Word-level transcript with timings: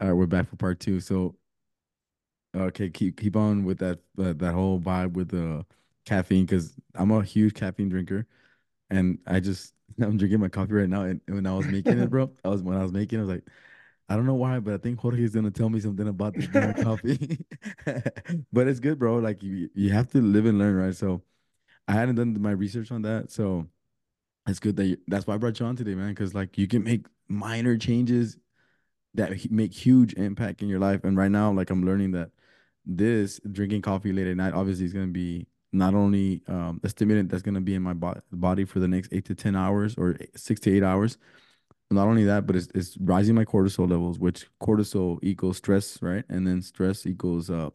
All 0.00 0.06
right, 0.08 0.12
we're 0.14 0.26
back 0.26 0.48
for 0.48 0.56
part 0.56 0.80
two. 0.80 1.00
So, 1.00 1.34
okay, 2.56 2.90
keep 2.90 3.18
keep 3.20 3.36
on 3.36 3.64
with 3.64 3.78
that 3.78 4.00
that, 4.16 4.38
that 4.38 4.54
whole 4.54 4.80
vibe 4.80 5.12
with 5.14 5.28
the 5.30 5.64
caffeine 6.06 6.46
because 6.46 6.74
I'm 6.94 7.10
a 7.10 7.22
huge 7.22 7.54
caffeine 7.54 7.88
drinker, 7.88 8.26
and 8.90 9.18
I 9.26 9.40
just 9.40 9.74
I'm 10.02 10.16
drinking 10.18 10.40
my 10.40 10.48
coffee 10.48 10.74
right 10.74 10.88
now. 10.88 11.02
And 11.02 11.20
when 11.28 11.46
I 11.46 11.54
was 11.54 11.68
making 11.68 11.98
it, 11.98 12.10
bro, 12.10 12.32
I 12.44 12.48
was 12.48 12.62
when 12.62 12.76
I 12.78 12.82
was 12.82 12.92
making, 12.92 13.18
it, 13.18 13.22
I 13.22 13.26
was 13.26 13.34
like, 13.36 13.48
I 14.08 14.16
don't 14.16 14.26
know 14.26 14.34
why, 14.34 14.60
but 14.60 14.74
I 14.74 14.78
think 14.78 15.00
Jorge 15.00 15.22
is 15.24 15.34
gonna 15.34 15.50
tell 15.50 15.70
me 15.70 15.80
something 15.80 16.08
about 16.08 16.36
this 16.36 16.48
damn 16.52 16.74
coffee. 16.74 17.46
But 18.52 18.68
it's 18.68 18.80
good, 18.80 18.98
bro. 18.98 19.16
Like 19.18 19.42
you 19.42 19.70
you 19.74 19.90
have 19.92 20.10
to 20.12 20.20
live 20.22 20.46
and 20.46 20.58
learn, 20.58 20.76
right? 20.76 20.94
So 20.96 21.22
I 21.88 21.94
hadn't 21.94 22.16
done 22.16 22.40
my 22.42 22.52
research 22.52 22.92
on 22.92 23.02
that, 23.02 23.30
so 23.32 23.68
it's 24.46 24.60
good 24.60 24.76
that 24.76 24.86
you, 24.86 24.96
that's 25.08 25.26
why 25.26 25.34
I 25.34 25.38
brought 25.38 25.60
you 25.60 25.66
on 25.66 25.76
today, 25.76 25.94
man. 25.94 26.10
Because 26.10 26.34
like 26.34 26.58
you 26.58 26.66
can 26.66 26.82
make 26.84 27.06
minor 27.28 27.76
changes 27.76 28.38
that 29.14 29.50
make 29.50 29.72
huge 29.72 30.12
impact 30.14 30.62
in 30.62 30.68
your 30.68 30.78
life. 30.78 31.04
And 31.04 31.16
right 31.16 31.30
now, 31.30 31.52
like 31.52 31.70
I'm 31.70 31.84
learning 31.84 32.12
that 32.12 32.30
this 32.86 33.40
drinking 33.52 33.82
coffee 33.82 34.12
late 34.12 34.26
at 34.26 34.36
night 34.36 34.54
obviously 34.54 34.84
is 34.86 34.92
going 34.92 35.06
to 35.06 35.12
be 35.12 35.46
not 35.72 35.94
only 35.94 36.42
um, 36.48 36.80
a 36.82 36.88
stimulant 36.88 37.30
that's 37.30 37.42
going 37.42 37.54
to 37.54 37.60
be 37.60 37.74
in 37.74 37.82
my 37.82 37.92
bo- 37.92 38.20
body 38.32 38.64
for 38.64 38.78
the 38.80 38.88
next 38.88 39.12
eight 39.12 39.24
to 39.26 39.34
10 39.34 39.54
hours 39.56 39.94
or 39.98 40.16
eight- 40.20 40.38
six 40.38 40.60
to 40.60 40.74
eight 40.74 40.82
hours. 40.82 41.18
Not 41.90 42.06
only 42.06 42.24
that, 42.24 42.46
but 42.46 42.54
it's, 42.56 42.68
it's 42.74 42.96
rising 42.98 43.34
my 43.34 43.44
cortisol 43.46 43.88
levels, 43.90 44.18
which 44.18 44.46
cortisol 44.62 45.18
equals 45.22 45.56
stress, 45.56 46.00
right? 46.02 46.24
And 46.28 46.46
then 46.46 46.60
stress 46.62 47.06
equals 47.06 47.48
uh, 47.50 47.70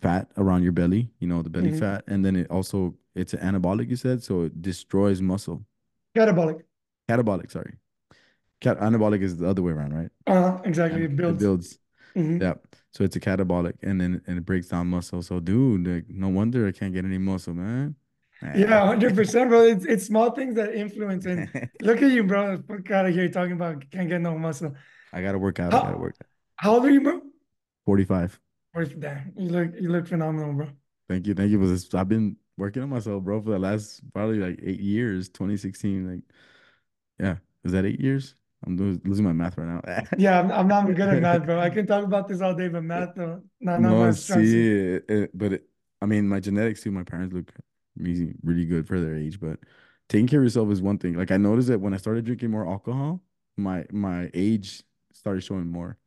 fat 0.00 0.30
around 0.36 0.62
your 0.64 0.72
belly, 0.72 1.10
you 1.20 1.28
know, 1.28 1.42
the 1.42 1.50
belly 1.50 1.70
Mhm. 1.72 1.78
fat. 1.78 2.04
And 2.08 2.24
then 2.24 2.34
it 2.36 2.50
also, 2.50 2.94
it's 3.14 3.34
an 3.34 3.40
anabolic, 3.40 3.88
you 3.88 3.96
said. 3.96 4.22
So 4.22 4.42
it 4.42 4.60
destroys 4.62 5.20
muscle. 5.22 5.64
Catabolic. 6.16 6.62
Catabolic, 7.08 7.50
sorry. 7.50 7.74
Cat 8.60 8.78
anabolic 8.80 9.22
is 9.22 9.36
the 9.38 9.48
other 9.48 9.62
way 9.62 9.72
around, 9.72 9.94
right? 9.94 10.10
Uh, 10.26 10.58
exactly. 10.64 11.02
It 11.02 11.12
it 11.12 11.16
builds. 11.16 11.42
builds. 11.42 11.78
hmm 12.14 12.40
Yeah. 12.40 12.54
So 12.92 13.04
it's 13.04 13.16
a 13.16 13.20
catabolic 13.20 13.74
and 13.82 14.00
then 14.00 14.20
and 14.26 14.38
it 14.38 14.44
breaks 14.44 14.68
down 14.68 14.88
muscle. 14.88 15.22
So 15.22 15.40
dude, 15.40 15.86
like, 15.86 16.04
no 16.08 16.28
wonder 16.28 16.66
I 16.66 16.72
can't 16.72 16.92
get 16.92 17.04
any 17.04 17.18
muscle, 17.18 17.54
man. 17.54 17.94
Yeah, 18.42 18.66
Man. 18.66 19.00
100%, 19.00 19.48
bro. 19.48 19.62
It's 19.64 19.84
it's 19.84 20.06
small 20.06 20.30
things 20.30 20.54
that 20.56 20.74
influence. 20.74 21.26
And 21.26 21.48
look 21.82 22.00
at 22.02 22.10
you, 22.10 22.24
bro. 22.24 22.62
Fuck 22.66 22.90
out 22.90 23.06
of 23.06 23.14
here 23.14 23.28
talking 23.28 23.52
about 23.52 23.88
can't 23.90 24.08
get 24.08 24.20
no 24.20 24.36
muscle. 24.38 24.74
I 25.12 25.22
gotta 25.22 25.38
work 25.38 25.60
out. 25.60 25.74
I 25.74 25.80
gotta 25.82 25.98
work 25.98 26.16
out. 26.22 26.26
how 26.56 26.74
old 26.74 26.84
are 26.84 26.90
you, 26.90 27.00
bro? 27.02 27.20
45. 27.86 28.40
Or 28.74 28.84
damn, 28.84 29.32
you 29.36 29.48
look 29.50 29.70
you 29.80 29.90
look 29.90 30.06
phenomenal, 30.06 30.52
bro. 30.54 30.68
Thank 31.08 31.26
you. 31.26 31.34
Thank 31.34 31.50
you 31.50 31.58
for 31.60 31.66
this. 31.66 31.92
I've 31.94 32.08
been 32.08 32.36
working 32.56 32.82
on 32.82 32.88
myself, 32.88 33.22
bro, 33.24 33.40
for 33.42 33.50
the 33.50 33.58
last 33.58 34.00
probably 34.14 34.38
like 34.38 34.60
eight 34.62 34.80
years, 34.80 35.28
2016. 35.28 36.08
Like, 36.10 36.22
yeah. 37.18 37.36
Is 37.64 37.72
that 37.72 37.84
eight 37.84 38.00
years? 38.00 38.36
I'm 38.66 38.76
losing 39.04 39.24
my 39.24 39.32
math 39.32 39.56
right 39.56 39.66
now. 39.66 40.04
Yeah, 40.18 40.40
I'm, 40.40 40.50
I'm 40.52 40.68
not 40.68 40.86
good 40.86 41.00
at 41.00 41.22
math, 41.22 41.46
bro. 41.46 41.58
I 41.58 41.70
can 41.70 41.86
talk 41.86 42.04
about 42.04 42.28
this 42.28 42.40
all 42.40 42.54
day, 42.54 42.68
but 42.68 42.82
math, 42.84 43.16
no, 43.16 43.42
not 43.60 43.80
not 43.80 43.80
No, 43.80 44.06
my 44.06 44.10
see, 44.12 44.68
it, 44.96 45.04
it- 45.08 45.30
but 45.38 45.52
it, 45.54 45.64
I 46.02 46.06
mean, 46.06 46.28
my 46.28 46.40
genetics 46.40 46.82
too. 46.82 46.90
My 46.90 47.04
parents 47.04 47.34
look 47.34 47.50
really, 47.96 48.34
really 48.42 48.64
good 48.66 48.86
for 48.86 49.00
their 49.00 49.16
age, 49.16 49.40
but 49.40 49.58
taking 50.08 50.26
care 50.26 50.40
of 50.40 50.44
yourself 50.44 50.70
is 50.70 50.82
one 50.82 50.98
thing. 50.98 51.14
Like 51.14 51.30
I 51.30 51.36
noticed 51.36 51.68
that 51.68 51.80
when 51.80 51.94
I 51.94 51.98
started 51.98 52.24
drinking 52.24 52.50
more 52.50 52.66
alcohol, 52.66 53.22
my 53.56 53.86
my 53.92 54.30
age 54.34 54.82
started 55.12 55.42
showing 55.42 55.66
more. 55.66 55.98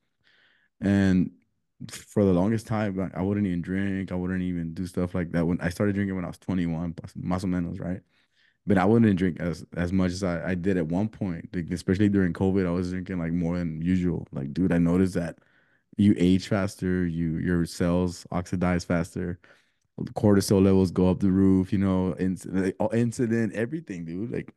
And 0.81 1.31
for 1.89 2.23
the 2.23 2.33
longest 2.33 2.67
time, 2.67 2.95
like, 2.95 3.15
I 3.15 3.21
wouldn't 3.21 3.47
even 3.47 3.61
drink. 3.61 4.11
I 4.11 4.15
wouldn't 4.15 4.41
even 4.41 4.73
do 4.73 4.85
stuff 4.87 5.15
like 5.15 5.31
that. 5.31 5.45
When 5.45 5.59
I 5.61 5.69
started 5.69 5.93
drinking 5.95 6.15
when 6.15 6.25
I 6.25 6.29
was 6.29 6.37
21, 6.37 6.93
pas- 6.93 7.13
más 7.13 7.43
o 7.43 7.47
menos, 7.47 7.79
right? 7.79 8.01
But 8.65 8.77
I 8.77 8.85
wouldn't 8.85 9.17
drink 9.17 9.39
as 9.39 9.65
as 9.75 9.91
much 9.91 10.11
as 10.11 10.23
I, 10.23 10.51
I 10.51 10.55
did 10.55 10.77
at 10.77 10.87
one 10.87 11.09
point. 11.09 11.49
Like, 11.53 11.69
especially 11.71 12.09
during 12.09 12.33
COVID, 12.33 12.65
I 12.65 12.71
was 12.71 12.91
drinking 12.91 13.19
like 13.19 13.33
more 13.33 13.57
than 13.57 13.81
usual. 13.81 14.27
Like, 14.31 14.53
dude, 14.53 14.71
I 14.71 14.77
noticed 14.77 15.15
that 15.15 15.39
you 15.97 16.15
age 16.17 16.47
faster, 16.47 17.05
you 17.05 17.37
your 17.39 17.65
cells 17.65 18.25
oxidize 18.31 18.85
faster, 18.85 19.39
cortisol 20.15 20.63
levels 20.63 20.91
go 20.91 21.09
up 21.09 21.19
the 21.19 21.31
roof, 21.31 21.71
you 21.73 21.79
know, 21.79 22.15
incident, 22.17 22.75
incident, 22.93 23.53
everything, 23.53 24.05
dude. 24.05 24.31
Like 24.31 24.53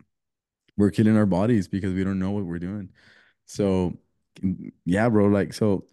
we're 0.77 0.91
killing 0.91 1.17
our 1.17 1.27
bodies 1.27 1.69
because 1.69 1.93
we 1.95 2.05
don't 2.05 2.19
know 2.19 2.31
what 2.31 2.45
we're 2.45 2.59
doing. 2.59 2.91
So, 3.47 3.99
yeah, 4.85 5.09
bro, 5.09 5.27
like 5.27 5.53
so 5.55 5.87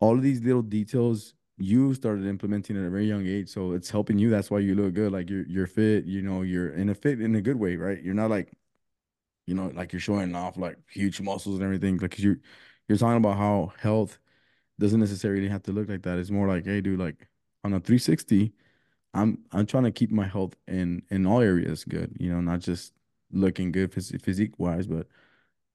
all 0.00 0.14
of 0.16 0.22
these 0.22 0.42
little 0.42 0.62
details 0.62 1.34
you 1.58 1.94
started 1.94 2.26
implementing 2.26 2.76
at 2.76 2.84
a 2.84 2.90
very 2.90 3.06
young 3.06 3.26
age, 3.26 3.48
so 3.48 3.72
it's 3.72 3.90
helping 3.90 4.18
you. 4.18 4.30
That's 4.30 4.50
why 4.50 4.60
you 4.60 4.74
look 4.74 4.94
good. 4.94 5.12
Like 5.12 5.30
you're 5.30 5.46
you're 5.46 5.66
fit, 5.66 6.04
you 6.06 6.22
know, 6.22 6.42
you're 6.42 6.70
in 6.70 6.88
a 6.90 6.94
fit 6.94 7.20
in 7.20 7.34
a 7.36 7.40
good 7.42 7.56
way, 7.58 7.76
right? 7.76 8.02
You're 8.02 8.14
not 8.14 8.30
like, 8.30 8.52
you 9.46 9.54
know, 9.54 9.68
like 9.74 9.92
you're 9.92 10.00
showing 10.00 10.34
off 10.34 10.56
like 10.58 10.78
huge 10.90 11.20
muscles 11.20 11.56
and 11.56 11.64
everything. 11.64 11.98
Like 11.98 12.12
'cause 12.12 12.20
you're 12.24 12.38
talking 12.98 13.16
about 13.18 13.36
how 13.38 13.72
health 13.80 14.18
doesn't 14.80 15.00
necessarily 15.00 15.48
have 15.48 15.62
to 15.64 15.72
look 15.72 15.88
like 15.88 16.02
that. 16.04 16.18
It's 16.18 16.30
more 16.30 16.48
like, 16.48 16.64
hey, 16.66 16.80
dude, 16.82 16.98
like 17.00 17.28
on 17.64 17.74
a 17.74 17.80
360, 17.80 18.54
I'm 19.14 19.44
I'm 19.52 19.66
trying 19.66 19.84
to 19.84 19.92
keep 19.92 20.10
my 20.12 20.26
health 20.26 20.56
in 20.68 21.02
in 21.10 21.26
all 21.26 21.40
areas 21.42 21.84
good, 21.84 22.16
you 22.20 22.30
know, 22.32 22.40
not 22.40 22.60
just 22.60 22.94
looking 23.32 23.72
good 23.72 23.92
phys 23.92 24.20
physique 24.22 24.58
wise, 24.58 24.86
but 24.88 25.08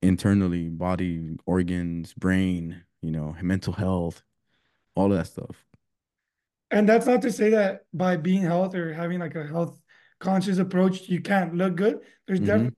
internally, 0.01 0.69
body, 0.69 1.37
organs, 1.45 2.13
brain, 2.13 2.83
you 3.01 3.11
know, 3.11 3.35
mental 3.41 3.73
health, 3.73 4.23
all 4.95 5.11
of 5.11 5.17
that 5.19 5.27
stuff. 5.27 5.65
And 6.73 6.89
that's 6.89 7.05
not 7.05 7.21
to 7.21 7.31
say 7.31 7.49
that 7.51 7.85
by 7.93 8.17
being 8.17 8.41
health 8.41 8.73
or 8.75 8.93
having 8.93 9.19
like 9.19 9.35
a 9.35 9.45
health 9.45 9.79
conscious 10.19 10.57
approach, 10.57 11.07
you 11.09 11.21
can't 11.21 11.53
look 11.55 11.75
good. 11.75 11.99
There's 12.27 12.39
Mm-hmm. 12.39 12.45
definitely 12.47 12.77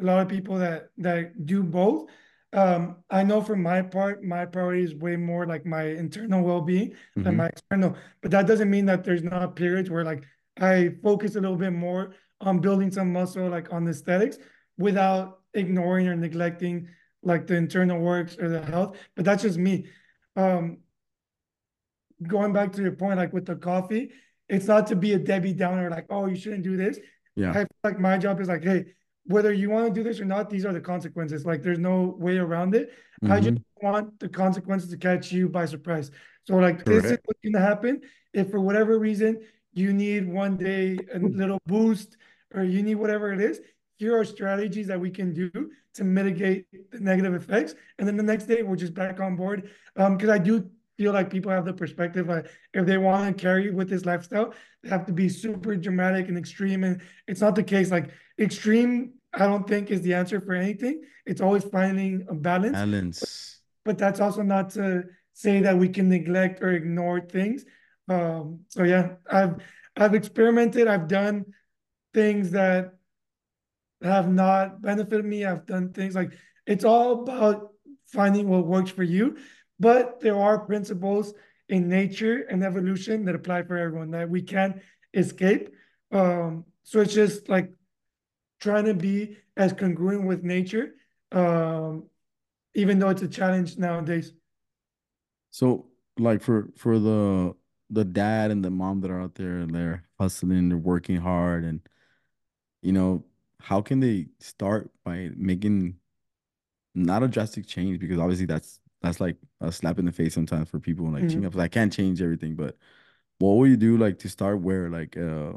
a 0.00 0.04
lot 0.04 0.20
of 0.22 0.28
people 0.28 0.58
that 0.58 0.90
that 0.98 1.46
do 1.46 1.62
both. 1.62 2.10
Um, 2.52 3.04
I 3.10 3.22
know 3.22 3.40
for 3.42 3.56
my 3.56 3.82
part, 3.82 4.24
my 4.24 4.46
priority 4.46 4.82
is 4.84 4.94
way 4.94 5.16
more 5.16 5.46
like 5.46 5.66
my 5.66 5.84
internal 5.84 6.42
well-being 6.42 6.94
than 7.22 7.36
Mm-hmm. 7.36 7.36
my 7.36 7.46
external. 7.46 7.96
But 8.22 8.30
that 8.32 8.46
doesn't 8.46 8.70
mean 8.70 8.86
that 8.86 9.04
there's 9.04 9.22
not 9.22 9.56
periods 9.56 9.90
where 9.90 10.04
like 10.04 10.24
I 10.60 10.94
focus 11.02 11.36
a 11.36 11.40
little 11.40 11.56
bit 11.56 11.72
more 11.72 12.14
on 12.40 12.60
building 12.60 12.90
some 12.90 13.12
muscle, 13.12 13.48
like 13.48 13.72
on 13.72 13.86
aesthetics, 13.88 14.38
without 14.78 15.40
ignoring 15.54 16.08
or 16.08 16.16
neglecting 16.16 16.88
like 17.22 17.46
the 17.46 17.56
internal 17.56 18.00
works 18.00 18.36
or 18.38 18.48
the 18.48 18.62
health. 18.64 18.96
But 19.14 19.24
that's 19.24 19.42
just 19.42 19.58
me. 19.58 19.86
Um, 20.36 20.78
going 22.26 22.52
back 22.52 22.72
to 22.72 22.82
your 22.82 22.92
point, 22.92 23.18
like 23.18 23.32
with 23.32 23.46
the 23.46 23.56
coffee, 23.56 24.10
it's 24.48 24.66
not 24.66 24.86
to 24.88 24.96
be 24.96 25.12
a 25.14 25.18
Debbie 25.18 25.52
Downer, 25.52 25.90
like, 25.90 26.06
oh, 26.10 26.26
you 26.26 26.36
shouldn't 26.36 26.62
do 26.62 26.76
this. 26.76 26.98
Yeah. 27.34 27.50
I 27.50 27.54
feel 27.54 27.66
like 27.84 27.98
my 27.98 28.16
job 28.18 28.40
is 28.40 28.48
like, 28.48 28.62
hey, 28.64 28.86
whether 29.24 29.52
you 29.52 29.70
want 29.70 29.88
to 29.88 29.92
do 29.92 30.02
this 30.08 30.20
or 30.20 30.24
not, 30.24 30.48
these 30.48 30.64
are 30.64 30.72
the 30.72 30.80
consequences. 30.80 31.44
Like, 31.44 31.62
there's 31.62 31.78
no 31.80 32.14
way 32.18 32.38
around 32.38 32.74
it. 32.74 32.92
I 33.28 33.40
just 33.40 33.56
Mm-hmm. 33.56 33.86
want 33.86 34.20
the 34.20 34.28
consequences 34.28 34.88
to 34.90 34.96
catch 34.96 35.32
you 35.32 35.48
by 35.48 35.66
surprise. 35.66 36.10
So, 36.44 36.56
like, 36.56 36.84
this 36.84 37.04
is 37.04 37.18
what's 37.24 37.40
gonna 37.44 37.64
happen. 37.64 38.02
If 38.32 38.50
for 38.50 38.60
whatever 38.60 38.98
reason 38.98 39.40
you 39.72 39.92
need 39.92 40.26
one 40.28 40.56
day 40.56 40.98
a 41.12 41.18
little 41.18 41.58
boost 41.66 42.16
or 42.54 42.62
you 42.62 42.82
need 42.82 42.94
whatever 42.94 43.32
it 43.32 43.40
is, 43.40 43.60
here 43.98 44.16
are 44.18 44.24
strategies 44.24 44.86
that 44.86 45.00
we 45.00 45.10
can 45.10 45.32
do 45.32 45.50
to 45.94 46.04
mitigate 46.04 46.66
the 46.92 47.00
negative 47.00 47.34
effects. 47.34 47.74
And 47.98 48.06
then 48.06 48.16
the 48.16 48.22
next 48.22 48.44
day 48.44 48.62
we're 48.62 48.76
just 48.76 48.94
back 48.94 49.18
on 49.20 49.34
board. 49.36 49.70
Um, 49.96 50.16
because 50.16 50.30
I 50.30 50.38
do 50.38 50.70
feel 50.96 51.12
like 51.12 51.30
people 51.30 51.52
have 51.52 51.64
the 51.64 51.72
perspective 51.72 52.28
like 52.28 52.46
if 52.72 52.86
they 52.86 52.98
want 52.98 53.36
to 53.36 53.42
carry 53.42 53.70
with 53.70 53.88
this 53.88 54.04
lifestyle, 54.04 54.54
they 54.82 54.88
have 54.88 55.06
to 55.06 55.12
be 55.12 55.28
super 55.28 55.76
dramatic 55.76 56.28
and 56.28 56.38
extreme. 56.38 56.84
And 56.84 57.00
it's 57.26 57.40
not 57.40 57.54
the 57.54 57.62
case. 57.62 57.90
Like 57.90 58.10
extreme, 58.38 59.12
I 59.34 59.46
don't 59.46 59.68
think 59.68 59.90
is 59.90 60.02
the 60.02 60.14
answer 60.14 60.40
for 60.40 60.54
anything. 60.54 61.02
It's 61.26 61.40
always 61.40 61.64
finding 61.64 62.26
a 62.28 62.34
balance. 62.34 62.76
Balance. 62.76 63.60
But 63.84 63.98
that's 63.98 64.20
also 64.20 64.42
not 64.42 64.70
to 64.70 65.04
say 65.32 65.60
that 65.60 65.76
we 65.76 65.88
can 65.88 66.08
neglect 66.08 66.62
or 66.62 66.70
ignore 66.72 67.20
things. 67.20 67.64
Um, 68.08 68.60
so 68.68 68.84
yeah, 68.84 69.16
I've 69.30 69.56
I've 69.96 70.14
experimented, 70.14 70.88
I've 70.88 71.08
done 71.08 71.46
things 72.14 72.50
that 72.52 72.94
have 74.02 74.30
not 74.30 74.80
benefited 74.82 75.24
me. 75.24 75.44
I've 75.44 75.66
done 75.66 75.92
things 75.92 76.14
like 76.14 76.32
it's 76.66 76.84
all 76.84 77.22
about 77.22 77.72
finding 78.06 78.48
what 78.48 78.66
works 78.66 78.90
for 78.90 79.02
you. 79.02 79.36
But 79.78 80.20
there 80.20 80.38
are 80.38 80.58
principles 80.58 81.34
in 81.68 81.88
nature 81.88 82.46
and 82.48 82.62
evolution 82.62 83.24
that 83.24 83.34
apply 83.34 83.62
for 83.64 83.76
everyone 83.76 84.10
that 84.12 84.30
we 84.30 84.42
can't 84.42 84.80
escape. 85.12 85.70
Um, 86.12 86.64
so 86.82 87.00
it's 87.00 87.14
just 87.14 87.48
like 87.48 87.72
trying 88.60 88.84
to 88.86 88.94
be 88.94 89.38
as 89.56 89.72
congruent 89.72 90.26
with 90.26 90.42
nature, 90.42 90.94
um, 91.32 92.04
even 92.74 92.98
though 92.98 93.08
it's 93.08 93.22
a 93.22 93.28
challenge 93.28 93.76
nowadays. 93.76 94.32
So 95.50 95.86
like 96.18 96.42
for 96.42 96.70
for 96.76 96.98
the 96.98 97.54
the 97.90 98.04
dad 98.04 98.50
and 98.50 98.64
the 98.64 98.70
mom 98.70 99.00
that 99.00 99.10
are 99.10 99.20
out 99.20 99.34
there 99.34 99.58
and 99.58 99.74
they're 99.74 100.04
hustling, 100.18 100.68
they're 100.68 100.78
working 100.78 101.16
hard 101.16 101.64
and 101.64 101.80
you 102.82 102.92
know, 102.92 103.24
how 103.60 103.80
can 103.80 104.00
they 104.00 104.28
start 104.38 104.90
by 105.04 105.30
making 105.36 105.96
not 106.94 107.22
a 107.22 107.28
drastic 107.28 107.66
change 107.66 107.98
because 107.98 108.18
obviously 108.18 108.46
that's 108.46 108.80
that's 109.06 109.20
like 109.20 109.36
a 109.60 109.72
slap 109.72 109.98
in 109.98 110.04
the 110.06 110.12
face 110.12 110.34
sometimes 110.34 110.68
for 110.70 110.80
people 110.80 111.10
like 111.10 111.26
Mhm. 111.26 111.46
up. 111.46 111.56
I 111.56 111.68
can't 111.68 111.92
change 111.92 112.22
everything, 112.22 112.56
but 112.56 112.76
what 113.38 113.52
will 113.54 113.66
you 113.68 113.76
do 113.76 113.98
like 113.98 114.18
to 114.20 114.28
start 114.28 114.60
where 114.60 114.90
like 114.90 115.16
uh 115.16 115.54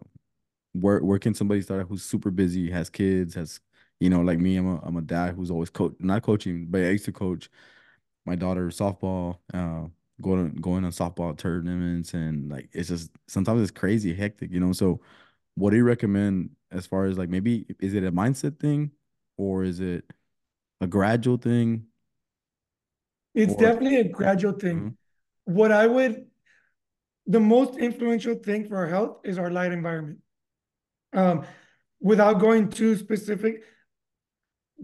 where 0.74 1.00
where 1.04 1.20
can 1.20 1.34
somebody 1.34 1.62
start 1.62 1.88
who's 1.88 2.04
super 2.04 2.32
busy, 2.32 2.70
has 2.72 2.90
kids, 2.90 3.36
has 3.36 3.60
you 4.00 4.10
know, 4.10 4.22
like 4.22 4.40
me, 4.40 4.58
I'm 4.58 4.68
a 4.68 4.80
I'm 4.84 4.98
a 4.98 5.02
dad 5.02 5.36
who's 5.36 5.52
always 5.52 5.70
coach 5.70 5.96
not 6.00 6.24
coaching, 6.24 6.68
but 6.70 6.82
I 6.84 6.90
used 6.92 7.06
to 7.06 7.12
coach 7.12 7.50
my 8.26 8.36
daughter 8.36 8.68
softball, 8.70 9.40
uh, 9.54 9.88
going 10.22 10.56
going 10.56 10.86
on 10.86 10.92
softball 10.92 11.38
tournaments, 11.38 12.14
and 12.14 12.50
like 12.50 12.70
it's 12.74 12.90
just 12.90 13.12
sometimes 13.28 13.62
it's 13.62 13.72
crazy 13.72 14.14
hectic, 14.14 14.52
you 14.52 14.60
know. 14.60 14.74
So, 14.74 15.02
what 15.56 15.72
do 15.72 15.78
you 15.78 15.84
recommend 15.84 16.52
as 16.72 16.86
far 16.88 17.06
as 17.06 17.18
like 17.18 17.30
maybe 17.30 17.66
is 17.80 17.94
it 17.94 18.04
a 18.04 18.12
mindset 18.12 18.60
thing, 18.60 18.92
or 19.38 19.64
is 19.64 19.80
it 19.80 20.06
a 20.82 20.88
gradual 20.88 21.38
thing, 21.38 21.86
It's 23.40 23.54
or 23.54 23.58
definitely 23.58 23.98
a 23.98 24.10
gradual 24.10 24.54
thing. 24.54 24.80
Mhm. 24.80 24.96
What 25.46 25.72
I 25.72 25.88
would, 25.88 26.26
the 27.26 27.40
most 27.40 27.78
influential 27.78 28.36
thing 28.36 28.68
for 28.68 28.78
our 28.78 28.88
health 28.88 29.22
is 29.24 29.38
our 29.38 29.50
light 29.50 29.72
environment. 29.72 30.20
Um, 31.14 31.46
without 32.00 32.40
going 32.40 32.70
too 32.70 32.96
specific, 32.96 33.64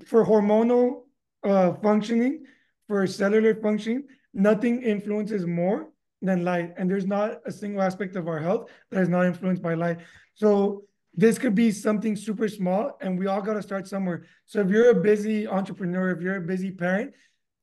for 0.05 0.25
hormonal 0.25 1.03
uh, 1.43 1.73
functioning, 1.73 2.45
for 2.87 3.05
cellular 3.07 3.55
functioning, 3.55 4.03
nothing 4.33 4.81
influences 4.81 5.45
more 5.45 5.89
than 6.21 6.43
light. 6.43 6.73
And 6.77 6.89
there's 6.89 7.05
not 7.05 7.41
a 7.45 7.51
single 7.51 7.81
aspect 7.81 8.15
of 8.15 8.27
our 8.27 8.39
health 8.39 8.69
that 8.91 9.01
is 9.01 9.09
not 9.09 9.25
influenced 9.25 9.61
by 9.61 9.73
light. 9.75 9.99
So 10.33 10.85
this 11.13 11.37
could 11.37 11.55
be 11.55 11.71
something 11.71 12.15
super 12.15 12.49
small, 12.49 12.97
and 12.99 13.17
we 13.17 13.27
all 13.27 13.41
got 13.41 13.53
to 13.53 13.61
start 13.61 13.87
somewhere. 13.87 14.23
So 14.45 14.59
if 14.59 14.69
you're 14.69 14.89
a 14.89 15.01
busy 15.01 15.47
entrepreneur, 15.47 16.11
if 16.11 16.21
you're 16.21 16.37
a 16.37 16.41
busy 16.41 16.71
parent, 16.71 17.13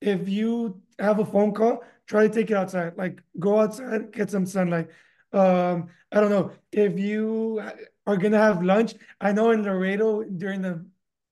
if 0.02 0.28
you 0.28 0.80
have 0.98 1.18
a 1.18 1.24
phone 1.24 1.52
call, 1.54 1.82
try 2.06 2.26
to 2.28 2.32
take 2.34 2.50
it 2.50 2.54
outside. 2.56 2.96
Like 2.96 3.22
go 3.38 3.60
outside, 3.60 4.12
get 4.12 4.30
some 4.30 4.46
sunlight. 4.46 4.88
Um, 5.32 5.88
I 6.10 6.20
don't 6.20 6.30
know 6.30 6.52
if 6.72 6.98
you 6.98 7.62
are 8.06 8.16
gonna 8.16 8.38
have 8.38 8.62
lunch. 8.62 8.94
I 9.20 9.32
know 9.32 9.50
in 9.52 9.62
Laredo 9.62 10.22
during 10.24 10.62
the 10.62 10.84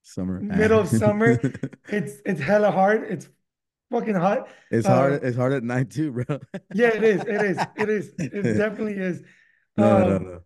summer? 0.02 0.40
middle 0.40 0.80
of 0.80 0.88
summer, 0.88 1.38
it's 1.88 2.14
it's 2.24 2.40
hella 2.40 2.70
hard. 2.70 3.04
It's 3.10 3.28
fucking 3.90 4.14
hot. 4.14 4.48
It's 4.70 4.86
Uh, 4.86 4.94
hard. 4.94 5.24
It's 5.24 5.36
hard 5.36 5.52
at 5.52 5.62
night 5.64 5.90
too, 5.90 6.12
bro. 6.12 6.24
yeah, 6.74 6.88
it 6.94 7.02
is. 7.04 7.20
It 7.22 7.42
is. 7.42 7.58
It 7.76 7.88
is. 7.88 8.14
It 8.18 8.42
definitely 8.56 8.94
is. 8.94 9.22
No, 9.76 9.98
no, 10.08 10.16
Um, 10.16 10.24
no. 10.24 10.40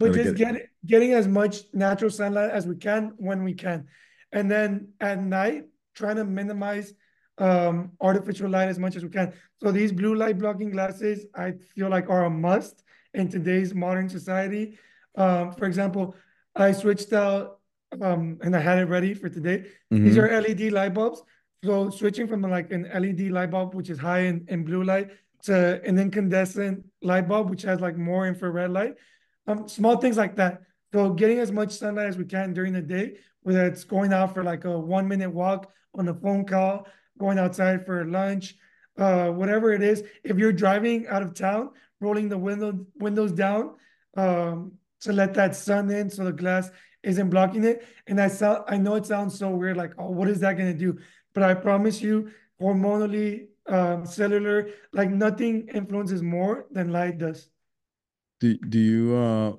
but 0.00 0.06
Gotta 0.12 0.18
get 0.18 0.24
just 0.24 0.34
it. 0.34 0.38
get 0.38 0.68
getting 0.84 1.12
as 1.12 1.28
much 1.28 1.62
natural 1.72 2.10
sunlight 2.10 2.50
as 2.50 2.66
we 2.66 2.76
can 2.76 3.12
when 3.18 3.44
we 3.44 3.54
can, 3.54 3.86
and 4.32 4.50
then 4.50 4.88
at 5.00 5.22
night 5.22 5.66
trying 5.94 6.16
to 6.16 6.24
minimize 6.24 6.92
um, 7.38 7.92
artificial 8.00 8.48
light 8.50 8.68
as 8.68 8.78
much 8.78 8.96
as 8.96 9.02
we 9.02 9.10
can. 9.10 9.32
So 9.58 9.70
these 9.72 9.92
blue 9.92 10.14
light 10.14 10.38
blocking 10.38 10.70
glasses, 10.70 11.26
I 11.34 11.52
feel 11.74 11.88
like 11.88 12.08
are 12.08 12.24
a 12.24 12.30
must 12.30 12.82
in 13.14 13.28
today's 13.28 13.74
modern 13.74 14.08
society. 14.08 14.78
Um, 15.16 15.52
for 15.52 15.66
example, 15.66 16.14
I 16.54 16.72
switched 16.72 17.12
out 17.12 17.60
um, 18.00 18.38
and 18.42 18.54
I 18.56 18.60
had 18.60 18.78
it 18.78 18.84
ready 18.86 19.14
for 19.14 19.28
today. 19.28 19.66
These 20.02 20.16
hmm 20.16 20.18
are 20.18 20.28
LED 20.28 20.70
light 20.70 20.94
bulbs. 20.94 21.22
So 21.64 21.90
switching 21.90 22.28
from 22.28 22.42
like 22.42 22.70
an 22.70 22.86
LED 22.92 23.30
light 23.30 23.50
bulb, 23.50 23.74
which 23.74 23.90
is 23.90 23.98
high 23.98 24.20
in, 24.20 24.44
in 24.48 24.64
blue 24.64 24.84
light, 24.84 25.10
to 25.44 25.80
an 25.84 25.98
incandescent 25.98 26.84
light 27.02 27.28
bulb, 27.28 27.50
which 27.50 27.62
has 27.62 27.80
like 27.80 27.96
more 27.96 28.26
infrared 28.26 28.70
light 28.70 28.94
um, 29.46 29.68
small 29.68 29.96
things 29.96 30.16
like 30.16 30.36
that. 30.36 30.62
So 30.92 31.10
getting 31.12 31.38
as 31.40 31.52
much 31.52 31.72
sunlight 31.72 32.08
as 32.08 32.16
we 32.16 32.24
can 32.24 32.52
during 32.52 32.72
the 32.72 32.82
day, 32.82 33.18
whether 33.42 33.66
it's 33.66 33.84
going 33.84 34.12
out 34.12 34.34
for 34.34 34.42
like 34.42 34.64
a 34.64 34.78
one 34.78 35.06
minute 35.08 35.30
walk 35.30 35.70
on 35.94 36.08
a 36.08 36.14
phone 36.14 36.44
call, 36.44 36.86
going 37.18 37.38
outside 37.38 37.84
for 37.86 38.04
lunch, 38.04 38.56
uh, 38.98 39.28
whatever 39.28 39.72
it 39.72 39.82
is. 39.82 40.02
If 40.24 40.38
you're 40.38 40.52
driving 40.52 41.06
out 41.08 41.22
of 41.22 41.34
town, 41.34 41.70
rolling 42.00 42.28
the 42.28 42.38
window 42.38 42.86
windows 42.96 43.32
down 43.32 43.74
um, 44.16 44.72
to 45.00 45.12
let 45.12 45.34
that 45.34 45.56
sun 45.56 45.90
in, 45.90 46.10
so 46.10 46.24
the 46.24 46.32
glass 46.32 46.70
isn't 47.02 47.30
blocking 47.30 47.64
it. 47.64 47.86
And 48.06 48.20
I 48.20 48.28
sound, 48.28 48.64
I 48.68 48.76
know 48.76 48.94
it 48.96 49.06
sounds 49.06 49.38
so 49.38 49.50
weird, 49.50 49.76
like, 49.76 49.92
oh, 49.98 50.10
what 50.10 50.28
is 50.28 50.40
that 50.40 50.56
gonna 50.56 50.74
do? 50.74 50.98
But 51.34 51.42
I 51.42 51.54
promise 51.54 52.00
you, 52.00 52.30
hormonally, 52.60 53.46
um, 53.68 54.06
cellular, 54.06 54.70
like 54.92 55.10
nothing 55.10 55.68
influences 55.72 56.22
more 56.22 56.66
than 56.70 56.92
light 56.92 57.18
does. 57.18 57.48
Do 58.40 58.56
do 58.58 58.78
you 58.78 59.16
uh 59.16 59.52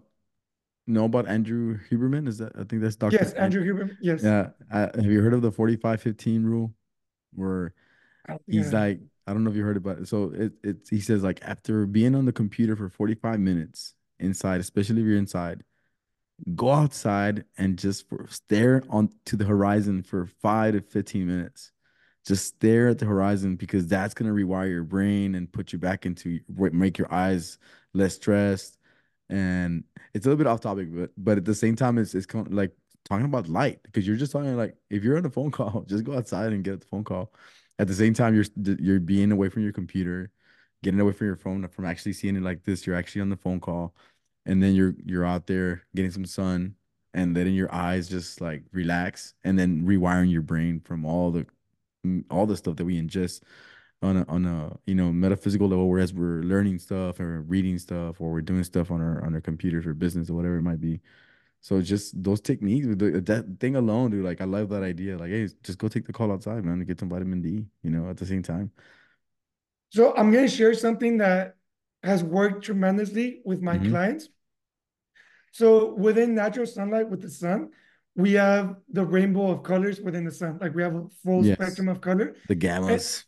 know 0.88 1.06
about 1.06 1.27
Andrew 1.27 1.77
Huberman? 1.89 2.27
Is 2.27 2.38
that 2.38 2.54
I 2.56 2.63
think 2.63 2.81
that's 2.81 2.95
Dr. 2.95 3.18
Yes, 3.18 3.33
Andrew 3.33 3.63
Huberman. 3.63 3.98
Yes. 4.01 4.24
yeah. 4.24 4.50
Uh, 4.71 4.88
have 4.95 5.06
you 5.06 5.21
heard 5.21 5.33
of 5.33 5.42
the 5.42 5.51
45 5.51 6.01
15 6.01 6.44
rule 6.44 6.74
where 7.37 7.73
I 8.27 8.33
don't 8.33 8.41
he's 8.47 8.73
like 8.73 8.99
I 9.27 9.33
don't 9.33 9.43
know 9.43 9.49
if 9.49 9.55
you 9.55 9.63
heard 9.63 9.77
about 9.77 9.99
it. 9.99 10.07
So 10.07 10.31
it 10.33 10.53
it's 10.63 10.89
he 10.89 11.01
says 11.01 11.23
like 11.23 11.39
after 11.43 11.85
being 11.85 12.15
on 12.15 12.25
the 12.25 12.31
computer 12.31 12.75
for 12.75 12.89
45 12.89 13.39
minutes 13.39 13.93
inside, 14.19 14.61
especially 14.61 15.01
if 15.01 15.07
you're 15.07 15.17
inside, 15.17 15.63
go 16.55 16.71
outside 16.71 17.45
and 17.57 17.77
just 17.77 18.07
for, 18.07 18.25
stare 18.29 18.83
on 18.89 19.09
to 19.25 19.35
the 19.35 19.45
horizon 19.45 20.03
for 20.03 20.27
five 20.41 20.73
to 20.73 20.81
15 20.81 21.27
minutes. 21.27 21.71
Just 22.25 22.45
stare 22.45 22.89
at 22.89 22.99
the 22.99 23.05
horizon 23.05 23.55
because 23.55 23.87
that's 23.87 24.13
going 24.13 24.27
to 24.29 24.45
rewire 24.45 24.69
your 24.69 24.83
brain 24.83 25.35
and 25.35 25.51
put 25.51 25.71
you 25.71 25.79
back 25.79 26.05
into 26.05 26.39
make 26.49 26.97
your 26.97 27.11
eyes 27.13 27.57
less 27.93 28.15
stressed. 28.15 28.77
And 29.29 29.83
it's 30.13 30.25
a 30.25 30.29
little 30.29 30.37
bit 30.37 30.47
off 30.47 30.61
topic, 30.61 30.89
but 30.93 31.11
but 31.17 31.37
at 31.37 31.45
the 31.45 31.55
same 31.55 31.75
time, 31.75 31.97
it's 31.97 32.15
it's 32.15 32.25
kind 32.25 32.47
of 32.47 32.53
like 32.53 32.71
talking 33.07 33.25
about 33.25 33.48
light 33.48 33.80
because 33.83 34.07
you're 34.07 34.18
just 34.18 34.31
talking 34.31 34.56
like 34.57 34.75
if 34.89 35.04
you're 35.04 35.18
on 35.18 35.25
a 35.25 35.30
phone 35.30 35.51
call, 35.57 35.83
just 35.88 36.04
go 36.04 36.18
outside 36.18 36.54
and 36.54 36.63
get 36.63 36.81
the 36.81 36.88
phone 36.88 37.04
call. 37.04 37.33
At 37.80 37.88
the 37.88 37.94
same 37.94 38.13
time, 38.13 38.36
you're 38.36 38.45
you're 38.80 39.00
being 39.00 39.31
away 39.31 39.50
from 39.50 39.63
your 39.63 39.74
computer, 39.74 40.31
getting 40.83 41.00
away 41.00 41.13
from 41.13 41.27
your 41.27 41.36
phone, 41.36 41.68
from 41.69 41.86
actually 41.86 42.13
seeing 42.13 42.36
it 42.36 42.44
like 42.44 42.63
this. 42.63 42.88
You're 42.88 42.95
actually 42.95 43.21
on 43.21 43.30
the 43.30 43.38
phone 43.38 43.59
call 43.59 43.94
and 44.48 44.63
then 44.63 44.74
you're 44.74 44.95
you're 45.06 45.25
out 45.25 45.45
there 45.45 45.83
getting 45.94 46.09
some 46.12 46.25
sun 46.25 46.74
and 47.13 47.36
letting 47.36 47.54
your 47.54 47.74
eyes 47.74 48.09
just 48.09 48.42
like 48.42 48.63
relax 48.71 49.33
and 49.44 49.59
then 49.59 49.83
rewiring 49.83 50.31
your 50.31 50.42
brain 50.42 50.80
from 50.80 51.06
all 51.06 51.31
the 51.31 51.45
mm, 52.06 52.24
all 52.31 52.45
the 52.48 52.57
stuff 52.57 52.77
that 52.77 52.86
we 52.86 53.00
ingest 53.00 53.44
on 54.01 54.18
a 54.18 54.25
on 54.27 54.45
a 54.45 54.75
you 54.86 54.95
know 54.95 55.12
metaphysical 55.12 55.68
level 55.68 55.89
whereas 55.89 56.13
we're 56.13 56.42
learning 56.44 56.80
stuff 56.80 57.19
or 57.19 57.42
reading 57.44 57.77
stuff 57.77 58.21
or 58.21 58.31
we're 58.31 58.42
doing 58.42 58.63
stuff 58.63 58.89
on 58.89 59.01
our 59.01 59.24
on 59.25 59.33
our 59.36 59.42
computers 59.42 59.86
or 59.86 59.94
business 59.94 60.30
or 60.30 60.33
whatever 60.33 60.57
it 60.57 60.62
might 60.63 60.81
be 60.81 61.00
so 61.67 61.81
just 61.81 62.21
those 62.23 62.41
techniques 62.41 62.87
the- 62.87 63.21
that 63.21 63.45
thing 63.59 63.75
alone 63.75 64.11
dude 64.11 64.23
like 64.25 64.41
i 64.41 64.45
love 64.45 64.69
that 64.69 64.83
idea 64.83 65.17
like 65.17 65.29
hey 65.31 65.47
just 65.63 65.77
go 65.79 65.87
take 65.87 66.05
the 66.05 66.13
call 66.13 66.31
outside 66.31 66.63
man 66.63 66.75
and 66.79 66.87
get 66.87 66.99
some 66.99 67.09
vitamin 67.09 67.41
d 67.41 67.65
you 67.83 67.89
know 67.89 68.09
at 68.09 68.17
the 68.17 68.25
same 68.25 68.43
time 68.43 68.71
So 69.89 70.15
I'm 70.15 70.31
going 70.31 70.47
to 70.47 70.53
share 70.53 70.73
something 70.73 71.17
that 71.17 71.55
has 72.03 72.23
worked 72.23 72.65
tremendously 72.65 73.41
with 73.45 73.61
my 73.61 73.77
hmm 73.77 73.79
clients. 73.79 74.29
So 75.51 75.93
within 75.93 76.35
natural 76.35 76.65
sunlight 76.65 77.09
with 77.09 77.21
the 77.21 77.29
sun, 77.29 77.69
we 78.15 78.33
have 78.33 78.75
the 78.91 79.05
rainbow 79.05 79.51
of 79.51 79.63
colors 79.63 80.01
within 80.01 80.23
the 80.25 80.31
sun. 80.31 80.57
Like 80.59 80.73
we 80.75 80.81
have 80.83 80.95
a 80.95 81.07
full 81.23 81.43
yes 81.43 81.45
spectrum 81.45 81.87
of 81.87 82.01
color. 82.01 82.35
the 82.47 82.55
And 82.87 83.03
gammas 83.03 83.25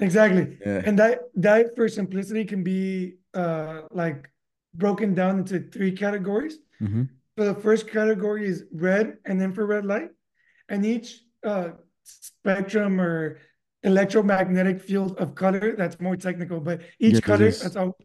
exactly. 0.00 0.58
yeah 0.66 0.82
And 0.84 0.98
that 0.98 1.20
that 1.36 1.76
for 1.76 1.88
simplicity 1.88 2.44
can 2.44 2.64
be 2.64 3.16
uh 3.34 3.82
like 3.90 4.30
broken 4.74 5.14
down 5.14 5.40
into 5.40 5.60
three 5.70 5.92
categories. 5.92 6.58
hmm 6.80 7.21
So 7.38 7.52
the 7.52 7.60
first 7.60 7.88
category 7.88 8.46
is 8.46 8.64
red 8.72 9.16
and 9.24 9.42
infrared 9.42 9.86
light, 9.86 10.10
and 10.68 10.84
each 10.84 11.22
uh, 11.44 11.70
spectrum 12.04 13.00
or 13.00 13.38
electromagnetic 13.82 14.80
field 14.80 15.16
of 15.18 15.34
color 15.34 15.74
that's 15.76 15.98
more 16.00 16.16
technical, 16.16 16.60
but 16.60 16.82
each 17.00 17.12
there's 17.12 17.20
color 17.20 17.38
this 17.38 17.60
that's 17.60 17.76
all 17.76 17.96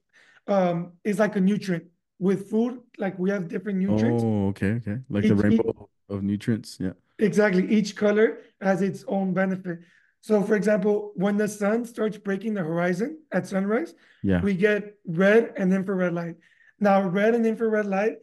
um, 0.47 0.93
is 1.03 1.19
like 1.19 1.35
a 1.35 1.41
nutrient. 1.41 1.85
With 2.19 2.49
food, 2.49 2.79
like 2.97 3.19
we 3.19 3.29
have 3.29 3.47
different 3.47 3.77
nutrients. 3.77 4.23
Oh, 4.25 4.47
okay, 4.47 4.71
okay. 4.81 4.97
Like 5.07 5.23
the 5.23 5.33
Each, 5.33 5.37
each 5.37 5.43
rainbow 5.43 5.89
of 6.09 6.23
nutrients. 6.23 6.77
Yeah. 6.79 6.93
exactly 7.19 7.67
each 7.69 7.95
color 7.95 8.39
has 8.61 8.81
its 8.81 9.03
own 9.07 9.33
benefit. 9.33 9.79
So, 10.21 10.41
for 10.41 10.55
example, 10.55 11.11
when 11.15 11.37
the 11.37 11.47
sun 11.47 11.85
starts 11.85 12.17
breaking 12.17 12.55
the 12.55 12.63
horizon 12.63 13.19
at 13.31 13.45
sunrise, 13.45 13.93
Yeah. 14.23 14.41
we 14.41 14.55
get 14.55 14.95
red 15.05 15.53
and 15.57 15.71
infrared 15.71 16.13
light. 16.13 16.37
Now, 16.79 17.07
red 17.07 17.35
and 17.35 17.45
infrared 17.45 17.85
light 17.85 18.17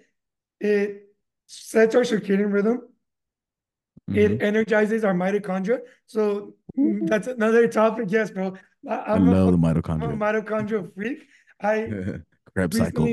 it 0.61 1.03
sets 1.47 1.95
our 1.95 2.03
circadian 2.03 2.53
rhythm 2.53 2.79
hmm 4.09 4.17
it 4.17 4.43
energizes 4.43 5.03
our 5.03 5.15
mitochondria. 5.15 5.79
So 6.07 6.55
mm, 6.79 7.07
that's 7.09 7.27
another 7.27 7.67
topic. 7.69 8.07
Yes, 8.11 8.31
bro. 8.31 8.53
I, 8.89 8.97
I'm 9.15 9.29
a 9.29 9.33
love 9.33 9.53
the 9.53 9.59
fuck- 9.59 9.89
I'm 9.91 10.03
a 10.03 10.07
mitochondria. 10.13 10.45
mitochondrial 10.45 10.95
freak. 10.95 11.27
I 11.63 11.91
Krebs 12.55 12.77
cycle. 12.77 13.09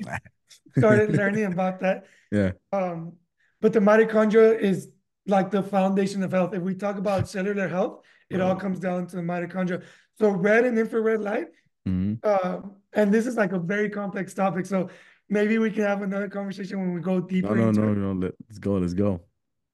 started 0.77 1.15
learning 1.15 1.45
about 1.45 1.79
that. 1.79 2.05
Yeah. 2.31 2.51
Um, 2.71 3.13
but 3.62 3.74
the 3.74 3.79
mitochondria 3.79 4.57
is 4.60 4.89
like 5.27 5.51
the 5.51 5.62
foundation 5.63 6.24
of 6.24 6.31
health. 6.31 6.53
If 6.53 6.62
we 6.62 6.75
talk 6.75 6.98
about 6.98 7.27
cellular 7.36 7.67
health, 7.67 8.03
it 8.29 8.39
all 8.39 8.55
comes 8.55 8.79
down 8.79 9.07
to 9.07 9.15
the 9.17 9.21
mitochondria. 9.21 9.83
So 10.19 10.29
red 10.29 10.65
and 10.65 10.77
infrared 10.79 11.21
light, 11.21 11.48
hmm 11.86 12.13
um, 12.24 12.75
and 12.93 13.13
this 13.13 13.27
is 13.27 13.36
like 13.36 13.51
a 13.53 13.60
very 13.60 13.89
complex 13.89 14.33
topic. 14.33 14.65
So 14.65 14.89
maybe 15.31 15.57
we 15.57 15.71
can 15.71 15.83
have 15.83 16.03
another 16.03 16.29
conversation 16.29 16.79
when 16.79 16.93
we 16.93 17.01
go 17.01 17.19
deeper 17.19 17.55
no, 17.55 17.71
no, 17.71 17.93
no. 17.93 18.11
Let, 18.11 18.33
let's 18.47 18.59
go. 18.59 18.73
Let's 18.73 18.93
go. 18.93 19.21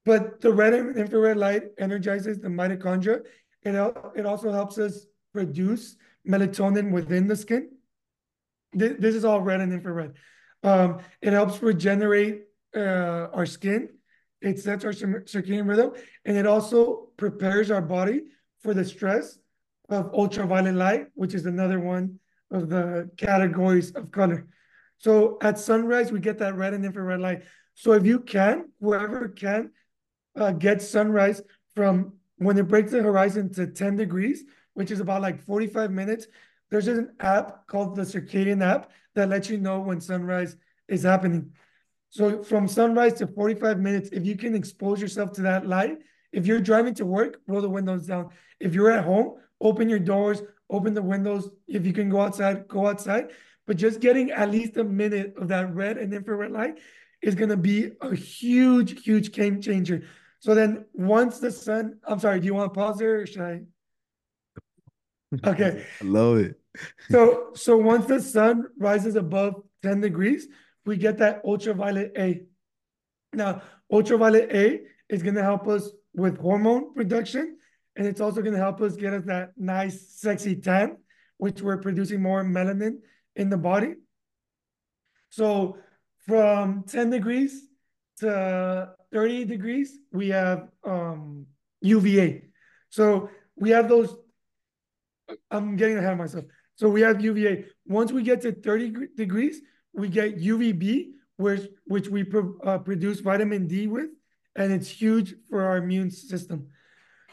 But 0.06 0.40
the 0.40 0.54
red 0.54 0.74
and 0.74 0.96
infrared 0.96 1.36
light 1.36 1.64
energizes 1.78 2.40
the 2.40 2.48
mitochondria. 2.48 3.26
It, 3.64 3.76
it 4.16 4.26
also 4.26 4.52
helps 4.52 4.78
us 4.78 5.06
produce 5.34 5.98
melatonin 6.26 6.92
within 6.92 7.28
the 7.28 7.36
skin. 7.36 7.72
This, 8.72 8.94
this 9.00 9.16
is 9.16 9.26
all 9.26 9.42
red 9.42 9.60
and 9.60 9.74
infrared. 9.74 10.14
Um, 10.64 11.00
it 11.22 11.34
helps 11.34 11.62
regenerate 11.62 12.44
uh, 12.76 13.28
our 13.34 13.46
skin. 13.46 13.90
It 14.42 14.60
sets 14.60 14.86
our 14.86 14.94
cir- 14.94 15.26
circadian 15.26 15.68
rhythm, 15.68 15.92
and 16.24 16.38
it 16.38 16.46
also 16.46 17.10
prepares 17.18 17.72
our 17.72 17.82
body 17.82 18.22
for 18.62 18.74
the 18.74 18.86
stress 18.86 19.40
of 19.90 20.14
ultraviolet 20.14 20.76
light, 20.76 21.08
which 21.16 21.34
is 21.34 21.46
another 21.46 21.80
one 21.80 22.20
of 22.52 22.70
the 22.70 23.10
categories 23.18 23.92
of 23.92 24.12
color. 24.12 24.48
So 24.98 25.38
at 25.42 25.60
sunrise, 25.60 26.12
we 26.12 26.20
get 26.20 26.38
that 26.40 26.56
red 26.56 26.74
and 26.74 26.86
infrared 26.86 27.20
light. 27.20 27.44
So 27.74 27.94
if 27.94 28.06
you 28.06 28.20
can, 28.20 28.70
whoever 28.82 29.28
can, 29.28 29.72
uh, 30.36 30.52
get 30.52 30.82
sunrise 30.82 31.42
from 31.76 32.14
when 32.38 32.58
it 32.58 32.68
breaks 32.68 32.92
the 32.92 33.02
horizon 33.02 33.52
to 33.54 33.68
10 33.68 33.96
degrees, 33.96 34.44
which 34.74 34.92
is 34.92 35.00
about 35.00 35.22
like 35.22 35.44
45 35.44 35.92
minutes. 35.92 36.28
There's 36.70 36.88
an 36.88 37.16
app 37.20 37.68
called 37.68 37.96
the 37.96 38.04
Circadian 38.04 38.64
app 38.64 38.92
that 39.16 39.30
lets 39.30 39.50
you 39.50 39.58
know 39.58 39.80
when 39.80 40.02
sunrise 40.02 40.58
is 40.88 41.04
happening. 41.04 41.52
So 42.10 42.44
from 42.44 42.68
sunrise 42.68 43.14
to 43.16 43.28
45 43.28 43.80
minutes, 43.80 44.10
if 44.12 44.26
you 44.26 44.36
can 44.36 44.56
expose 44.56 45.02
yourself 45.02 45.32
to 45.34 45.42
that 45.44 45.68
light, 45.68 45.98
if 46.32 46.46
you're 46.46 46.62
driving 46.62 46.94
to 46.96 47.06
work, 47.06 47.42
roll 47.48 47.62
the 47.62 47.70
windows 47.70 48.06
down. 48.06 48.30
If 48.60 48.74
you're 48.74 48.92
at 48.92 49.04
home, 49.04 49.36
open 49.62 49.90
your 49.90 50.00
doors, 50.00 50.42
open 50.70 50.94
the 50.94 51.02
windows. 51.02 51.50
If 51.68 51.86
you 51.86 51.94
can 51.94 52.10
go 52.10 52.22
outside, 52.22 52.68
go 52.68 52.88
outside. 52.88 53.32
But 53.68 53.78
just 53.78 54.00
getting 54.00 54.32
at 54.32 54.50
least 54.50 54.78
a 54.78 54.84
minute 54.84 55.36
of 55.38 55.50
that 55.50 55.76
red 55.76 55.98
and 55.98 56.14
infrared 56.14 56.52
light 56.52 56.80
is 57.22 57.36
going 57.36 57.50
to 57.50 57.58
be 57.58 57.92
a 58.02 58.16
huge, 58.16 59.04
huge 59.04 59.32
game 59.34 59.62
changer. 59.62 60.04
So 60.40 60.56
then 60.56 60.86
once 60.94 61.40
the 61.40 61.52
sun, 61.52 62.00
I'm 62.08 62.20
sorry, 62.20 62.40
do 62.40 62.46
you 62.46 62.54
want 62.54 62.74
to 62.74 62.80
pause 62.80 62.98
there 62.98 63.22
or 63.22 63.28
should 63.28 63.42
I? 63.42 63.62
Okay. 65.46 65.84
I 66.02 66.06
love 66.06 66.38
it. 66.38 66.58
so 67.12 67.52
so 67.54 67.76
once 67.76 68.06
the 68.06 68.22
sun 68.22 68.64
rises 68.80 69.18
above 69.18 69.56
10 69.84 70.00
degrees, 70.00 70.48
we 70.86 70.96
get 70.96 71.18
that 71.18 71.42
ultraviolet 71.44 72.14
A. 72.18 72.44
Now, 73.34 73.62
ultraviolet 73.92 74.50
A 74.54 74.82
is 75.10 75.22
going 75.24 75.36
to 75.36 75.44
help 75.44 75.68
us 75.68 75.90
with 76.14 76.38
hormone 76.38 76.94
production, 76.94 77.58
and 77.98 78.08
it's 78.08 78.22
also 78.22 78.42
going 78.42 78.54
to 78.54 78.60
help 78.60 78.80
us 78.80 78.96
get 78.96 79.14
us 79.14 79.26
that 79.26 79.52
nice, 79.58 80.14
sexy 80.18 80.56
tan, 80.56 80.98
which 81.38 81.62
we're 81.62 81.78
producing 81.78 82.22
more 82.22 82.44
melanin 82.46 83.00
in 83.38 83.50
the 83.50 83.58
body. 83.58 83.94
So 85.30 85.78
from 86.26 86.84
10 86.84 87.12
degrees 87.12 87.68
to 88.18 88.90
30 89.14 89.46
degrees, 89.46 89.98
we 90.12 90.30
have 90.30 90.68
um, 90.84 91.46
UVA. 91.82 92.44
So 92.90 93.30
we 93.56 93.70
have 93.70 93.88
those. 93.88 94.16
I'm 95.52 95.76
getting 95.76 95.98
ahead 95.98 96.14
of 96.14 96.18
myself. 96.18 96.46
So 96.76 96.90
we 96.90 97.02
have 97.02 97.22
UVA. 97.22 97.66
Once 97.86 98.12
we 98.12 98.24
get 98.24 98.42
to 98.42 98.52
30 98.52 99.16
degrees, 99.16 99.62
we 99.94 100.10
get 100.10 100.38
UVB, 100.38 101.12
which 101.38 101.70
which 101.86 102.08
we 102.08 102.24
pro, 102.24 102.58
uh, 102.64 102.78
produce 102.80 103.20
vitamin 103.20 103.68
D 103.68 103.88
with, 103.88 104.10
and 104.56 104.72
it's 104.72 104.90
huge 104.90 105.36
for 105.50 105.64
our 105.64 105.78
immune 105.78 106.12
system. 106.12 106.68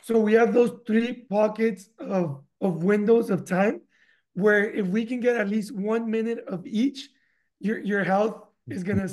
So 0.03 0.19
we 0.19 0.35
have 0.35 0.53
those 0.53 0.73
three 0.87 1.25
pockets 1.31 1.89
of 1.99 2.43
of 2.61 2.83
windows 2.83 3.31
of 3.31 3.45
time, 3.45 3.81
where 4.35 4.71
if 4.71 4.87
we 4.87 5.07
can 5.07 5.21
get 5.21 5.37
at 5.37 5.49
least 5.49 5.75
one 5.75 6.11
minute 6.11 6.45
of 6.47 6.67
each, 6.67 7.09
your 7.61 7.79
your 7.79 8.05
health 8.05 8.45
is 8.69 8.83
gonna 8.83 9.09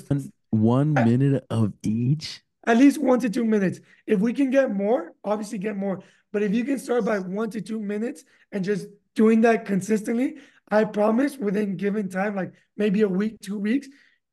one, 0.50 0.94
one 0.94 0.94
minute 0.94 1.46
of 1.50 1.74
each. 1.84 2.42
At 2.68 2.78
least 2.78 3.00
one 3.00 3.20
to 3.22 3.30
two 3.30 3.46
minutes. 3.46 3.80
If 4.06 4.20
we 4.20 4.34
can 4.34 4.52
get 4.52 4.72
more, 4.72 5.14
obviously 5.24 5.58
get 5.58 5.78
more. 5.78 6.04
But 6.32 6.44
if 6.44 6.54
you 6.54 6.64
can 6.64 6.78
start 6.78 7.06
by 7.06 7.20
one 7.20 7.50
to 7.52 7.62
two 7.62 7.80
minutes 7.80 8.24
and 8.52 8.64
just 8.64 8.88
doing 9.16 9.42
that 9.42 9.66
consistently, 9.66 10.38
I 10.70 10.86
promise 10.86 11.38
within 11.38 11.76
given 11.76 12.08
time, 12.08 12.36
like 12.36 12.54
maybe 12.78 13.02
a 13.02 13.08
week, 13.08 13.40
two 13.42 13.58
weeks, 13.58 13.88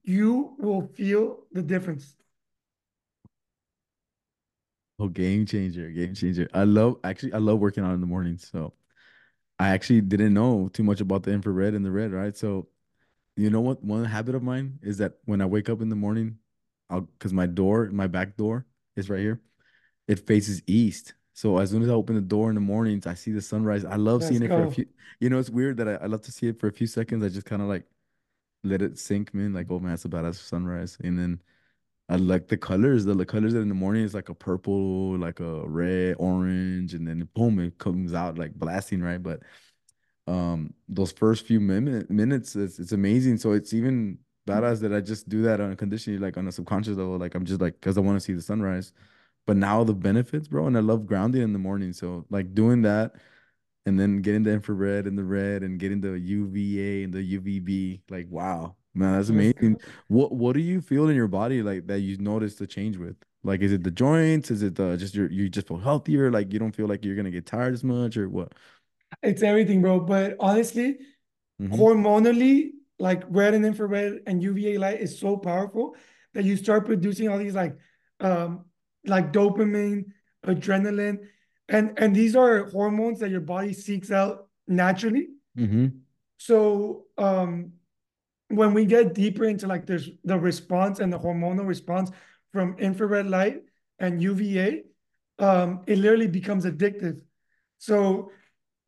you 0.04 0.54
will 0.58 0.88
feel 0.94 1.44
the 1.52 1.62
difference. 1.62 2.14
Oh, 5.00 5.08
game 5.08 5.46
changer, 5.46 5.90
game 5.90 6.14
changer. 6.14 6.48
I 6.52 6.64
love 6.64 6.96
actually 7.04 7.32
I 7.32 7.38
love 7.38 7.60
working 7.60 7.84
out 7.84 7.94
in 7.94 8.00
the 8.00 8.06
morning. 8.06 8.36
So 8.36 8.74
I 9.58 9.70
actually 9.70 10.00
didn't 10.00 10.34
know 10.34 10.68
too 10.72 10.84
much 10.84 11.00
about 11.00 11.24
the 11.24 11.32
infrared 11.32 11.74
and 11.74 11.84
the 11.84 11.90
red, 11.90 12.12
right? 12.12 12.36
So 12.36 12.68
you 13.36 13.50
know 13.50 13.60
what? 13.60 13.82
One 13.84 14.04
habit 14.04 14.34
of 14.34 14.42
mine 14.42 14.78
is 14.82 14.98
that 14.98 15.14
when 15.24 15.40
I 15.40 15.46
wake 15.46 15.68
up 15.68 15.80
in 15.80 15.88
the 15.88 15.96
morning, 15.96 16.38
I'll 16.90 17.02
because 17.02 17.32
my 17.32 17.46
door, 17.46 17.88
my 17.92 18.06
back 18.06 18.36
door 18.36 18.66
is 18.96 19.08
right 19.10 19.20
here. 19.20 19.40
It 20.06 20.26
faces 20.26 20.62
east. 20.66 21.14
So 21.34 21.58
as 21.58 21.70
soon 21.70 21.82
as 21.82 21.88
I 21.88 21.92
open 21.92 22.16
the 22.16 22.20
door 22.20 22.48
in 22.48 22.56
the 22.56 22.60
mornings, 22.60 23.06
I 23.06 23.14
see 23.14 23.30
the 23.30 23.42
sunrise. 23.42 23.84
I 23.84 23.94
love 23.96 24.22
Let's 24.22 24.28
seeing 24.28 24.42
it 24.42 24.48
for 24.48 24.64
a 24.64 24.70
few. 24.70 24.86
You 25.20 25.30
know, 25.30 25.38
it's 25.38 25.50
weird 25.50 25.76
that 25.76 25.88
I, 25.88 25.94
I 25.94 26.06
love 26.06 26.22
to 26.22 26.32
see 26.32 26.48
it 26.48 26.58
for 26.58 26.66
a 26.66 26.72
few 26.72 26.86
seconds. 26.86 27.22
I 27.22 27.28
just 27.28 27.46
kind 27.46 27.62
of 27.62 27.68
like 27.68 27.84
let 28.64 28.82
it 28.82 28.98
sink 28.98 29.32
me 29.34 29.44
in, 29.44 29.54
like, 29.54 29.68
oh 29.70 29.78
man, 29.78 29.94
it's 29.94 30.04
a 30.04 30.08
badass 30.08 30.36
sunrise. 30.36 30.98
And 31.02 31.18
then 31.18 31.40
I 32.08 32.16
like 32.16 32.48
the 32.48 32.56
colors. 32.56 33.04
The, 33.04 33.14
the 33.14 33.26
colors 33.26 33.54
in 33.54 33.68
the 33.68 33.74
morning 33.74 34.02
is 34.02 34.14
like 34.14 34.30
a 34.30 34.34
purple, 34.34 35.18
like 35.18 35.40
a 35.40 35.68
red, 35.68 36.16
orange, 36.18 36.94
and 36.94 37.06
then 37.06 37.28
boom, 37.34 37.58
it 37.60 37.78
comes 37.78 38.14
out 38.14 38.38
like 38.38 38.54
blasting, 38.54 39.02
right? 39.02 39.22
But 39.22 39.42
um 40.26 40.74
those 40.88 41.12
first 41.12 41.46
few 41.46 41.60
minute, 41.60 42.10
minutes 42.10 42.54
it's, 42.54 42.78
it's 42.78 42.92
amazing 42.92 43.38
so 43.38 43.52
it's 43.52 43.72
even 43.72 44.18
badass 44.46 44.80
that 44.80 44.92
i 44.92 45.00
just 45.00 45.28
do 45.28 45.42
that 45.42 45.60
unconditionally 45.60 46.18
like 46.18 46.36
on 46.36 46.46
a 46.48 46.52
subconscious 46.52 46.96
level 46.96 47.18
like 47.18 47.34
i'm 47.34 47.44
just 47.44 47.60
like 47.60 47.74
because 47.80 47.96
i 47.98 48.00
want 48.00 48.16
to 48.16 48.24
see 48.24 48.32
the 48.32 48.42
sunrise 48.42 48.92
but 49.46 49.56
now 49.56 49.84
the 49.84 49.94
benefits 49.94 50.48
bro 50.48 50.66
and 50.66 50.76
i 50.76 50.80
love 50.80 51.06
grounding 51.06 51.42
in 51.42 51.52
the 51.52 51.58
morning 51.58 51.92
so 51.92 52.24
like 52.30 52.54
doing 52.54 52.82
that 52.82 53.12
and 53.86 53.98
then 53.98 54.20
getting 54.20 54.42
the 54.42 54.50
infrared 54.50 55.06
and 55.06 55.16
the 55.18 55.24
red 55.24 55.62
and 55.62 55.78
getting 55.80 56.00
the 56.00 56.18
uva 56.18 57.04
and 57.04 57.12
the 57.12 57.38
uvb 57.38 58.00
like 58.10 58.26
wow 58.30 58.74
man 58.98 59.16
that's 59.16 59.28
amazing 59.28 59.76
what 60.08 60.32
what 60.32 60.54
do 60.54 60.60
you 60.60 60.80
feel 60.80 61.08
in 61.08 61.16
your 61.16 61.28
body 61.28 61.62
like 61.62 61.86
that 61.86 62.00
you 62.00 62.16
notice 62.18 62.56
the 62.56 62.66
change 62.66 62.96
with 62.96 63.16
like 63.44 63.60
is 63.60 63.72
it 63.72 63.84
the 63.84 63.90
joints 63.90 64.50
is 64.50 64.62
it 64.62 64.74
the 64.74 64.96
just 64.96 65.14
your 65.14 65.30
you 65.30 65.48
just 65.48 65.68
feel 65.68 65.78
healthier 65.78 66.30
like 66.30 66.52
you 66.52 66.58
don't 66.58 66.74
feel 66.74 66.86
like 66.86 67.04
you're 67.04 67.16
gonna 67.16 67.30
get 67.30 67.46
tired 67.46 67.72
as 67.72 67.84
much 67.84 68.16
or 68.16 68.28
what 68.28 68.52
It's 69.22 69.42
everything, 69.42 69.80
bro. 69.82 70.00
But 70.00 70.36
honestly, 70.40 70.98
mm-hmm. 71.60 71.74
hormonally, 71.74 72.70
like 72.98 73.22
red 73.28 73.54
and 73.54 73.64
infrared 73.64 74.22
and 74.26 74.42
UVA 74.42 74.78
light 74.78 75.00
is 75.00 75.18
so 75.18 75.36
powerful 75.36 75.96
that 76.34 76.44
you 76.44 76.56
start 76.56 76.84
producing 76.84 77.28
all 77.28 77.38
these 77.38 77.54
like 77.54 77.76
um 78.20 78.64
like 79.06 79.32
dopamine, 79.32 80.06
adrenaline, 80.44 81.18
and 81.68 81.98
and 81.98 82.14
these 82.14 82.36
are 82.36 82.64
hormones 82.70 83.20
that 83.20 83.30
your 83.30 83.40
body 83.40 83.72
seeks 83.72 84.10
out 84.10 84.48
naturally. 84.66 85.28
Mm-hmm. 85.56 85.86
So 86.38 87.06
um 87.16 87.72
when 88.48 88.72
we 88.72 88.84
get 88.86 89.14
deeper 89.14 89.44
into 89.44 89.66
like 89.66 89.86
this 89.86 90.08
the 90.24 90.38
response 90.38 91.00
and 91.00 91.12
the 91.12 91.18
hormonal 91.18 91.66
response 91.66 92.10
from 92.52 92.76
infrared 92.78 93.26
light 93.26 93.62
and 93.98 94.22
UVA, 94.22 94.84
um, 95.38 95.82
it 95.86 95.98
literally 95.98 96.26
becomes 96.28 96.64
addictive. 96.64 97.20
So 97.78 98.32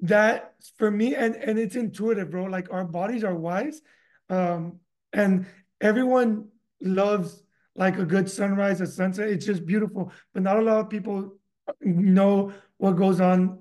that 0.00 0.54
for 0.76 0.90
me 0.90 1.14
and 1.14 1.36
and 1.36 1.58
it's 1.58 1.76
intuitive 1.76 2.30
bro. 2.30 2.44
Like 2.44 2.72
our 2.72 2.84
bodies 2.84 3.22
are 3.22 3.34
wise 3.34 3.82
um 4.30 4.78
and 5.12 5.46
everyone 5.80 6.48
loves 6.80 7.42
like 7.76 7.98
a 7.98 8.04
good 8.04 8.30
sunrise 8.30 8.80
a 8.80 8.86
sunset. 8.86 9.28
It's 9.28 9.44
just 9.44 9.66
beautiful 9.66 10.10
but 10.32 10.42
not 10.42 10.56
a 10.56 10.62
lot 10.62 10.80
of 10.80 10.88
people 10.88 11.36
know 11.82 12.52
what 12.78 12.92
goes 12.92 13.20
on 13.20 13.60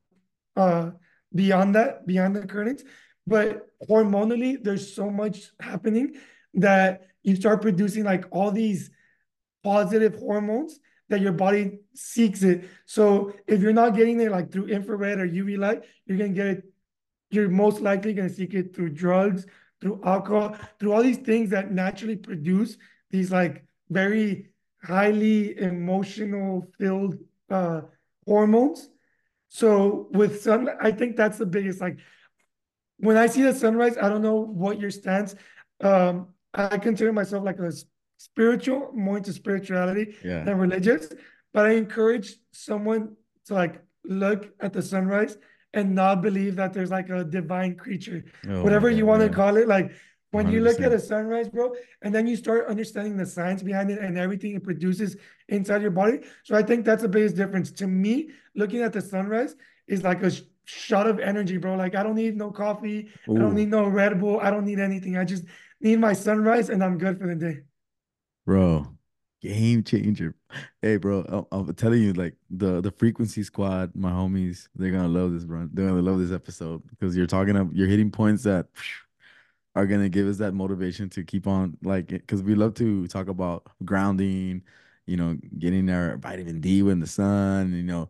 uh 0.55 0.91
beyond 1.35 1.75
that 1.75 2.07
beyond 2.07 2.35
the 2.35 2.47
curtains 2.47 2.83
but 3.29 3.67
hormonally 3.87 4.61
there's 4.61 4.95
so 4.95 5.09
much 5.09 5.51
happening 5.59 6.15
that 6.55 7.07
you 7.23 7.35
start 7.35 7.61
producing 7.61 8.03
like 8.03 8.25
all 8.31 8.51
these 8.51 8.89
positive 9.63 10.15
hormones 10.15 10.79
that 11.09 11.21
your 11.21 11.31
body 11.31 11.79
seeks 11.93 12.43
it. 12.43 12.65
So 12.85 13.33
if 13.47 13.61
you're 13.61 13.73
not 13.73 13.95
getting 13.95 14.19
it 14.19 14.31
like 14.31 14.51
through 14.51 14.67
infrared 14.67 15.19
or 15.19 15.27
UV 15.27 15.57
light, 15.57 15.83
you're 16.05 16.17
gonna 16.17 16.29
get 16.29 16.47
it. 16.47 16.63
You're 17.31 17.49
most 17.49 17.81
likely 17.81 18.13
gonna 18.13 18.29
seek 18.29 18.53
it 18.53 18.75
through 18.75 18.89
drugs, 18.89 19.45
through 19.81 20.01
alcohol, 20.03 20.55
through 20.79 20.93
all 20.93 21.03
these 21.03 21.17
things 21.17 21.51
that 21.51 21.71
naturally 21.71 22.15
produce 22.15 22.77
these 23.11 23.31
like 23.31 23.65
very 23.89 24.49
highly 24.83 25.57
emotional 25.57 26.67
filled 26.79 27.15
uh, 27.49 27.81
hormones. 28.25 28.89
So 29.49 30.07
with 30.11 30.41
sun, 30.41 30.69
I 30.81 30.91
think 30.91 31.15
that's 31.15 31.37
the 31.37 31.45
biggest. 31.45 31.81
Like 31.81 31.99
when 32.99 33.17
I 33.17 33.27
see 33.27 33.41
the 33.43 33.53
sunrise, 33.53 33.97
I 33.97 34.09
don't 34.09 34.21
know 34.21 34.35
what 34.35 34.79
your 34.79 34.91
stance. 34.91 35.35
Um, 35.81 36.27
I 36.53 36.77
consider 36.77 37.13
myself 37.13 37.43
like 37.43 37.59
a 37.59 37.71
spiritual, 38.17 38.91
more 38.93 39.17
into 39.17 39.33
spirituality 39.33 40.15
Yeah. 40.23 40.43
than 40.43 40.57
religious. 40.57 41.09
But 41.53 41.65
I 41.65 41.71
encourage 41.71 42.35
someone 42.51 43.15
to 43.45 43.53
like 43.53 43.81
look 44.05 44.51
at 44.59 44.73
the 44.73 44.81
sunrise 44.81 45.37
and 45.73 45.95
not 45.95 46.21
believe 46.21 46.55
that 46.57 46.73
there's 46.73 46.91
like 46.91 47.09
a 47.09 47.23
divine 47.23 47.75
creature, 47.75 48.23
Oh 48.47 48.63
whatever 48.63 48.89
you 48.89 49.05
want 49.05 49.21
to 49.21 49.27
Yeah. 49.27 49.33
call 49.33 49.57
it. 49.57 49.67
Like 49.67 49.91
when 50.31 50.47
you 50.49 50.61
look 50.61 50.79
at 50.81 50.91
a 50.91 50.99
sunrise, 50.99 51.49
bro, 51.49 51.73
and 52.01 52.13
then 52.13 52.27
you 52.27 52.35
start 52.35 52.67
understanding 52.67 53.17
the 53.17 53.25
science 53.25 53.63
behind 53.63 53.89
it 53.89 53.99
and 53.99 54.17
everything 54.17 54.53
it 54.55 54.63
produces 54.63 55.15
inside 55.47 55.81
your 55.81 55.91
body. 55.91 56.19
So 56.43 56.55
I 56.55 56.61
think 56.63 56.85
that's 56.85 57.01
the 57.01 57.09
biggest 57.09 57.35
difference. 57.35 57.71
To 57.73 57.87
me, 57.87 58.29
looking 58.55 58.81
at 58.81 58.93
the 58.93 59.01
sunrise 59.01 59.55
is 59.87 60.03
like 60.03 60.21
a 60.23 60.31
shot 60.69 61.07
of 61.07 61.19
energy, 61.19 61.57
bro. 61.57 61.75
Like 61.75 61.95
I 61.95 62.03
don't 62.03 62.15
need 62.15 62.35
no 62.37 62.51
coffee. 62.51 63.09
I 63.35 63.39
don't 63.39 63.55
need 63.55 63.69
no 63.69 63.87
Red 63.87 64.19
Bull. 64.19 64.39
I 64.39 64.51
don't 64.51 64.65
need 64.65 64.79
anything. 64.79 65.17
I 65.17 65.25
just 65.25 65.45
need 65.81 65.99
my 65.99 66.13
sunrise 66.13 66.69
and 66.69 66.83
I'm 66.83 66.97
good 66.97 67.17
for 67.19 67.27
the 67.27 67.35
day. 67.35 67.59
bro. 68.45 68.87
Game 69.41 69.83
changer. 69.85 70.35
Hey, 70.81 70.97
bro, 70.97 71.23
I- 71.51 71.55
I'm 71.55 71.73
telling 71.73 72.01
you, 72.03 72.11
like 72.11 72.35
the 72.49 72.81
the 72.81 72.91
frequency 72.91 73.41
squad, 73.43 73.95
my 73.95 74.11
homies, 74.11 74.67
they're 74.75 74.91
gonna 74.91 75.07
love 75.07 75.31
this, 75.31 75.45
bro. 75.45 75.69
They're 75.71 75.87
gonna 75.87 76.01
love 76.01 76.19
this 76.19 76.33
episode 76.33 76.83
because 76.89 77.15
you're 77.15 77.25
talking 77.27 77.55
up, 77.55 77.69
you're 77.71 77.87
hitting 77.87 78.11
points 78.11 78.43
that 78.43 78.67
are 79.75 79.85
gonna 79.87 80.09
give 80.09 80.27
us 80.27 80.37
that 80.39 80.53
motivation 80.53 81.09
to 81.11 81.23
keep 81.23 81.47
on, 81.47 81.77
like, 81.83 82.07
because 82.07 82.43
we 82.43 82.53
love 82.55 82.73
to 82.75 83.07
talk 83.07 83.29
about 83.29 83.63
grounding, 83.85 84.63
you 85.05 85.15
know, 85.15 85.37
getting 85.57 85.89
our 85.89 86.17
vitamin 86.17 86.59
D 86.59 86.79
in 86.79 86.99
the 86.99 87.07
sun, 87.07 87.73
you 87.73 87.83
know, 87.83 88.09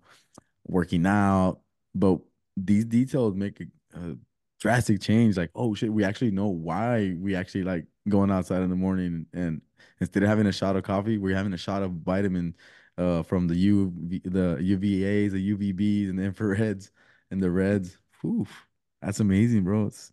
working 0.68 1.06
out. 1.06 1.60
But 1.96 2.20
these 2.58 2.86
details 2.86 3.36
make 3.36 3.62
a, 3.62 4.00
a 4.00 4.16
drastic 4.60 5.02
change. 5.02 5.38
Like, 5.38 5.52
oh 5.56 5.74
shit, 5.74 5.92
we 5.92 6.04
actually 6.04 6.32
know 6.32 6.48
why 6.48 7.16
we 7.20 7.36
actually 7.36 7.64
like 7.64 7.86
going 8.08 8.32
outside 8.32 8.62
in 8.62 8.70
the 8.70 8.76
morning 8.76 9.26
and 9.34 9.62
instead 10.02 10.24
of 10.24 10.30
having 10.30 10.48
a 10.48 10.52
shot 10.52 10.76
of 10.76 10.84
coffee, 10.84 11.18
we're 11.18 11.36
having 11.36 11.54
a 11.54 11.58
shot 11.58 11.84
of 11.84 11.92
vitamin 11.92 12.56
uh 12.98 13.24
from 13.24 13.48
the 13.48 13.56
U 13.56 13.94
the 14.24 14.58
UVAs, 14.60 15.32
the 15.32 15.56
UVBs, 15.56 16.10
and 16.10 16.20
the 16.20 16.24
infrareds 16.24 16.92
and 17.32 17.42
the 17.42 17.52
reds. 17.52 17.98
Oof, 18.26 18.68
that's 19.02 19.20
amazing, 19.20 19.64
bro. 19.64 19.88
It's, 19.88 20.12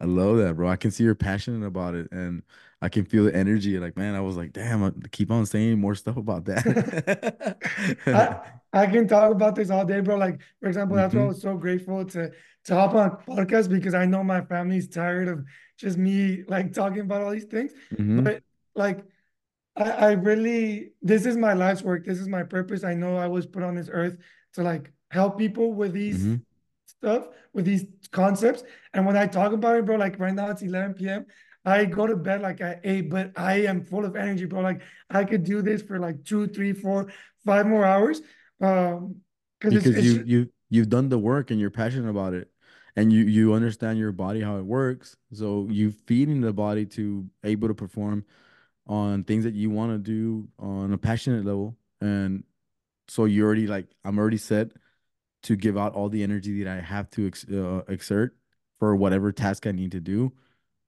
I 0.00 0.06
love 0.06 0.38
that, 0.38 0.56
bro. 0.56 0.68
I 0.68 0.76
can 0.76 0.90
see 0.90 1.04
you're 1.04 1.14
passionate 1.14 1.66
about 1.66 1.94
it, 1.94 2.10
and 2.12 2.42
I 2.80 2.88
can 2.88 3.04
feel 3.04 3.24
the 3.24 3.34
energy. 3.34 3.78
Like, 3.78 3.96
man, 3.96 4.14
I 4.14 4.20
was 4.20 4.36
like, 4.36 4.52
damn, 4.52 4.82
I 4.82 4.92
keep 5.12 5.30
on 5.30 5.44
saying 5.46 5.78
more 5.78 5.94
stuff 5.94 6.16
about 6.16 6.46
that. 6.46 7.58
I 8.06 8.38
can 8.72 9.08
talk 9.08 9.32
about 9.32 9.54
this 9.54 9.70
all 9.70 9.84
day, 9.84 10.00
bro. 10.00 10.16
Like, 10.16 10.40
for 10.60 10.68
example, 10.68 10.96
that's 10.96 11.14
why 11.14 11.22
I 11.22 11.26
hmm 11.26 11.26
was 11.26 11.42
so 11.42 11.56
grateful 11.56 12.04
to 12.06 12.30
to 12.66 12.74
hop 12.74 12.94
on 12.94 13.10
podcast 13.26 13.68
because 13.70 13.94
I 13.94 14.04
know 14.06 14.22
my 14.22 14.42
family's 14.42 14.88
tired 14.88 15.28
of 15.28 15.44
just 15.78 15.96
me 15.98 16.44
like 16.46 16.72
talking 16.72 17.00
about 17.00 17.22
all 17.22 17.30
these 17.30 17.44
things. 17.46 17.72
hmm 17.98 18.20
But 18.22 18.42
like 18.74 19.04
I, 19.76 19.90
I 19.90 20.12
really 20.12 20.92
this 21.02 21.26
is 21.26 21.36
my 21.36 21.54
life's 21.54 21.82
work. 21.82 22.04
This 22.04 22.18
is 22.20 22.28
my 22.28 22.42
purpose. 22.42 22.84
I 22.84 22.94
know 22.94 23.16
I 23.16 23.26
was 23.28 23.46
put 23.46 23.62
on 23.62 23.74
this 23.74 23.88
earth 23.92 24.16
to 24.54 24.62
like 24.62 24.92
help 25.10 25.38
people 25.38 25.72
with 25.72 25.92
these 25.92 26.28
hmm 26.28 26.42
stuff, 26.86 27.28
with 27.52 27.64
these 27.64 27.84
concepts. 28.12 28.62
And 28.94 29.06
when 29.06 29.16
I 29.16 29.26
talk 29.26 29.52
about 29.52 29.76
it, 29.76 29.84
bro, 29.84 29.96
like 29.96 30.18
right 30.18 30.34
now 30.34 30.50
it's 30.50 30.62
11 30.62 31.08
p.m. 31.08 31.26
I 31.64 31.84
go 31.84 32.06
to 32.06 32.16
bed 32.16 32.40
like 32.42 32.60
at 32.60 32.80
eight, 32.84 33.10
but 33.10 33.32
I 33.36 33.62
am 33.66 33.84
full 33.84 34.04
of 34.04 34.16
energy, 34.16 34.46
bro. 34.46 34.60
Like 34.60 34.82
I 35.10 35.24
could 35.24 35.44
do 35.44 35.62
this 35.62 35.82
for 35.82 35.98
like 35.98 36.24
two, 36.24 36.46
three, 36.48 36.72
four, 36.72 37.12
five 37.44 37.66
more 37.66 37.84
hours. 37.84 38.22
Um, 38.60 39.22
because 39.58 39.76
it's 39.76 39.84
Because 39.84 40.04
it's 40.06 40.06
you 40.06 40.24
you 40.26 40.52
you've 40.70 40.88
done 40.88 41.08
the 41.08 41.18
work 41.18 41.50
and 41.50 41.60
you're 41.60 41.70
passionate 41.70 42.08
about 42.08 42.34
it, 42.34 42.50
and 42.96 43.12
you 43.12 43.24
you 43.24 43.52
understand 43.54 43.98
your 43.98 44.12
body 44.12 44.40
how 44.40 44.58
it 44.58 44.64
works. 44.64 45.16
So 45.32 45.66
you 45.70 45.90
feeding 45.90 46.40
the 46.40 46.52
body 46.52 46.86
to 46.86 47.28
able 47.44 47.68
to 47.68 47.74
perform 47.74 48.24
on 48.86 49.24
things 49.24 49.44
that 49.44 49.54
you 49.54 49.70
want 49.70 49.92
to 49.92 49.98
do 49.98 50.48
on 50.58 50.92
a 50.92 50.98
passionate 50.98 51.44
level, 51.44 51.76
and 52.00 52.44
so 53.08 53.24
you 53.24 53.44
already 53.44 53.66
like 53.66 53.86
I'm 54.04 54.18
already 54.18 54.38
set 54.38 54.72
to 55.44 55.56
give 55.56 55.76
out 55.78 55.94
all 55.94 56.08
the 56.08 56.22
energy 56.22 56.62
that 56.62 56.70
I 56.78 56.80
have 56.80 57.10
to 57.10 57.26
ex 57.26 57.46
uh, 57.48 57.82
exert 57.88 58.36
for 58.78 58.96
whatever 58.96 59.32
task 59.32 59.66
I 59.66 59.72
need 59.72 59.92
to 59.92 60.00
do 60.00 60.32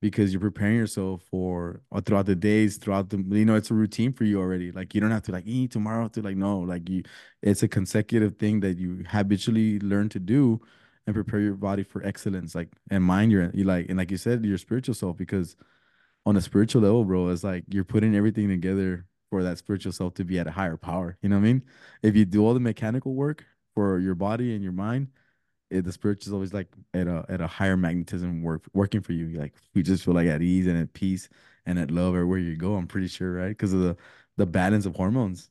because 0.03 0.33
you're 0.33 0.41
preparing 0.41 0.77
yourself 0.77 1.23
for 1.31 1.81
uh, 1.93 2.01
throughout 2.01 2.27
the 2.27 2.35
days, 2.35 2.77
throughout 2.77 3.09
the 3.09 3.19
you 3.19 3.45
know, 3.45 3.55
it's 3.55 3.71
a 3.71 3.75
routine 3.75 4.13
for 4.13 4.25
you 4.25 4.41
already. 4.41 4.73
Like 4.73 4.95
you 4.95 5.01
don't 5.01 5.13
have 5.13 5.23
to 5.23 5.33
like 5.33 5.47
eat 5.47 5.71
tomorrow 5.71 6.09
to 6.09 6.21
like 6.21 6.37
no, 6.37 6.59
like 6.59 6.89
you 6.91 7.05
it's 7.41 7.63
a 7.63 7.69
consecutive 7.69 8.37
thing 8.37 8.61
that 8.61 8.79
you 8.79 9.05
habitually 9.09 9.79
learn 9.79 10.09
to 10.11 10.19
do 10.19 10.61
and 11.07 11.15
prepare 11.15 11.41
your 11.41 11.55
body 11.55 11.85
for 11.85 12.05
excellence. 12.05 12.55
Like 12.55 12.69
and 12.91 13.05
mind 13.05 13.31
your 13.31 13.51
you 13.55 13.63
like 13.65 13.89
and 13.89 13.97
like 13.97 14.11
you 14.11 14.17
said, 14.17 14.45
your 14.45 14.59
spiritual 14.59 14.97
self 14.97 15.17
because 15.17 15.57
on 16.27 16.37
a 16.37 16.41
spiritual 16.41 16.83
level, 16.83 17.05
bro, 17.05 17.29
it's 17.29 17.45
like 17.45 17.65
you're 17.69 17.85
putting 17.85 18.17
everything 18.17 18.49
together 18.49 19.07
for 19.31 19.45
that 19.45 19.59
spiritual 19.59 19.93
self 19.93 20.15
to 20.15 20.25
be 20.25 20.39
at 20.41 20.49
a 20.49 20.53
higher 20.53 20.77
power. 20.77 21.17
You 21.23 21.29
know 21.29 21.37
what 21.37 21.43
I 21.43 21.45
mean? 21.45 21.63
If 22.03 22.17
you 22.17 22.25
do 22.25 22.45
all 22.45 22.55
the 22.55 22.61
mechanical 22.61 23.15
work 23.15 23.45
for 23.75 24.01
your 24.01 24.17
body 24.17 24.53
and 24.53 24.65
your 24.65 24.73
mind, 24.73 25.09
it, 25.73 25.85
the 25.85 25.93
spiritual 25.93 26.31
is 26.31 26.35
always 26.35 26.53
like 26.55 26.69
at 26.95 27.07
a 27.09 27.25
at 27.29 27.41
a 27.41 27.47
higher 27.47 27.77
magnetism 27.77 28.43
work 28.43 28.65
working 28.75 29.01
for 29.03 29.13
you. 29.13 29.31
Like 29.39 29.55
you 29.75 29.83
just 29.83 30.05
feel 30.05 30.15
like 30.15 30.29
at 30.29 30.43
ease 30.43 30.67
and 30.67 30.79
at 30.79 30.93
peace 30.95 31.29
and 31.67 31.79
at 31.79 31.91
love 31.91 32.15
everywhere 32.15 32.39
you 32.39 32.57
go. 32.57 32.75
I'm 32.77 32.87
pretty 32.87 33.09
sure, 33.09 33.33
right? 33.35 33.49
Because 33.51 33.73
of 33.73 33.81
the 33.81 33.97
the 34.37 34.47
balance 34.47 34.87
of 34.87 34.97
hormones. 34.97 35.51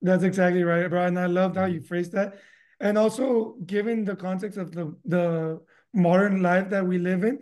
that's 0.00 0.24
exactly 0.24 0.64
right, 0.64 0.88
bro. 0.88 1.06
And 1.06 1.18
I 1.18 1.26
loved 1.26 1.56
how 1.56 1.66
Mhm. 1.66 1.74
you 1.74 1.80
phrased 1.80 2.12
that. 2.12 2.34
And 2.80 2.98
also 2.98 3.54
given 3.66 4.04
the 4.04 4.16
context 4.16 4.58
of 4.58 4.72
the 4.72 4.96
the 5.04 5.60
modern 5.94 6.42
life 6.42 6.70
that 6.70 6.86
we 6.86 6.98
live 6.98 7.24
in, 7.24 7.38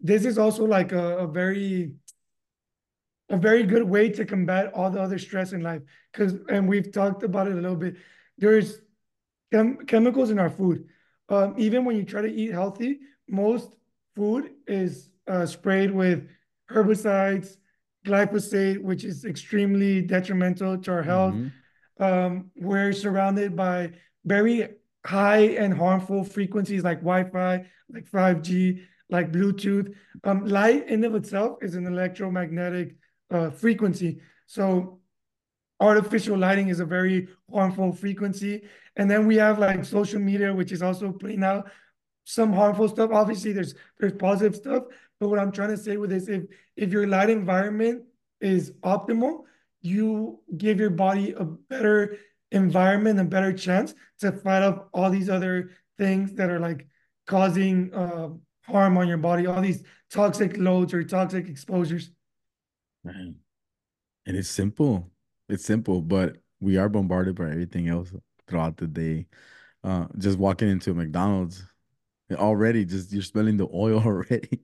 this 0.00 0.24
is 0.24 0.38
also 0.38 0.64
like 0.64 0.92
a, 0.92 1.18
a 1.18 1.26
very 1.26 1.94
a 3.30 3.36
very 3.36 3.62
good 3.62 3.82
way 3.82 4.08
to 4.10 4.24
combat 4.24 4.72
all 4.74 4.90
the 4.90 5.00
other 5.00 5.18
stress 5.18 5.52
in 5.52 5.60
life. 5.62 5.82
Because 6.12 6.34
and 6.48 6.68
we've 6.68 6.90
talked 6.92 7.22
about 7.22 7.46
it 7.48 7.52
a 7.52 7.60
little 7.60 7.76
bit. 7.76 7.96
There's 8.38 8.78
chem 9.52 9.86
chemicals 9.86 10.30
in 10.30 10.38
our 10.38 10.50
food. 10.50 10.86
Um, 11.28 11.54
even 11.58 11.84
when 11.84 11.96
you 11.96 12.04
try 12.04 12.22
to 12.22 12.32
eat 12.32 12.52
healthy, 12.52 13.00
most 13.28 13.74
food 14.16 14.50
is 14.66 15.10
uh, 15.26 15.46
sprayed 15.46 15.90
with 15.90 16.26
herbicides, 16.70 17.56
glyphosate, 18.06 18.80
which 18.82 19.04
is 19.04 19.24
extremely 19.24 20.02
detrimental 20.02 20.78
to 20.78 20.90
our 20.90 21.02
health. 21.02 21.34
Mm-hmm. 21.34 22.02
Um, 22.02 22.50
we're 22.56 22.92
surrounded 22.92 23.56
by 23.56 23.92
very 24.24 24.68
high 25.04 25.54
and 25.56 25.74
harmful 25.74 26.24
frequencies 26.24 26.84
like 26.84 26.98
Wi-Fi, 26.98 27.66
like 27.90 28.10
5G, 28.10 28.82
like 29.10 29.32
Bluetooth. 29.32 29.94
Um, 30.24 30.46
light 30.46 30.88
in 30.88 31.04
of 31.04 31.14
itself 31.14 31.58
is 31.62 31.74
an 31.74 31.86
electromagnetic 31.86 32.96
uh, 33.30 33.50
frequency. 33.50 34.20
So 34.46 35.00
artificial 35.80 36.36
lighting 36.36 36.68
is 36.68 36.80
a 36.80 36.84
very 36.84 37.28
harmful 37.52 37.92
frequency. 37.92 38.62
And 38.96 39.10
then 39.10 39.26
we 39.26 39.36
have 39.36 39.58
like 39.58 39.84
social 39.84 40.20
media, 40.20 40.52
which 40.52 40.72
is 40.72 40.82
also 40.82 41.12
putting 41.12 41.44
out 41.44 41.70
some 42.24 42.52
harmful 42.52 42.88
stuff. 42.88 43.10
Obviously, 43.12 43.52
there's 43.52 43.74
there's 43.98 44.12
positive 44.12 44.56
stuff, 44.56 44.84
but 45.20 45.28
what 45.28 45.38
I'm 45.38 45.52
trying 45.52 45.70
to 45.70 45.76
say 45.76 45.96
with 45.96 46.10
this, 46.10 46.28
if 46.28 46.44
if 46.76 46.92
your 46.92 47.06
light 47.06 47.30
environment 47.30 48.04
is 48.40 48.72
optimal, 48.82 49.44
you 49.80 50.40
give 50.56 50.78
your 50.78 50.90
body 50.90 51.32
a 51.32 51.44
better 51.44 52.18
environment, 52.50 53.20
a 53.20 53.24
better 53.24 53.52
chance 53.52 53.94
to 54.20 54.32
fight 54.32 54.62
off 54.62 54.84
all 54.92 55.10
these 55.10 55.28
other 55.28 55.70
things 55.96 56.32
that 56.34 56.50
are 56.50 56.60
like 56.60 56.86
causing 57.26 57.92
uh, 57.94 58.28
harm 58.62 58.96
on 58.96 59.08
your 59.08 59.18
body, 59.18 59.46
all 59.46 59.60
these 59.60 59.82
toxic 60.10 60.56
loads 60.56 60.94
or 60.94 61.02
toxic 61.04 61.48
exposures. 61.48 62.10
Right. 63.04 63.34
And 64.26 64.36
it's 64.36 64.48
simple. 64.48 65.10
It's 65.48 65.64
simple, 65.64 66.02
but 66.02 66.36
we 66.60 66.76
are 66.76 66.88
bombarded 66.88 67.36
by 67.36 67.50
everything 67.50 67.88
else 67.88 68.12
throughout 68.46 68.76
the 68.76 68.86
day. 68.86 69.26
Uh, 69.84 70.06
just 70.18 70.38
walking 70.38 70.68
into 70.68 70.94
McDonald's 70.94 71.64
already, 72.32 72.84
just 72.84 73.12
you're 73.12 73.22
smelling 73.22 73.56
the 73.58 73.68
oil 73.74 74.00
already, 74.06 74.60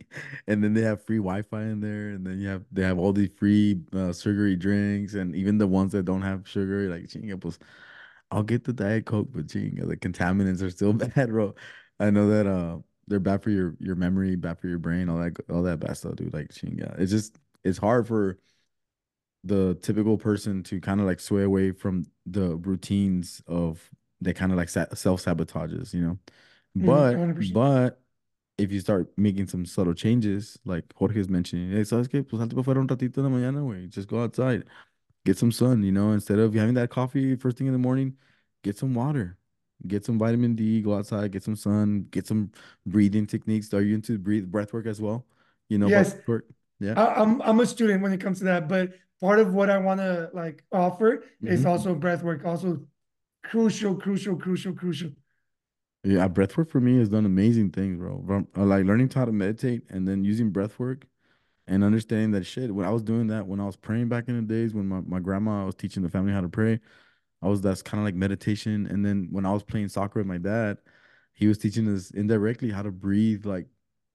and 0.49 0.65
then 0.65 0.75
they 0.75 0.83
have 0.83 1.05
free 1.05 1.19
Wi-Fi 1.19 1.63
in 1.65 1.81
there, 1.81 2.11
and 2.11 2.27
then 2.27 2.41
you 2.41 2.49
have 2.49 2.65
they 2.73 2.83
have 2.83 2.99
all 2.99 3.13
these 3.13 3.31
free 3.37 3.81
uh, 3.95 4.13
sugary 4.13 4.57
drinks, 4.57 5.15
and 5.15 5.37
even 5.37 5.59
the 5.59 5.69
ones 5.69 5.93
that 5.93 6.05
don't 6.05 6.23
have 6.23 6.49
sugar, 6.49 6.91
like 6.91 7.05
chinga, 7.05 7.41
I'll 8.31 8.43
get 8.43 8.65
the 8.65 8.73
Diet 8.73 9.07
Coke, 9.07 9.29
but 9.33 9.47
chinga, 9.47 9.87
the 9.89 9.97
contaminants 9.97 10.63
are 10.63 10.71
still 10.71 10.93
bad, 10.95 11.31
bro. 11.31 11.55
I 12.01 12.11
know 12.11 12.29
that 12.31 12.47
uh 12.47 12.79
they're 13.07 13.21
bad 13.21 13.43
for 13.43 13.51
your 13.51 13.77
your 13.81 13.97
memory, 13.97 14.37
bad 14.37 14.59
for 14.61 14.69
your 14.69 14.79
brain, 14.79 15.09
all 15.09 15.19
that 15.19 15.37
all 15.51 15.63
that 15.65 15.81
bad 15.81 15.97
stuff, 15.97 16.17
dude. 16.17 16.33
Like 16.35 16.49
chinga, 16.49 16.99
it's 16.99 17.13
just 17.13 17.39
it's 17.65 17.79
hard 17.79 18.07
for 18.09 18.39
the 19.45 19.77
typical 19.83 20.19
person 20.19 20.63
to 20.65 20.81
kind 20.81 21.01
of 21.01 21.07
like 21.07 21.21
sway 21.21 21.43
away 21.45 21.73
from 21.73 22.05
the 22.27 22.57
routines 22.59 23.43
of 23.47 23.91
they 24.21 24.33
kind 24.33 24.53
of 24.53 24.59
like 24.59 24.69
self 24.71 25.23
sabotages, 25.25 25.93
you 25.95 26.01
know. 26.01 26.19
Mm, 26.81 26.85
But 26.85 27.13
100%. 27.13 27.55
but 27.55 28.01
if 28.59 28.73
you 28.73 28.81
start 28.81 29.13
making 29.19 29.49
some 29.49 29.67
subtle 29.67 29.95
changes, 29.95 30.59
like 30.65 30.85
Jorge's 30.95 31.29
mentioning, 31.29 31.73
hey, 31.73 31.83
¿sabes 31.85 32.09
qué? 32.09 32.23
Pues 32.29 32.41
salte 32.41 32.55
para 32.55 32.65
fuera 32.65 32.81
un 32.81 32.89
ratito 32.89 33.19
en 33.19 33.25
la 33.25 33.31
mañana, 33.31 33.61
güey. 33.63 33.89
Just 33.91 34.09
go 34.09 34.23
outside, 34.23 34.65
get 35.25 35.39
some 35.39 35.53
sun, 35.53 35.83
you 35.83 35.93
know. 35.93 36.13
Instead 36.13 36.39
of 36.39 36.55
having 36.55 36.75
that 36.75 36.91
coffee 36.91 37.37
first 37.37 37.57
thing 37.59 37.67
in 37.67 37.73
the 37.73 37.79
morning, 37.79 38.17
get 38.63 38.79
some 38.79 38.95
water, 38.95 39.39
get 39.87 40.05
some 40.05 40.19
vitamin 40.19 40.55
D, 40.55 40.81
go 40.83 40.95
outside, 40.95 41.33
get 41.33 41.43
some 41.43 41.57
sun, 41.57 42.07
get 42.11 42.27
some 42.27 42.51
breathing 42.87 43.27
techniques. 43.27 43.73
Are 43.75 43.83
you 43.83 43.95
into 43.95 44.19
breathe 44.19 44.51
breath 44.51 44.73
work 44.73 44.87
as 44.87 45.01
well? 45.01 45.27
You 45.69 45.79
know 45.79 45.91
Yes, 45.91 46.15
breath 46.15 46.27
work? 46.27 46.47
Yeah. 46.81 46.97
I'm 46.97 47.43
I'm 47.43 47.61
a 47.61 47.67
student 47.67 48.03
when 48.03 48.13
it 48.13 48.21
comes 48.21 48.39
to 48.39 48.45
that, 48.45 48.69
but 48.69 48.93
part 49.25 49.39
of 49.39 49.55
what 49.55 49.71
I 49.71 49.79
want 49.79 50.01
to 50.01 50.29
like 50.35 50.63
offer 50.71 51.25
is 51.47 51.65
hmm 51.65 51.65
also 51.65 51.95
breath 51.95 52.23
work, 52.23 52.45
also 52.45 52.81
crucial, 53.43 53.95
crucial, 53.95 54.37
crucial, 54.37 54.75
crucial. 54.75 55.13
Yeah, 56.03 56.29
breathwork 56.29 56.69
for 56.69 56.81
me 56.81 56.99
has 56.99 57.09
done 57.09 57.25
amazing 57.25 57.71
things, 57.71 57.97
bro. 57.97 58.47
Uh, 58.57 58.65
like 58.65 58.85
learning 58.85 59.11
how 59.15 59.25
to 59.25 59.33
meditate 59.33 59.83
and 59.89 60.07
then 60.07 60.23
using 60.23 60.53
breathwork 60.53 61.05
and 61.67 61.83
understanding 61.85 62.33
that 62.33 62.45
shit. 62.45 62.75
When 62.75 62.87
I 62.87 62.91
was 62.91 63.03
doing 63.03 63.29
that, 63.29 63.47
when 63.47 63.61
I 63.61 63.67
was 63.67 63.77
praying 63.77 64.09
back 64.11 64.29
in 64.29 64.37
the 64.37 64.43
days, 64.43 64.75
when 64.75 64.87
my, 64.87 65.01
my 65.01 65.21
grandma 65.21 65.65
was 65.65 65.75
teaching 65.75 66.03
the 66.03 66.11
family 66.11 66.33
how 66.33 66.43
to 66.43 66.49
pray, 66.49 66.81
I 67.43 67.49
was 67.49 67.63
that's 67.63 67.83
kind 67.83 68.01
of 68.01 68.05
like 68.07 68.15
meditation. 68.17 68.87
And 68.89 69.05
then 69.05 69.29
when 69.31 69.47
I 69.47 69.53
was 69.53 69.63
playing 69.65 69.89
soccer 69.89 70.21
with 70.21 70.27
my 70.27 70.39
dad, 70.39 70.79
he 71.35 71.49
was 71.49 71.59
teaching 71.59 71.89
us 71.95 72.11
indirectly 72.13 72.71
how 72.71 72.83
to 72.83 72.93
breathe 72.93 73.47
like 73.47 73.67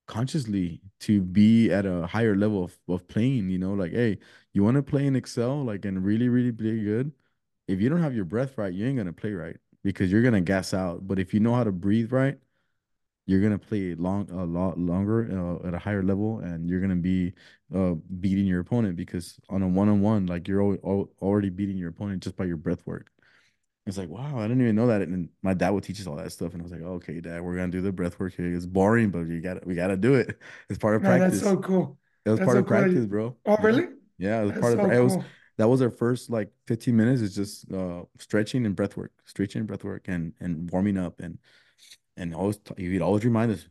consciously 0.09 0.81
to 1.01 1.21
be 1.21 1.71
at 1.71 1.85
a 1.85 2.07
higher 2.07 2.35
level 2.35 2.65
of, 2.65 2.77
of 2.89 3.07
playing, 3.07 3.49
you 3.49 3.59
know, 3.59 3.73
like, 3.73 3.93
hey, 3.93 4.17
you 4.53 4.63
want 4.63 4.75
to 4.75 4.83
play 4.83 5.05
in 5.05 5.15
Excel, 5.15 5.63
like, 5.63 5.85
and 5.85 6.03
really, 6.03 6.29
really 6.29 6.51
play 6.51 6.79
good. 6.83 7.13
If 7.67 7.79
you 7.81 7.89
don't 7.89 8.01
have 8.01 8.15
your 8.15 8.25
breath 8.25 8.57
right, 8.57 8.73
you 8.73 8.87
ain't 8.87 8.97
gonna 8.97 9.13
play 9.13 9.33
right 9.33 9.57
because 9.83 10.11
you're 10.11 10.23
gonna 10.23 10.41
gas 10.41 10.73
out. 10.73 11.07
But 11.07 11.19
if 11.19 11.33
you 11.33 11.39
know 11.39 11.53
how 11.55 11.63
to 11.63 11.71
breathe 11.71 12.11
right, 12.11 12.37
you're 13.27 13.41
gonna 13.41 13.59
play 13.59 13.93
long 13.95 14.29
a 14.31 14.43
lot 14.45 14.79
longer 14.79 15.29
uh, 15.31 15.67
at 15.67 15.75
a 15.75 15.79
higher 15.79 16.03
level, 16.03 16.39
and 16.39 16.69
you're 16.69 16.81
gonna 16.81 16.95
be 16.95 17.33
uh, 17.75 17.93
beating 18.19 18.47
your 18.47 18.61
opponent 18.61 18.95
because 18.95 19.39
on 19.49 19.61
a 19.61 19.67
one 19.67 19.89
on 19.89 20.01
one, 20.01 20.25
like 20.25 20.47
you're 20.47 20.61
al 20.63 20.77
al 20.83 21.09
already 21.21 21.49
beating 21.49 21.77
your 21.77 21.89
opponent 21.89 22.23
just 22.23 22.35
by 22.35 22.45
your 22.45 22.57
breath 22.57 22.81
work. 22.87 23.11
It's 23.89 23.97
like, 23.97 24.09
wow, 24.09 24.39
I 24.39 24.43
didn't 24.43 24.61
even 24.61 24.75
know 24.75 24.87
that. 24.87 25.01
And 25.01 25.29
my 25.41 25.53
dad 25.53 25.71
would 25.71 25.83
teach 25.83 25.99
us 25.99 26.07
all 26.07 26.15
that 26.17 26.31
stuff. 26.31 26.53
And 26.53 26.61
I 26.61 26.63
was 26.63 26.71
like, 26.71 26.81
okay, 26.81 27.19
dad, 27.21 27.41
we're 27.43 27.55
gonna 27.55 27.69
do 27.71 27.81
the 27.81 27.91
breath 27.91 28.19
work 28.19 28.35
here. 28.35 28.53
It's 28.55 28.65
boring, 28.65 29.09
but 29.11 29.21
you 29.27 29.41
gotta 29.41 29.61
we 29.65 29.75
gotta 29.75 29.97
do 29.97 30.15
it. 30.15 30.39
It's 30.69 30.79
part 30.79 30.95
of 30.95 31.03
practice. 31.03 31.33
that's 31.33 31.43
so 31.43 31.57
cool. 31.57 31.97
It 32.25 32.29
was 32.29 32.39
That's 32.39 32.45
part 32.45 32.57
so 32.57 32.63
of 32.63 32.67
cool. 32.67 32.77
practice, 32.77 33.05
bro. 33.05 33.35
Oh, 33.45 33.57
Yeah. 33.59 33.65
really? 33.65 33.87
Yeah, 34.17 34.41
it 34.41 34.45
was 34.45 34.51
That's 34.53 34.61
part 34.61 34.73
of 34.75 34.83
so 34.83 34.91
it 34.91 34.99
was 34.99 35.17
that 35.57 35.67
was 35.69 35.81
our 35.81 35.89
first 35.89 36.29
like 36.29 36.51
15 36.67 36.95
minutes. 36.95 37.21
It's 37.21 37.35
just 37.35 37.71
uh 37.71 38.03
stretching 38.19 38.65
and 38.65 38.75
breath 38.75 38.97
work, 38.97 39.11
stretching 39.25 39.59
and 39.59 39.67
breath 39.67 39.83
work 39.83 40.07
and 40.07 40.33
and 40.39 40.69
warming 40.71 40.97
up 40.97 41.19
and 41.21 41.39
and 42.17 42.35
always 42.35 42.59
he'd 42.77 43.01
always 43.01 43.25
remind 43.25 43.51
us, 43.51 43.67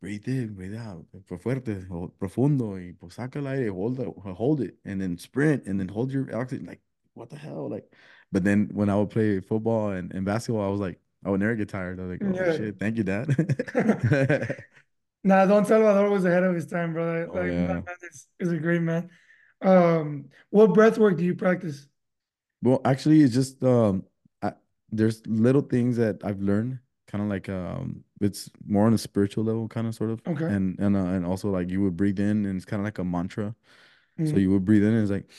breathe 0.00 0.26
in, 0.28 0.54
breathe 0.54 0.76
out, 0.76 1.04
fuerte, 1.28 1.86
profundo, 2.18 2.76
y 2.76 2.94
pues 2.98 3.14
saca 3.16 3.36
el 3.38 3.48
aire, 3.48 3.70
hold 3.72 3.98
it, 4.00 4.08
hold 4.36 4.60
it, 4.60 4.76
and 4.84 5.00
then 5.00 5.18
sprint, 5.18 5.66
and 5.66 5.78
then 5.80 5.88
hold 5.88 6.12
your 6.12 6.34
oxygen. 6.36 6.66
Like, 6.66 6.80
what 7.14 7.30
the 7.30 7.36
hell? 7.36 7.68
Like, 7.68 7.92
but 8.32 8.44
then 8.44 8.68
when 8.72 8.88
I 8.90 8.96
would 8.96 9.10
play 9.10 9.40
football 9.40 9.90
and, 9.90 10.12
and 10.14 10.24
basketball, 10.24 10.64
I 10.64 10.68
was 10.70 10.80
like, 10.80 11.00
I 11.24 11.30
would 11.30 11.40
never 11.40 11.54
get 11.56 11.68
tired. 11.68 11.98
I 12.00 12.04
was 12.04 12.12
like, 12.12 12.22
oh 12.26 12.44
Yeah. 12.44 12.48
shit, 12.48 12.78
thank 12.78 12.96
you, 12.96 13.04
dad. 13.04 13.34
Nah, 15.24 15.46
Don 15.46 15.64
Salvador 15.66 16.10
was 16.10 16.24
ahead 16.24 16.44
of 16.44 16.54
his 16.54 16.66
time, 16.66 16.92
brother. 16.92 17.28
Oh 17.28 17.42
Like 17.42 17.44
yeah. 17.44 17.82
man 17.86 17.96
is, 18.10 18.26
is 18.40 18.52
a 18.52 18.58
great 18.58 18.82
man. 18.82 19.10
Um, 19.62 20.30
what 20.50 20.74
breath 20.74 20.98
work 20.98 21.16
do 21.18 21.24
you 21.24 21.34
practice? 21.34 21.88
Well, 22.62 22.80
actually, 22.84 23.22
it's 23.22 23.34
just 23.34 23.62
um, 23.62 24.04
I, 24.42 24.52
there's 24.90 25.24
little 25.26 25.62
things 25.62 25.96
that 25.96 26.24
I've 26.24 26.40
learned, 26.40 26.78
kind 27.06 27.22
of 27.22 27.30
like 27.30 27.48
um, 27.48 28.04
it's 28.20 28.50
more 28.66 28.86
on 28.86 28.94
a 28.94 28.98
spiritual 28.98 29.44
level, 29.44 29.68
kind 29.68 29.86
of 29.86 29.94
sort 29.94 30.10
of, 30.10 30.20
Okay. 30.26 30.48
and 30.48 30.78
and 30.80 30.96
uh, 30.96 31.00
and 31.06 31.24
also 31.24 31.50
like 31.50 31.70
you 31.70 31.82
would 31.82 31.96
breathe 31.96 32.18
in, 32.18 32.46
and 32.46 32.56
it's 32.56 32.64
kind 32.64 32.80
of 32.80 32.84
like 32.84 32.98
a 32.98 33.04
mantra. 33.04 33.54
So 34.24 34.36
Mhm. 34.36 34.38
you 34.38 34.50
would 34.52 34.64
breathe 34.64 34.84
in, 34.84 34.94
and 34.94 35.02
it's 35.02 35.12
like, 35.12 35.30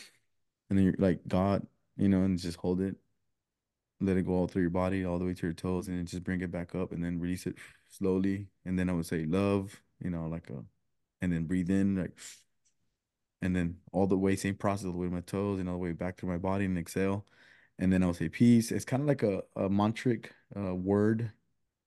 and 0.70 0.78
then 0.80 0.86
you're 0.86 0.96
like 1.00 1.22
God, 1.28 1.68
you 2.00 2.10
know, 2.10 2.24
and 2.24 2.40
just 2.40 2.58
hold 2.58 2.82
it, 2.82 2.98
let 4.02 4.18
it 4.18 4.26
go 4.26 4.34
all 4.34 4.48
through 4.48 4.64
your 4.64 4.72
body, 4.72 5.06
all 5.06 5.20
the 5.20 5.26
way 5.26 5.34
to 5.34 5.48
your 5.48 5.54
toes, 5.54 5.88
and 5.88 5.98
then 5.98 6.06
just 6.06 6.24
bring 6.24 6.42
it 6.42 6.52
back 6.52 6.76
up, 6.76 6.92
and 6.94 7.04
then 7.04 7.20
release 7.20 7.46
it 7.48 7.56
slowly, 7.90 8.48
and 8.66 8.80
then 8.80 8.90
I 8.90 8.94
would 8.94 9.06
say 9.06 9.26
love, 9.26 9.82
you 10.04 10.10
know, 10.10 10.28
like 10.28 10.50
a, 10.50 10.64
and 11.22 11.34
then 11.34 11.46
breathe 11.46 11.70
in 11.70 11.98
like, 11.98 12.18
and 13.42 13.56
then 13.56 13.78
all 13.92 14.08
the 14.08 14.18
way 14.18 14.36
same 14.36 14.56
process 14.56 14.86
all 14.86 14.92
the 14.94 14.98
way 14.98 15.08
to 15.08 15.14
my 15.14 15.22
toes 15.22 15.60
and 15.60 15.70
all 15.70 15.76
the 15.76 15.82
way 15.82 15.94
back 15.94 16.18
through 16.18 16.30
my 16.30 16.38
body 16.38 16.66
and 16.66 16.78
exhale, 16.78 17.26
and 17.80 17.92
then 17.92 18.04
I'll 18.04 18.14
say 18.14 18.30
peace. 18.30 18.72
It's 18.72 18.86
kind 18.86 19.02
of 19.04 19.08
like 19.08 19.24
a 19.24 19.44
a 19.56 19.70
mantric 19.70 20.28
uh, 20.58 20.76
word 20.76 21.32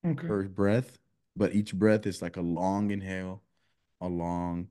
Okay. 0.05 0.27
per 0.29 0.49
breath, 0.49 0.99
but 1.37 1.55
each 1.55 1.75
breath 1.75 2.07
is 2.07 2.23
like 2.23 2.37
a 2.37 2.43
long 2.43 2.91
inhale, 2.91 3.43
a 4.01 4.09
long 4.09 4.69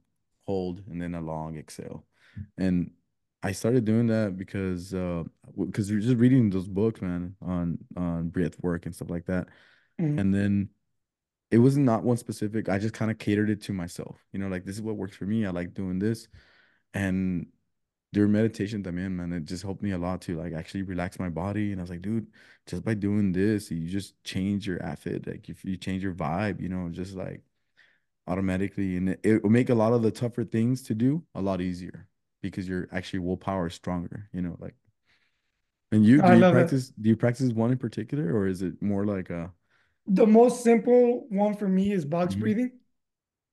hold, 0.48 0.84
and 0.90 1.02
then 1.02 1.16
a 1.16 1.22
long 1.22 1.58
exhale. 1.58 2.06
And 2.58 2.92
I 3.44 3.52
started 3.54 3.86
doing 3.86 4.08
that 4.08 4.38
because 4.38 4.94
uh 4.94 5.24
because 5.58 5.90
you're 5.90 6.00
just 6.00 6.18
reading 6.18 6.50
those 6.50 6.68
books, 6.68 7.02
man, 7.02 7.36
on 7.42 7.80
on 7.98 8.30
breath 8.30 8.60
work 8.62 8.86
and 8.86 8.94
stuff 8.96 9.10
like 9.10 9.26
that. 9.26 9.48
Mhm. 10.00 10.20
And 10.20 10.34
then 10.34 10.70
it 11.52 11.60
was 11.60 11.78
not 11.78 12.04
one 12.04 12.18
specific. 12.18 12.70
I 12.70 12.80
just 12.80 12.94
kind 12.94 13.12
of 13.12 13.18
catered 13.20 13.50
it 13.50 13.62
to 13.64 13.74
myself. 13.74 14.24
You 14.34 14.40
know, 14.40 14.48
like 14.48 14.66
this 14.66 14.76
is 14.76 14.82
what 14.82 14.98
works 14.98 15.16
for 15.18 15.26
me. 15.26 15.46
I 15.46 15.52
like 15.52 15.74
doing 15.74 16.00
this. 16.00 16.28
And 16.94 17.48
during 18.14 18.32
meditation 18.34 18.84
también, 18.84 19.12
man, 19.14 19.34
it 19.34 19.46
just 19.46 19.64
helped 19.64 19.84
me 19.84 19.92
a 19.92 19.98
lot 19.98 20.22
to 20.24 20.38
like 20.38 20.54
actually 20.54 20.84
relax 20.84 21.20
my 21.20 21.30
body. 21.30 21.72
And 21.72 21.82
I 21.82 21.84
was 21.84 21.90
like, 21.92 22.02
dude, 22.02 22.28
just 22.68 22.84
by 22.84 22.94
doing 22.96 23.32
this, 23.34 23.72
you 23.72 23.88
just 23.90 24.22
change 24.24 24.68
your 24.68 24.84
outfit. 24.84 25.28
Like 25.28 25.50
if 25.50 25.66
you 25.66 25.78
change 25.78 26.04
your 26.04 26.14
vibe, 26.16 26.62
you 26.62 26.70
know, 26.70 26.90
just 26.90 27.16
like 27.16 27.44
automatically, 28.28 28.98
and 28.98 29.10
it, 29.10 29.20
it 29.24 29.44
will 29.44 29.50
make 29.52 29.70
a 29.70 29.76
lot 29.76 29.94
of 29.94 30.02
the 30.04 30.12
tougher 30.12 30.44
things 30.46 30.84
to 30.84 30.96
do 30.96 31.24
a 31.36 31.42
lot 31.42 31.62
easier 31.62 32.08
because 32.42 32.68
your 32.68 32.88
actually 32.92 33.20
willpower 33.20 33.68
is 33.68 33.74
stronger, 33.74 34.30
you 34.34 34.42
know, 34.42 34.56
like 34.60 34.76
and 35.92 36.06
you 36.06 36.22
do 36.22 36.28
I 36.28 36.36
you 36.36 36.40
love 36.42 36.56
it. 36.56 36.60
practice 36.60 36.90
do 36.90 37.10
you 37.10 37.16
practice 37.16 37.52
one 37.54 37.72
in 37.72 37.78
particular 37.78 38.34
or 38.34 38.48
is 38.48 38.62
it 38.62 38.82
more 38.82 39.06
like 39.06 39.30
a 39.30 39.52
The 40.08 40.26
most 40.26 40.64
simple 40.64 41.28
one 41.30 41.56
for 41.56 41.68
me 41.68 41.92
is 41.92 42.06
box 42.06 42.34
Mhm. 42.36 42.40
breathing. 42.40 42.72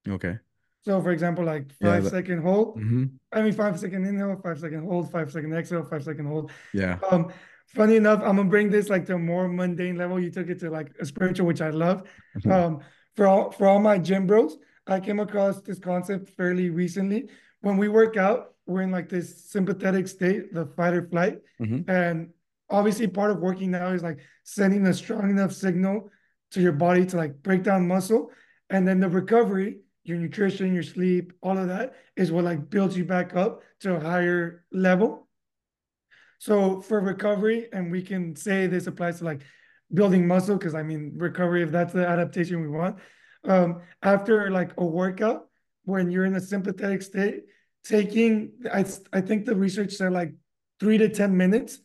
okay. 0.08 0.38
So 0.84 1.02
for 1.02 1.10
example, 1.10 1.44
like 1.44 1.64
Yeah, 1.80 1.90
five 1.90 2.04
that, 2.04 2.10
second 2.10 2.42
hold. 2.42 2.78
hmm 2.78 3.04
I 3.32 3.42
mean 3.42 3.52
five 3.52 3.78
second 3.78 4.06
inhale, 4.06 4.40
five 4.42 4.58
second 4.58 4.84
hold, 4.88 5.10
five 5.12 5.30
second 5.30 5.52
exhale, 5.52 5.84
five 5.84 6.02
second 6.02 6.26
hold. 6.26 6.50
Yeah. 6.72 6.98
Um, 7.10 7.30
funny 7.66 7.96
enough, 7.96 8.20
I'm 8.24 8.36
gonna 8.36 8.48
bring 8.48 8.70
this 8.70 8.88
like 8.88 9.04
to 9.06 9.14
a 9.14 9.18
more 9.18 9.48
mundane 9.48 9.96
level. 9.96 10.18
You 10.18 10.30
took 10.30 10.48
it 10.48 10.58
to 10.60 10.70
like 10.70 10.94
a 10.98 11.04
spiritual, 11.04 11.46
which 11.46 11.60
I 11.60 11.70
love. 11.70 12.08
Um, 12.48 12.80
for 13.16 13.26
all 13.26 13.50
for 13.50 13.66
all 13.66 13.80
my 13.80 13.98
gym 13.98 14.26
bros, 14.26 14.56
I 14.86 15.00
came 15.00 15.20
across 15.20 15.60
this 15.60 15.78
concept 15.78 16.30
fairly 16.30 16.70
recently. 16.70 17.28
When 17.60 17.76
we 17.76 17.88
work 17.88 18.16
out, 18.16 18.54
we're 18.66 18.82
in 18.82 18.90
like 18.90 19.08
this 19.08 19.50
sympathetic 19.50 20.08
state, 20.08 20.52
the 20.52 20.66
fight 20.66 20.94
or 20.94 21.08
flight. 21.08 21.38
hmm 21.58 21.80
And 21.88 22.30
obviously 22.70 23.06
part 23.06 23.30
of 23.30 23.38
working 23.38 23.70
now 23.70 23.88
is 23.88 24.02
like 24.02 24.18
sending 24.44 24.86
a 24.86 24.94
strong 24.94 25.30
enough 25.30 25.52
signal 25.52 26.10
to 26.50 26.60
your 26.60 26.72
body 26.72 27.06
to 27.06 27.16
like 27.16 27.42
break 27.42 27.62
down 27.62 27.88
muscle. 27.88 28.30
And 28.70 28.86
then 28.86 29.00
the 29.00 29.08
recovery, 29.08 29.80
your 30.04 30.18
nutrition, 30.18 30.74
your 30.74 30.82
sleep, 30.82 31.32
all 31.42 31.56
of 31.58 31.68
that 31.68 31.94
is 32.16 32.30
what 32.30 32.44
like 32.44 32.70
builds 32.70 32.96
you 32.96 33.04
back 33.04 33.34
up 33.34 33.62
to 33.80 33.96
a 33.96 34.00
higher 34.00 34.64
level. 34.70 35.28
So 36.38 36.80
for 36.80 37.00
recovery, 37.00 37.68
and 37.72 37.90
we 37.90 38.02
can 38.02 38.36
say 38.36 38.66
this 38.66 38.86
applies 38.86 39.18
to 39.18 39.24
like 39.24 39.40
building 39.92 40.26
muscle, 40.26 40.56
because 40.56 40.74
I 40.74 40.82
mean 40.82 41.14
recovery, 41.16 41.62
if 41.62 41.70
that's 41.72 41.92
the 41.92 42.06
adaptation 42.06 42.60
we 42.60 42.68
want. 42.68 42.98
Um, 43.44 43.80
after 44.02 44.50
like 44.50 44.72
a 44.76 44.84
workout, 44.84 45.47
when 45.88 46.10
you're 46.10 46.26
in 46.26 46.34
a 46.36 46.40
sympathetic 46.40 47.00
state, 47.02 47.44
taking 47.82 48.52
I 48.72 48.84
I 49.12 49.20
think 49.22 49.46
the 49.46 49.56
research 49.56 49.92
said 49.92 50.12
like 50.12 50.34
three 50.78 50.98
to 50.98 51.08
ten 51.08 51.36
minutes 51.36 51.80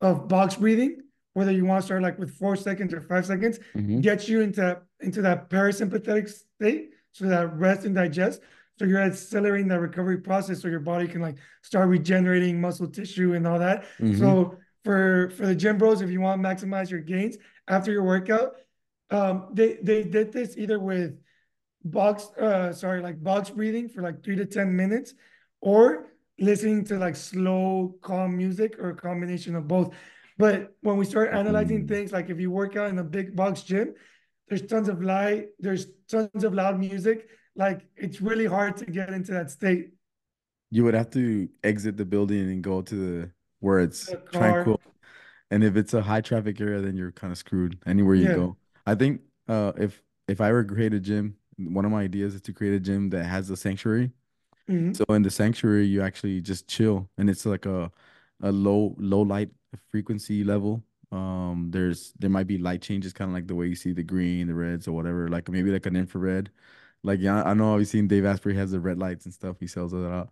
of 0.00 0.26
box 0.28 0.56
breathing, 0.56 1.02
whether 1.34 1.52
you 1.52 1.64
want 1.64 1.82
to 1.82 1.86
start 1.86 2.02
like 2.02 2.18
with 2.18 2.36
four 2.36 2.56
seconds 2.56 2.92
or 2.92 3.00
five 3.00 3.24
seconds, 3.24 3.58
hmm 3.72 4.00
gets 4.00 4.28
you 4.28 4.40
into 4.40 4.80
into 5.00 5.22
that 5.22 5.48
parasympathetic 5.48 6.28
state, 6.28 6.90
so 7.12 7.26
that 7.26 7.56
rest 7.56 7.86
and 7.86 7.94
digest. 7.94 8.40
So 8.76 8.84
you're 8.86 9.00
accelerating 9.00 9.68
that 9.68 9.78
recovery 9.78 10.18
process, 10.18 10.60
so 10.60 10.66
your 10.66 10.80
body 10.80 11.06
can 11.06 11.22
like 11.22 11.36
start 11.62 11.88
regenerating 11.88 12.60
muscle 12.60 12.88
tissue 12.88 13.34
and 13.34 13.46
all 13.46 13.60
that. 13.60 13.84
hmm 13.98 14.18
So 14.18 14.58
for 14.84 15.30
for 15.36 15.46
the 15.46 15.54
gym 15.54 15.78
bros, 15.78 16.02
if 16.02 16.10
you 16.10 16.20
want 16.20 16.42
to 16.42 16.48
maximize 16.48 16.90
your 16.90 17.00
gains 17.00 17.36
after 17.68 17.92
your 17.92 18.02
workout, 18.02 18.56
um, 19.10 19.50
they 19.52 19.78
they 19.80 20.02
did 20.02 20.32
this 20.32 20.56
either 20.58 20.80
with 20.80 21.12
box 21.84 22.30
uh 22.40 22.72
sorry 22.72 23.02
like 23.02 23.22
box 23.22 23.50
breathing 23.50 23.88
for 23.88 24.02
like 24.02 24.24
three 24.24 24.36
to 24.36 24.46
ten 24.46 24.74
minutes, 24.74 25.14
or 25.60 26.06
listening 26.38 26.84
to 26.84 26.98
like 26.98 27.16
slow 27.16 27.94
calm 28.02 28.36
music 28.36 28.78
or 28.78 28.90
a 28.90 28.96
combination 28.96 29.54
of 29.54 29.68
both. 29.68 29.94
But 30.38 30.74
when 30.80 30.96
we 30.96 31.04
start 31.04 31.32
analyzing 31.32 31.84
Mm. 31.84 31.88
things 31.88 32.12
like 32.12 32.28
if 32.30 32.40
you 32.40 32.50
work 32.50 32.76
out 32.76 32.90
in 32.90 32.98
a 32.98 33.04
big 33.04 33.36
box 33.36 33.62
gym, 33.62 33.94
there's 34.48 34.62
tons 34.62 34.88
of 34.88 35.02
light, 35.02 35.48
there's 35.58 35.86
tons 36.08 36.42
of 36.44 36.54
loud 36.54 36.78
music. 36.78 37.28
Like 37.56 37.86
it's 37.96 38.20
really 38.20 38.46
hard 38.46 38.76
to 38.78 38.86
get 38.86 39.10
into 39.10 39.32
that 39.32 39.50
state. 39.50 39.90
You 40.70 40.84
would 40.84 40.94
have 40.94 41.10
to 41.10 41.48
exit 41.62 41.96
the 41.96 42.04
building 42.04 42.50
and 42.50 42.62
go 42.62 42.82
to 42.82 42.94
the 42.94 43.30
where 43.60 43.78
it's 43.78 44.06
The 44.06 44.16
tranquil. 44.32 44.80
And 45.50 45.62
if 45.62 45.76
it's 45.76 45.94
a 45.94 46.02
high 46.02 46.20
traffic 46.20 46.60
area, 46.60 46.80
then 46.80 46.96
you're 46.96 47.12
kind 47.12 47.30
of 47.30 47.38
screwed 47.38 47.78
anywhere 47.86 48.16
you 48.16 48.24
yeah. 48.24 48.34
go. 48.34 48.56
I 48.86 48.94
think 48.94 49.20
uh 49.48 49.72
if 49.78 50.02
if 50.26 50.40
I 50.40 50.50
were 50.52 50.64
to 50.64 50.74
create 50.74 50.94
a 50.94 51.00
gym, 51.00 51.36
one 51.58 51.84
of 51.84 51.90
my 51.92 52.02
ideas 52.02 52.34
is 52.34 52.40
to 52.42 52.52
create 52.52 52.74
a 52.74 52.80
gym 52.80 53.10
that 53.10 53.24
has 53.24 53.50
a 53.50 53.56
sanctuary. 53.56 54.12
mhm, 54.68 54.94
So 54.94 55.04
in 55.10 55.22
the 55.22 55.30
sanctuary, 55.30 55.86
you 55.86 56.02
actually 56.02 56.40
just 56.40 56.68
chill, 56.68 57.08
and 57.18 57.28
it's 57.30 57.46
like 57.46 57.66
a 57.66 57.90
a 58.42 58.52
low 58.52 58.94
low 58.98 59.22
light 59.22 59.50
frequency 59.90 60.44
level. 60.44 60.82
Um, 61.12 61.68
there's 61.70 62.12
there 62.18 62.30
might 62.30 62.46
be 62.46 62.58
light 62.58 62.82
changes, 62.82 63.12
kind 63.12 63.30
of 63.30 63.34
like 63.34 63.46
the 63.48 63.54
way 63.54 63.66
you 63.66 63.74
see 63.76 63.92
the 63.92 64.02
green, 64.04 64.46
the 64.48 64.54
reds, 64.54 64.86
or 64.88 64.92
whatever. 64.92 65.28
Like 65.28 65.48
maybe 65.48 65.70
like 65.72 65.86
an 65.86 65.96
infrared. 65.96 66.50
Like 67.02 67.20
yeah, 67.20 67.42
I 67.44 67.54
know 67.54 67.76
I've 67.76 67.88
seen 67.88 68.08
Dave 68.08 68.24
Asprey 68.24 68.54
has 68.56 68.70
the 68.72 68.80
red 68.80 68.98
lights 68.98 69.24
and 69.26 69.34
stuff. 69.34 69.56
He 69.60 69.66
sells 69.66 69.92
that 69.92 70.08
out. 70.10 70.30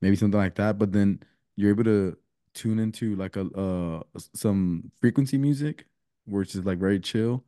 Maybe 0.00 0.16
something 0.16 0.38
like 0.38 0.54
that. 0.56 0.78
But 0.78 0.92
then 0.92 1.22
you're 1.56 1.70
able 1.70 1.84
to 1.84 2.16
tune 2.54 2.78
into 2.78 3.16
like 3.16 3.36
a 3.36 3.42
uh 3.56 4.02
some 4.34 4.90
frequency 5.00 5.38
music, 5.38 5.86
which 6.26 6.54
is 6.54 6.64
like 6.64 6.78
very 6.78 7.00
chill 7.00 7.44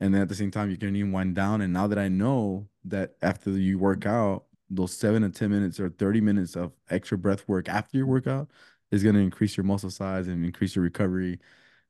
and 0.00 0.14
then 0.14 0.22
at 0.22 0.28
the 0.28 0.34
same 0.34 0.50
time 0.50 0.70
you 0.70 0.76
can 0.76 0.94
even 0.94 1.12
wind 1.12 1.34
down. 1.34 1.60
And 1.60 1.72
now 1.72 1.86
that 1.86 1.98
i 1.98 2.08
know 2.08 2.68
that 2.84 3.16
after 3.22 3.50
you 3.50 3.78
work 3.78 4.06
out 4.06 4.44
those 4.70 4.92
seven 4.92 5.22
to 5.22 5.30
ten 5.30 5.50
minutes 5.50 5.78
or 5.80 5.88
30 5.90 6.20
minutes 6.20 6.56
of 6.56 6.72
extra 6.90 7.16
breath 7.16 7.46
work 7.48 7.68
after 7.68 7.96
your 7.96 8.06
workout 8.06 8.48
is 8.90 9.02
going 9.02 9.14
to 9.14 9.20
increase 9.20 9.56
your 9.56 9.64
muscle 9.64 9.90
size 9.90 10.28
and 10.28 10.44
increase 10.44 10.76
your 10.76 10.82
recovery. 10.82 11.38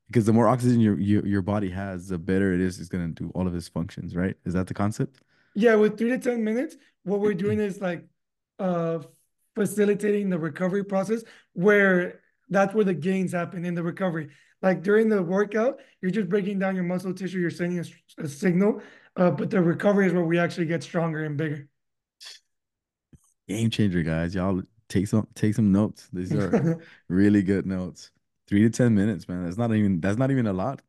Because 0.07 0.25
the 0.25 0.33
more 0.33 0.47
oxygen 0.47 0.79
your 0.79 0.97
your, 0.99 1.25
your 1.25 1.41
body 1.41 1.69
has 1.69 2.07
the 2.07 2.17
better 2.17 2.53
it 2.53 2.61
is 2.61 2.79
it's 2.79 2.89
going 2.89 3.13
to 3.13 3.23
do 3.23 3.31
all 3.35 3.47
of 3.47 3.55
its 3.55 3.67
functions 3.67 4.15
right? 4.15 4.35
Is 4.45 4.53
that 4.53 4.67
the 4.67 4.73
concept? 4.73 5.21
Yeah, 5.55 5.75
with 5.75 5.97
three 5.97 6.09
to 6.09 6.19
10 6.19 6.43
minutes, 6.43 6.77
what 7.03 7.19
we're 7.19 7.33
doing 7.33 7.59
is 7.69 7.81
like 7.81 8.05
uh 8.59 8.99
facilitating 9.55 10.29
the 10.29 10.37
recovery 10.37 10.83
process 10.83 11.23
where 11.53 12.21
that's 12.49 12.73
where 12.73 12.85
the 12.85 12.93
gains 12.93 13.33
happen 13.33 13.65
in 13.65 13.75
the 13.75 13.83
recovery. 13.83 14.29
Like 14.61 14.81
during 14.81 15.09
the 15.09 15.21
workout, 15.21 15.79
you're 16.01 16.11
just 16.11 16.29
breaking 16.29 16.59
down 16.59 16.75
your 16.75 16.83
muscle 16.83 17.13
tissue, 17.13 17.39
you're 17.39 17.49
sending 17.49 17.79
a, 17.79 18.23
a 18.23 18.27
signal, 18.27 18.81
uh, 19.15 19.31
but 19.31 19.49
the 19.49 19.61
recovery 19.61 20.07
is 20.07 20.13
where 20.13 20.23
we 20.23 20.39
actually 20.39 20.65
get 20.65 20.83
stronger 20.83 21.25
and 21.25 21.37
bigger. 21.37 21.67
Game 23.47 23.69
changer, 23.69 24.03
guys. 24.03 24.35
Y'all 24.35 24.61
take 24.89 25.07
some 25.07 25.27
take 25.35 25.53
some 25.53 25.71
notes. 25.71 26.09
These 26.11 26.33
are 26.33 26.81
really 27.07 27.43
good 27.43 27.65
notes. 27.65 28.11
Three 28.47 28.61
to 28.61 28.69
ten 28.69 28.95
minutes, 28.95 29.27
man. 29.27 29.43
That's 29.43 29.57
not 29.57 29.73
even 29.73 29.99
that's 30.01 30.17
not 30.17 30.31
even 30.31 30.47
a 30.47 30.53
lot, 30.53 30.81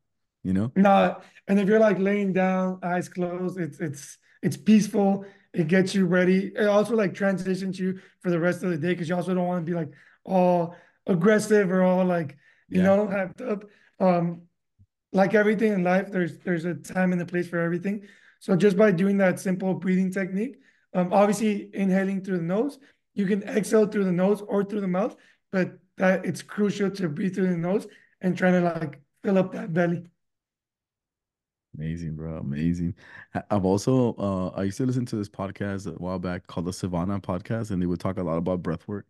you 0.43 0.53
know? 0.53 0.71
No, 0.75 1.17
and 1.47 1.59
if 1.59 1.67
you're 1.67 1.79
like 1.79 1.99
laying 1.99 2.33
down, 2.33 2.79
eyes 2.83 3.07
closed, 3.07 3.59
it's 3.59 3.79
it's 3.79 4.17
it's 4.41 4.57
peaceful. 4.57 5.25
It 5.53 5.67
gets 5.67 5.95
you 5.95 6.05
ready. 6.05 6.51
It 6.55 6.67
also 6.67 6.95
like 6.95 7.13
transitions 7.13 7.79
you 7.79 7.99
for 8.19 8.29
the 8.29 8.39
rest 8.39 8.63
of 8.63 8.69
the 8.69 8.77
day 8.77 8.89
because 8.89 9.09
you 9.09 9.15
also 9.15 9.33
don't 9.33 9.47
want 9.47 9.65
to 9.65 9.69
be 9.69 9.75
like 9.75 9.91
all 10.23 10.75
aggressive 11.09 11.71
or 11.71 11.83
all 11.83 12.05
like 12.05 12.37
you 12.69 12.81
Yeah. 12.81 12.83
know 12.83 13.07
hyped 13.07 13.41
up. 13.41 13.65
Um, 13.99 14.43
like 15.11 15.33
everything 15.33 15.73
in 15.73 15.83
life, 15.83 16.11
there's 16.11 16.37
there's 16.39 16.65
a 16.65 16.75
time 16.75 17.11
and 17.13 17.21
a 17.21 17.25
place 17.25 17.47
for 17.49 17.59
everything. 17.59 18.07
So 18.39 18.55
just 18.55 18.77
by 18.77 18.91
doing 18.91 19.17
that 19.17 19.39
simple 19.39 19.73
breathing 19.73 20.11
technique, 20.11 20.57
um, 20.93 21.11
obviously 21.11 21.69
inhaling 21.73 22.21
through 22.23 22.37
the 22.37 22.43
nose, 22.43 22.79
you 23.13 23.25
can 23.25 23.43
exhale 23.43 23.87
through 23.87 24.05
the 24.05 24.11
nose 24.11 24.41
or 24.41 24.63
through 24.63 24.81
the 24.81 24.87
mouth, 24.87 25.15
but 25.51 25.77
that 25.97 26.25
it's 26.25 26.41
crucial 26.41 26.89
to 26.91 27.09
breathe 27.09 27.35
through 27.35 27.49
the 27.49 27.57
nose 27.57 27.87
and 28.21 28.37
trying 28.37 28.53
to 28.53 28.61
like 28.61 29.01
fill 29.23 29.37
up 29.37 29.51
that 29.53 29.73
belly. 29.73 30.05
Amazing, 31.77 32.15
bro. 32.15 32.37
Amazing. 32.37 32.95
I've 33.49 33.65
also 33.65 34.13
uh 34.15 34.49
I 34.49 34.63
used 34.63 34.77
to 34.77 34.85
listen 34.85 35.05
to 35.07 35.15
this 35.15 35.29
podcast 35.29 35.87
a 35.87 35.97
while 35.97 36.19
back 36.19 36.47
called 36.47 36.65
the 36.65 36.73
Savannah 36.73 37.19
podcast, 37.19 37.71
and 37.71 37.81
they 37.81 37.85
would 37.85 37.99
talk 37.99 38.17
a 38.17 38.23
lot 38.23 38.37
about 38.37 38.63
breath 38.63 38.87
work. 38.87 39.05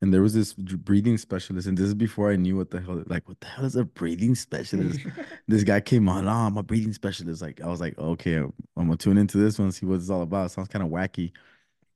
And 0.00 0.14
there 0.14 0.22
was 0.22 0.32
this 0.32 0.52
breathing 0.54 1.18
specialist, 1.18 1.66
and 1.66 1.76
this 1.76 1.86
is 1.86 1.94
before 1.94 2.30
I 2.30 2.36
knew 2.36 2.56
what 2.56 2.70
the 2.70 2.80
hell, 2.80 3.02
like, 3.06 3.28
what 3.28 3.40
the 3.40 3.48
hell 3.48 3.64
is 3.64 3.74
a 3.74 3.84
breathing 3.84 4.36
specialist? 4.36 5.00
This 5.48 5.64
guy 5.64 5.80
came 5.80 6.08
on, 6.08 6.28
oh, 6.28 6.30
I'm 6.30 6.56
a 6.56 6.62
breathing 6.62 6.92
specialist. 6.92 7.42
Like, 7.42 7.60
I 7.60 7.66
was 7.66 7.80
like, 7.80 7.98
okay, 7.98 8.36
I'm 8.36 8.52
gonna 8.76 8.96
tune 8.96 9.18
into 9.18 9.38
this 9.38 9.58
one, 9.58 9.72
see 9.72 9.86
what 9.86 9.96
it's 9.96 10.10
all 10.10 10.22
about. 10.22 10.52
Sounds 10.52 10.68
kind 10.68 10.84
of 10.84 10.90
wacky. 10.90 11.32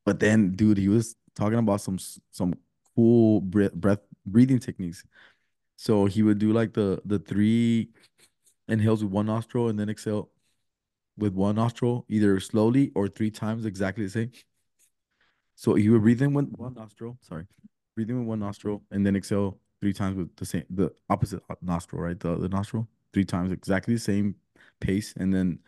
But 0.05 0.19
then, 0.19 0.51
dude, 0.51 0.77
he 0.77 0.89
was 0.89 1.15
talking 1.35 1.59
about 1.59 1.81
some 1.81 1.97
some 2.31 2.55
cool 2.95 3.41
breath, 3.41 3.73
breath 3.73 3.99
breathing 4.25 4.59
techniques. 4.59 5.03
So 5.77 6.05
he 6.05 6.23
would 6.23 6.39
do 6.39 6.51
like 6.51 6.73
the 6.73 7.01
the 7.05 7.19
three 7.19 7.89
inhales 8.67 9.03
with 9.03 9.13
one 9.13 9.27
nostril 9.27 9.69
and 9.69 9.79
then 9.79 9.89
exhale 9.89 10.29
with 11.17 11.33
one 11.33 11.55
nostril, 11.55 12.05
either 12.09 12.39
slowly 12.39 12.91
or 12.95 13.07
three 13.07 13.31
times, 13.31 13.65
exactly 13.65 14.03
the 14.03 14.09
same. 14.09 14.31
So 15.55 15.75
he 15.75 15.89
would 15.89 16.01
breathe 16.01 16.21
in 16.21 16.33
with 16.33 16.51
one 16.51 16.73
nostril, 16.73 17.17
sorry, 17.21 17.45
breathe 17.95 18.09
in 18.09 18.19
with 18.19 18.27
one 18.27 18.39
nostril, 18.39 18.83
and 18.91 19.05
then 19.05 19.15
exhale 19.15 19.59
three 19.81 19.93
times 19.93 20.17
with 20.17 20.35
the 20.37 20.45
same, 20.45 20.63
the 20.69 20.91
opposite 21.09 21.41
nostril, 21.61 22.01
right? 22.01 22.19
The 22.19 22.37
the 22.37 22.49
nostril 22.49 22.87
three 23.13 23.25
times, 23.25 23.51
exactly 23.51 23.93
the 23.93 23.99
same 23.99 24.35
pace, 24.79 25.13
and 25.17 25.33
then 25.33 25.59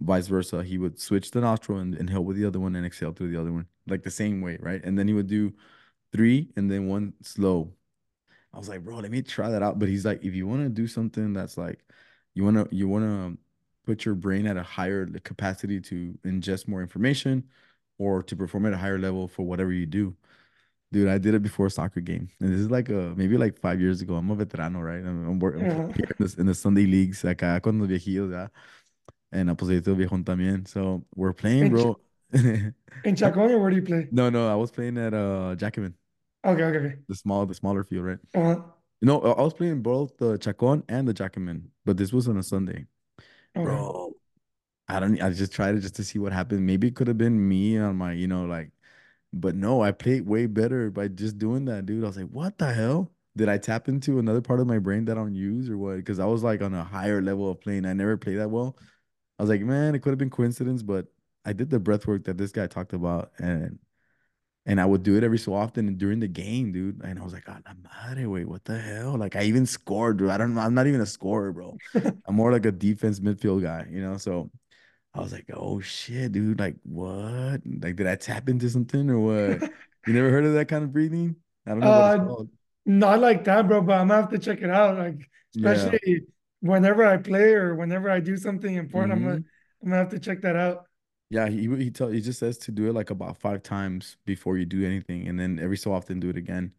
vice 0.00 0.26
versa. 0.26 0.62
He 0.64 0.78
would 0.78 1.00
switch 1.00 1.30
the 1.30 1.40
nostril 1.40 1.78
and 1.78 1.94
inhale 1.94 2.24
with 2.24 2.36
the 2.36 2.44
other 2.44 2.60
one 2.60 2.76
and 2.76 2.86
exhale 2.86 3.12
through 3.12 3.30
the 3.30 3.40
other 3.40 3.52
one, 3.52 3.66
like 3.86 4.02
the 4.02 4.10
same 4.10 4.40
way, 4.40 4.58
right? 4.60 4.82
And 4.84 4.98
then 4.98 5.08
he 5.08 5.14
would 5.14 5.28
do 5.28 5.52
three 6.12 6.50
and 6.56 6.70
then 6.70 6.88
one 6.88 7.14
slow. 7.22 7.72
I 8.52 8.58
was 8.58 8.68
like, 8.68 8.84
bro, 8.84 8.96
let 8.96 9.10
me 9.10 9.22
try 9.22 9.50
that 9.50 9.62
out. 9.62 9.78
But 9.78 9.88
he's 9.88 10.04
like, 10.04 10.24
if 10.24 10.34
you 10.34 10.46
want 10.46 10.62
to 10.62 10.68
do 10.68 10.86
something 10.86 11.32
that's 11.32 11.56
like, 11.58 11.84
you 12.34 12.44
want 12.44 12.56
to, 12.56 12.74
you 12.74 12.88
want 12.88 13.04
to 13.04 13.38
put 13.86 14.04
your 14.04 14.14
brain 14.14 14.46
at 14.46 14.56
a 14.56 14.62
higher 14.62 15.06
capacity 15.06 15.80
to 15.80 16.18
ingest 16.24 16.68
more 16.68 16.82
information 16.82 17.44
or 17.98 18.22
to 18.22 18.36
perform 18.36 18.66
at 18.66 18.72
a 18.72 18.76
higher 18.76 18.98
level 18.98 19.28
for 19.28 19.44
whatever 19.44 19.72
you 19.72 19.86
do. 19.86 20.16
Dude, 20.90 21.08
I 21.08 21.18
did 21.18 21.34
it 21.34 21.42
before 21.42 21.66
a 21.66 21.70
soccer 21.70 22.00
game. 22.00 22.28
And 22.40 22.50
this 22.52 22.60
is 22.60 22.70
like 22.70 22.88
a, 22.88 23.12
maybe 23.14 23.36
like 23.36 23.58
five 23.58 23.78
years 23.80 24.00
ago. 24.00 24.14
I'm 24.14 24.30
a 24.30 24.36
veterano, 24.36 24.82
right? 24.82 25.04
I'm, 25.04 25.26
I'm, 25.28 25.38
work, 25.38 25.56
I'm 25.56 25.66
Uh, 25.68 25.92
here 25.96 26.08
in 26.18 26.26
the, 26.26 26.34
in 26.38 26.46
the 26.46 26.54
Sunday 26.54 26.86
leagues, 26.86 27.22
acá 27.24 27.60
con 27.62 27.78
los 27.78 27.88
viejillos, 27.88 28.30
ya. 28.30 28.48
And 29.30 29.50
estoy 29.50 29.80
viejón 29.82 30.24
también. 30.24 30.66
So 30.66 31.04
we're 31.14 31.34
playing, 31.34 31.66
in 31.66 31.70
Ch- 31.70 31.82
bro. 31.82 32.00
in 33.04 33.16
Chacon, 33.16 33.50
or 33.50 33.58
where 33.60 33.70
do 33.70 33.76
you 33.76 33.82
play? 33.82 34.08
No, 34.10 34.30
no, 34.30 34.48
I 34.50 34.54
was 34.54 34.70
playing 34.70 34.96
at 34.96 35.12
uh 35.12 35.54
Jackman, 35.56 35.94
Okay, 36.44 36.62
okay, 36.62 36.78
okay. 36.78 36.94
the 37.08 37.14
small, 37.14 37.44
the 37.44 37.54
smaller 37.54 37.84
field, 37.84 38.04
right? 38.06 38.18
Uh, 38.34 38.56
No, 39.02 39.20
I 39.20 39.32
I 39.32 39.42
was 39.42 39.52
playing 39.54 39.82
both 39.82 40.16
the 40.16 40.38
Chacon 40.38 40.82
and 40.88 41.06
the 41.06 41.12
Jackman, 41.12 41.70
but 41.84 41.96
this 41.98 42.12
was 42.12 42.26
on 42.28 42.38
a 42.38 42.42
Sunday. 42.42 42.86
okay. 43.56 43.64
Bro, 43.64 44.14
I 44.88 45.00
don't, 45.00 45.20
I 45.20 45.30
just 45.30 45.52
tried 45.52 45.74
it 45.76 45.80
just 45.80 45.96
to 45.96 46.04
see 46.04 46.18
what 46.18 46.32
happened. 46.32 46.64
Maybe 46.66 46.88
it 46.88 46.96
could 46.96 47.08
have 47.08 47.18
been 47.18 47.36
me 47.48 47.76
on 47.78 47.96
my, 47.96 48.12
you 48.12 48.26
know, 48.26 48.46
like, 48.46 48.70
but 49.32 49.54
no, 49.54 49.82
I 49.82 49.92
played 49.92 50.26
way 50.26 50.46
better 50.46 50.90
by 50.90 51.08
just 51.08 51.38
doing 51.38 51.66
that, 51.66 51.86
dude. 51.86 52.04
I 52.04 52.06
was 52.06 52.16
like, 52.16 52.28
what 52.30 52.58
the 52.58 52.72
hell? 52.72 53.10
Did 53.36 53.48
I 53.48 53.58
tap 53.58 53.88
into 53.88 54.18
another 54.18 54.40
part 54.40 54.60
of 54.60 54.66
my 54.66 54.78
brain 54.78 55.04
that 55.04 55.12
I 55.12 55.20
don't 55.20 55.34
use 55.34 55.70
or 55.70 55.78
what? 55.78 55.96
Because 55.96 56.18
I 56.18 56.26
was 56.26 56.42
like 56.42 56.62
on 56.62 56.74
a 56.74 56.82
higher 56.82 57.22
level 57.22 57.50
of 57.50 57.60
playing. 57.60 57.84
I 57.86 57.92
never 57.92 58.16
played 58.16 58.38
that 58.38 58.50
well. 58.50 58.76
I 59.38 59.42
was 59.42 59.50
like, 59.50 59.60
man, 59.60 59.94
it 59.94 60.00
could 60.00 60.10
have 60.10 60.18
been 60.18 60.30
coincidence, 60.30 60.82
but 60.82 61.06
I 61.44 61.52
did 61.52 61.70
the 61.70 61.78
breath 61.78 62.06
work 62.06 62.24
that 62.24 62.36
this 62.36 62.52
guy 62.52 62.66
talked 62.66 62.92
about, 62.92 63.32
and 63.38 63.78
and 64.66 64.80
I 64.80 64.84
would 64.86 65.02
do 65.02 65.16
it 65.16 65.24
every 65.24 65.38
so 65.38 65.54
often 65.54 65.96
during 65.96 66.20
the 66.20 66.28
game, 66.28 66.72
dude. 66.72 67.00
And 67.02 67.18
I 67.18 67.22
was 67.22 67.32
like, 67.32 67.44
"Ah, 67.48 67.58
la 67.66 67.72
madre, 67.74 68.26
wait, 68.26 68.48
what 68.48 68.64
the 68.64 68.78
hell? 68.78 69.16
Like, 69.16 69.36
I 69.36 69.44
even 69.44 69.64
scored, 69.64 70.18
dude. 70.18 70.30
I 70.30 70.36
don't. 70.36 70.58
I'm 70.58 70.74
not 70.74 70.86
even 70.86 71.00
a 71.00 71.06
scorer, 71.06 71.52
bro. 71.52 71.76
I'm 71.94 72.34
more 72.34 72.52
like 72.52 72.66
a 72.66 72.72
defense 72.72 73.20
midfield 73.20 73.62
guy, 73.62 73.86
you 73.90 74.02
know? 74.02 74.18
So 74.18 74.50
I 75.18 75.22
was 75.22 75.32
like, 75.32 75.46
oh 75.54 75.80
shit, 75.80 76.32
dude. 76.32 76.58
Like, 76.60 76.76
what? 76.84 77.62
Like, 77.66 77.96
did 77.96 78.06
I 78.06 78.16
tap 78.16 78.48
into 78.48 78.70
something 78.70 79.10
or 79.10 79.18
what? 79.20 79.64
You 80.04 80.14
never 80.14 80.30
heard 80.30 80.44
of 80.46 80.54
that 80.54 80.68
kind 80.68 80.84
of 80.84 80.92
breathing? 80.92 81.36
I 81.66 81.70
don't 81.74 81.84
know 81.84 81.92
Uh, 81.96 82.18
not 82.86 83.20
like 83.20 83.44
that, 83.44 83.68
bro, 83.68 83.82
but 83.82 83.94
I'm 83.98 84.08
gonna 84.08 84.22
have 84.22 84.30
to 84.30 84.38
check 84.38 84.62
it 84.62 84.70
out. 84.70 84.98
Like, 84.98 85.30
Yeah. 85.54 85.98
especially 85.98 86.22
whenever 86.60 87.04
I 87.06 87.18
play 87.18 87.54
or 87.54 87.74
whenever 87.76 88.10
I 88.10 88.20
do 88.20 88.36
something 88.36 88.74
important, 88.74 89.12
I'm 89.12 89.22
gonna 89.22 89.34
hmm 89.34 89.44
I'm 89.82 89.90
gonna 89.90 89.96
have 89.96 90.10
to 90.10 90.18
check 90.18 90.42
that 90.42 90.56
out. 90.56 90.86
Yeah, 91.30 91.48
he 91.48 91.66
he 91.76 91.90
tell 91.90 92.08
he 92.08 92.20
just 92.22 92.38
says 92.38 92.56
to 92.58 92.72
do 92.72 92.88
it 92.88 92.94
like 92.94 93.10
about 93.10 93.36
five 93.38 93.62
times 93.62 94.16
before 94.24 94.56
you 94.56 94.64
do 94.64 94.84
anything, 94.86 95.28
and 95.28 95.38
then 95.38 95.58
every 95.58 95.76
so 95.76 95.92
often 95.92 96.20
do 96.20 96.30
it 96.30 96.36
again. 96.38 96.72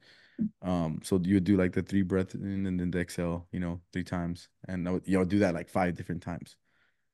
Um, 0.64 1.02
so 1.04 1.20
you 1.24 1.36
would 1.36 1.46
do 1.46 1.58
like 1.58 1.74
the 1.74 1.84
three 1.84 2.04
breath 2.04 2.36
in 2.36 2.66
and 2.68 2.80
then 2.80 2.92
the 2.92 3.00
exhale, 3.00 3.48
you 3.52 3.60
know, 3.60 3.82
three 3.94 4.04
times, 4.06 4.50
and 4.68 5.02
you'll 5.06 5.26
do 5.26 5.40
that 5.40 5.54
like 5.56 5.70
five 5.70 5.96
different 5.96 6.24
times, 6.24 6.58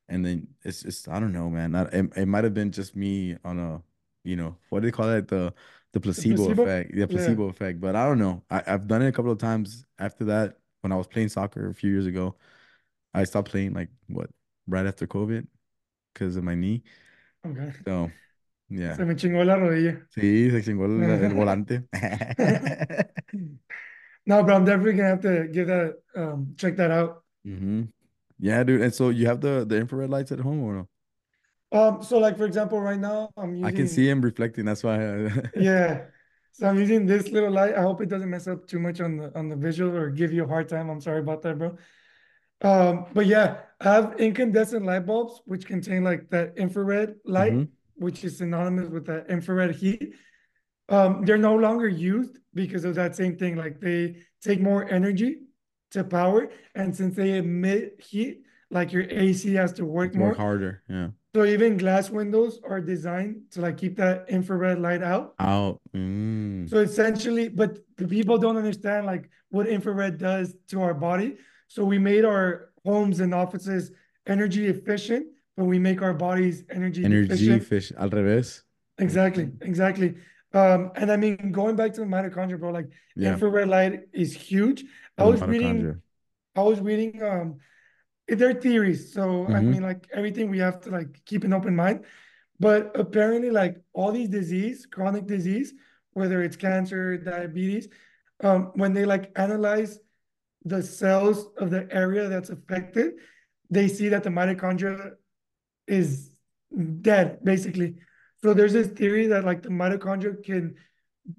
and 0.10 0.26
then 0.26 0.48
it's 0.63 0.84
just 0.84 1.08
I 1.10 1.20
don't 1.20 1.34
know, 1.34 1.50
man. 1.50 1.72
Not, 1.72 1.94
it 1.94 2.12
it 2.18 2.26
might 2.28 2.44
have 2.44 2.54
been 2.54 2.72
just 2.72 2.96
me 2.96 3.38
on 3.46 3.60
a, 3.60 3.82
you 4.24 4.36
know, 4.36 4.58
what 4.70 4.82
do 4.82 4.88
they 4.88 4.91
call 4.91 5.10
it? 5.12 5.28
The 5.28 5.54
the 5.94 6.00
The 6.15 6.24
placebo 6.24 6.24
placebo? 6.24 6.52
effect, 6.52 6.96
the 6.96 7.08
Yeah. 7.08 7.36
placebo 7.36 7.46
effect. 7.50 7.80
But 7.82 7.96
I 7.96 8.06
don't 8.08 8.20
know. 8.20 8.44
I 8.50 8.63
I've 8.68 8.88
done 8.88 9.02
it 9.02 9.08
a 9.10 9.12
couple 9.12 9.32
of 9.32 9.38
times 9.39 9.86
after 10.00 10.26
that 10.26 10.58
when 10.82 10.91
I 10.91 10.96
was 10.98 11.08
playing 11.08 11.30
soccer 11.30 11.70
a 11.70 11.74
few 11.74 11.91
years 11.91 12.06
ago. 12.06 12.36
I 13.13 13.24
stopped 13.26 13.52
playing 13.52 13.74
like 13.74 13.89
what 14.08 14.30
right 14.68 14.86
after 14.88 15.08
COVID 15.08 15.48
because 16.13 16.36
of 16.38 16.44
my 16.46 16.56
knee. 16.56 16.84
Okay. 17.46 17.74
So 17.86 18.12
yeah. 18.70 18.98
Se 18.98 19.06
me 19.06 19.15
chingó 19.15 19.44
la 19.44 19.56
rodilla. 19.58 20.08
Sí, 20.10 20.50
se 20.52 20.62
chingó 20.63 20.86
el, 20.86 21.10
el 21.10 21.34
volante. 21.34 21.88
No, 24.26 24.44
but 24.44 24.54
I'm 24.56 24.65
definitely 24.65 24.94
gonna 24.94 25.10
have 25.10 25.22
to 25.22 25.48
give 25.48 25.68
that 25.68 25.96
um 26.15 26.56
check 26.58 26.78
that 26.78 26.91
out. 26.91 27.24
hmm 27.46 27.84
Yeah, 28.39 28.63
dude. 28.63 28.82
And 28.82 28.93
so 28.93 29.10
you 29.10 29.28
have 29.28 29.41
the 29.41 29.65
the 29.65 29.78
infrared 29.78 30.10
lights 30.10 30.32
at 30.32 30.39
home 30.39 30.63
or 30.63 30.74
no? 30.74 30.88
Um, 31.71 32.04
so 32.04 32.19
like 32.19 32.38
for 32.38 32.45
example, 32.45 32.80
right 32.80 33.00
now 33.00 33.30
I'm 33.38 33.63
I 33.63 33.71
can 33.71 33.88
see 33.88 34.08
him 34.10 34.21
reflecting. 34.21 34.65
That's 34.65 34.84
why. 34.84 35.26
I, 35.26 35.30
yeah. 35.56 36.06
So 36.52 36.67
I'm 36.67 36.78
using 36.78 37.06
this 37.06 37.30
little 37.30 37.52
light. 37.52 37.76
I 37.76 37.82
hope 37.82 38.02
it 38.02 38.08
doesn't 38.08 38.30
mess 38.30 38.48
up 38.48 38.65
too 38.67 38.80
much 38.80 39.02
on 39.02 39.17
the 39.17 39.38
on 39.38 39.50
the 39.50 39.56
visual 39.56 39.95
or 39.95 40.10
give 40.10 40.32
you 40.32 40.43
a 40.43 40.48
hard 40.48 40.69
time. 40.69 40.89
I'm 40.89 41.02
sorry 41.02 41.19
about 41.19 41.41
that, 41.41 41.58
bro. 41.58 41.78
Um, 42.62 43.08
but 43.13 43.26
yeah, 43.26 43.58
I 43.82 43.93
have 43.93 44.15
incandescent 44.19 44.86
light 44.86 45.06
bulbs 45.06 45.41
which 45.45 45.65
contain 45.65 46.04
like 46.04 46.30
that 46.30 46.58
infrared 46.58 47.15
light, 47.26 47.54
hmm 47.54 47.63
which 47.98 48.26
is 48.26 48.38
synonymous 48.38 48.89
with 48.89 49.06
that 49.06 49.30
infrared 49.30 49.74
heat. 49.74 50.15
Um, 50.89 51.26
they're 51.26 51.38
no 51.38 51.56
longer 51.56 51.88
used 51.88 52.39
because 52.54 52.84
of 52.86 52.95
that 52.95 53.15
same 53.15 53.38
thing. 53.38 53.56
Like 53.56 53.80
they 53.80 54.17
take 54.41 54.62
more 54.62 54.88
energy 54.89 55.44
to 55.95 56.03
power, 56.03 56.49
and 56.75 56.95
since 56.95 57.15
they 57.15 57.38
emit 57.38 57.84
heat, 58.10 58.43
like 58.69 58.91
your 58.93 59.03
AC 59.10 59.53
has 59.55 59.71
to 59.73 59.86
work 59.86 60.13
work 60.13 60.15
more. 60.15 60.34
harder. 60.34 60.84
Yeah. 60.89 61.10
So 61.36 61.43
even 61.43 61.75
glass 61.77 62.10
windows 62.10 62.60
are 62.71 62.79
designed 62.79 63.36
to 63.51 63.62
like 63.62 63.77
keep 63.77 63.97
that 63.97 64.25
infrared 64.29 64.79
light 64.79 65.03
out. 65.03 65.34
Out. 65.39 65.81
Mm. 65.95 66.69
So 66.69 66.77
essentially, 66.79 67.49
but 67.49 67.71
the 67.97 68.08
people 68.08 68.38
don't 68.38 68.58
understand 68.58 69.05
like 69.05 69.29
what 69.49 69.67
infrared 69.67 70.17
does 70.17 70.55
to 70.69 70.81
our 70.81 70.93
body. 70.93 71.38
So 71.67 71.84
we 71.84 71.97
made 71.99 72.23
our 72.25 72.69
homes 72.86 73.19
and 73.19 73.34
offices 73.34 73.91
energy 74.27 74.67
efficient, 74.67 75.25
but 75.58 75.65
we 75.65 75.77
make 75.79 76.01
our 76.01 76.13
bodies 76.13 76.63
energy 76.69 77.03
Energy 77.03 77.60
fish. 77.60 77.91
Al 77.97 78.10
revés. 78.10 78.62
Exactly, 78.97 79.45
exactly. 79.62 80.15
Um, 80.53 80.91
and 80.95 81.12
I 81.12 81.17
mean, 81.17 81.51
going 81.51 81.75
back 81.75 81.91
to 81.95 81.99
the 82.01 82.08
mitochondria, 82.08 82.58
bro, 82.58 82.71
like 82.71 82.89
Yeah. 83.15 83.34
infrared 83.34 83.67
light 83.67 83.93
is 84.13 84.31
huge. 84.34 84.86
I 85.17 85.23
was 85.23 85.41
reading. 85.43 85.91
I 86.56 86.62
was 86.62 86.80
reading, 86.80 87.21
um, 87.21 87.58
they're 88.28 88.54
theories. 88.54 89.13
So 89.13 89.47
I 89.54 89.60
hmm 89.62 89.71
mean, 89.71 89.84
like 89.84 90.08
everything 90.13 90.49
we 90.49 90.60
have 90.60 90.82
to 90.82 90.89
like 90.89 91.21
keep 91.25 91.43
an 91.43 91.54
open 91.54 91.75
mind. 91.75 92.06
But 92.60 92.97
apparently, 92.97 93.51
like 93.51 93.78
all 93.93 94.12
these 94.12 94.30
disease, 94.30 94.86
chronic 94.86 95.28
disease, 95.28 95.73
whether 96.13 96.41
it's 96.41 96.56
cancer, 96.56 97.17
diabetes, 97.17 97.89
um, 98.41 98.71
when 98.75 98.93
they 98.93 99.06
like 99.06 99.32
analyze 99.38 99.99
the 100.63 100.82
cells 100.82 101.47
of 101.58 101.69
the 101.69 101.88
area 101.91 102.28
that's 102.30 102.49
affected, 102.49 103.13
they 103.69 103.88
see 103.88 104.10
that 104.10 104.23
the 104.23 104.30
mitochondria 104.30 105.12
is 105.88 106.32
dead, 107.01 107.39
basically. 107.43 107.95
So 108.41 108.54
there's 108.54 108.73
this 108.73 108.88
theory 108.88 109.28
that 109.28 109.45
like 109.45 109.62
the 109.63 109.69
mitochondria 109.69 110.43
can 110.43 110.75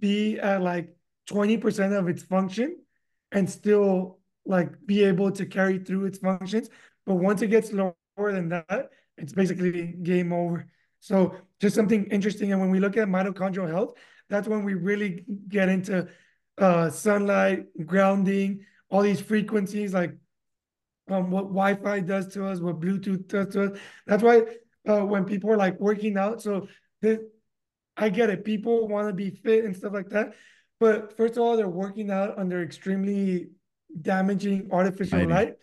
be 0.00 0.38
at 0.38 0.62
like 0.62 0.94
20% 1.26 1.92
of 1.98 2.08
its 2.08 2.22
function 2.22 2.78
and 3.32 3.48
still 3.48 4.18
like 4.44 4.70
be 4.86 5.04
able 5.04 5.30
to 5.32 5.46
carry 5.46 5.78
through 5.78 6.06
its 6.06 6.18
functions. 6.18 6.68
But 7.04 7.14
once 7.14 7.42
it 7.42 7.48
gets 7.48 7.72
lower 7.72 7.94
than 8.16 8.48
that, 8.50 8.90
it's 9.16 9.32
basically 9.32 9.94
game 10.02 10.32
over. 10.32 10.66
So 11.00 11.36
just 11.60 11.74
something 11.74 12.06
interesting. 12.06 12.52
And 12.52 12.60
when 12.60 12.70
we 12.70 12.80
look 12.80 12.96
at 12.96 13.08
mitochondrial 13.08 13.68
health, 13.68 13.94
that's 14.28 14.48
when 14.48 14.64
we 14.64 14.74
really 14.74 15.24
get 15.48 15.68
into 15.68 16.08
uh, 16.58 16.90
sunlight, 16.90 17.66
grounding, 17.84 18.64
all 18.88 19.02
these 19.02 19.20
frequencies, 19.20 19.94
like 19.94 20.16
um, 21.08 21.30
what 21.30 21.44
Wi-Fi 21.44 22.00
does 22.00 22.28
to 22.34 22.46
us, 22.46 22.60
what 22.60 22.80
Bluetooth 22.80 23.28
does 23.28 23.48
to 23.48 23.64
us. 23.64 23.78
That's 24.06 24.22
why 24.22 24.42
uh, 24.88 25.04
when 25.04 25.24
people 25.24 25.50
are 25.50 25.56
like 25.56 25.78
working 25.80 26.16
out, 26.16 26.42
so 26.42 26.68
this, 27.02 27.18
I 27.96 28.08
get 28.08 28.30
it. 28.30 28.44
People 28.44 28.88
want 28.88 29.08
to 29.08 29.14
be 29.14 29.30
fit 29.30 29.64
and 29.64 29.76
stuff 29.76 29.92
like 29.92 30.08
that. 30.10 30.34
But 30.78 31.16
first 31.16 31.34
of 31.36 31.42
all, 31.42 31.56
they're 31.56 31.68
working 31.68 32.10
out 32.10 32.38
under 32.38 32.62
extremely 32.62 33.48
damaging 34.00 34.68
artificial 34.72 35.18
Lighting. 35.18 35.34
light. 35.34 35.54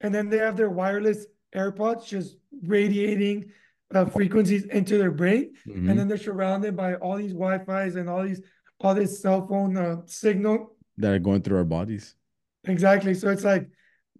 And 0.00 0.14
then 0.14 0.28
they 0.28 0.38
have 0.38 0.56
their 0.56 0.70
wireless 0.70 1.26
AirPods 1.54 2.06
just 2.06 2.36
radiating 2.62 3.50
uh, 3.94 4.04
frequencies 4.06 4.64
into 4.64 4.98
their 4.98 5.10
brain. 5.12 5.52
Mhm. 5.66 5.88
And 5.90 5.98
then 5.98 6.08
they're 6.08 6.18
surrounded 6.18 6.76
by 6.76 6.94
all 6.96 7.16
these 7.16 7.32
Wi-Fi's 7.32 7.96
and 7.96 8.08
all 8.08 8.22
these 8.24 8.40
all 8.80 8.94
this 8.94 9.20
cell 9.22 9.46
phone 9.46 9.76
uh, 9.76 10.02
signal. 10.06 10.76
that 10.98 11.12
are 11.12 11.18
going 11.18 11.42
through 11.42 11.56
our 11.58 11.64
bodies. 11.64 12.14
Exactly. 12.64 13.14
So 13.14 13.28
it's 13.30 13.44
like 13.44 13.68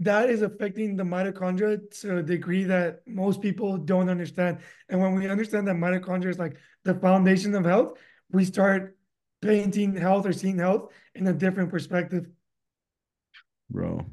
that 0.01 0.29
is 0.31 0.42
affecting 0.42 0.97
the 0.97 1.05
mitochondria 1.05 1.79
to 2.01 2.18
a 2.18 2.23
degree 2.23 2.64
that 2.64 3.01
most 3.07 3.40
people 3.40 3.77
don't 3.79 4.09
understand. 4.09 4.59
And 4.88 5.01
when 5.01 5.14
we 5.14 5.29
understand 5.29 5.68
that 5.68 5.77
mitochondria 5.77 6.31
is 6.31 6.38
like 6.38 6.57
the 6.85 6.94
foundation 6.94 7.55
of 7.55 7.64
health, 7.64 7.99
we 8.33 8.44
start 8.44 8.97
painting 9.45 9.95
health 9.95 10.27
or 10.27 10.33
seeing 10.33 10.59
health 10.59 10.91
in 11.15 11.27
a 11.27 11.33
different 11.33 11.71
perspective. 11.71 12.27
bro. 13.71 14.05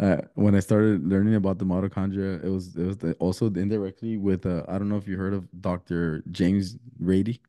Uh, 0.00 0.22
when 0.34 0.54
I 0.54 0.60
started 0.60 1.06
learning 1.06 1.36
about 1.36 1.58
the 1.58 1.64
mitochondria, 1.64 2.44
it 2.44 2.48
was 2.48 2.74
it 2.76 2.84
was 2.84 2.98
the, 2.98 3.14
also 3.14 3.46
indirectly 3.46 4.16
with 4.16 4.46
uh, 4.46 4.64
I 4.68 4.78
don't 4.78 4.88
know 4.88 4.96
if 4.96 5.06
you 5.06 5.16
heard 5.16 5.34
of 5.34 5.48
Dr. 5.60 6.22
James 6.30 6.76
Ratey. 7.00 7.40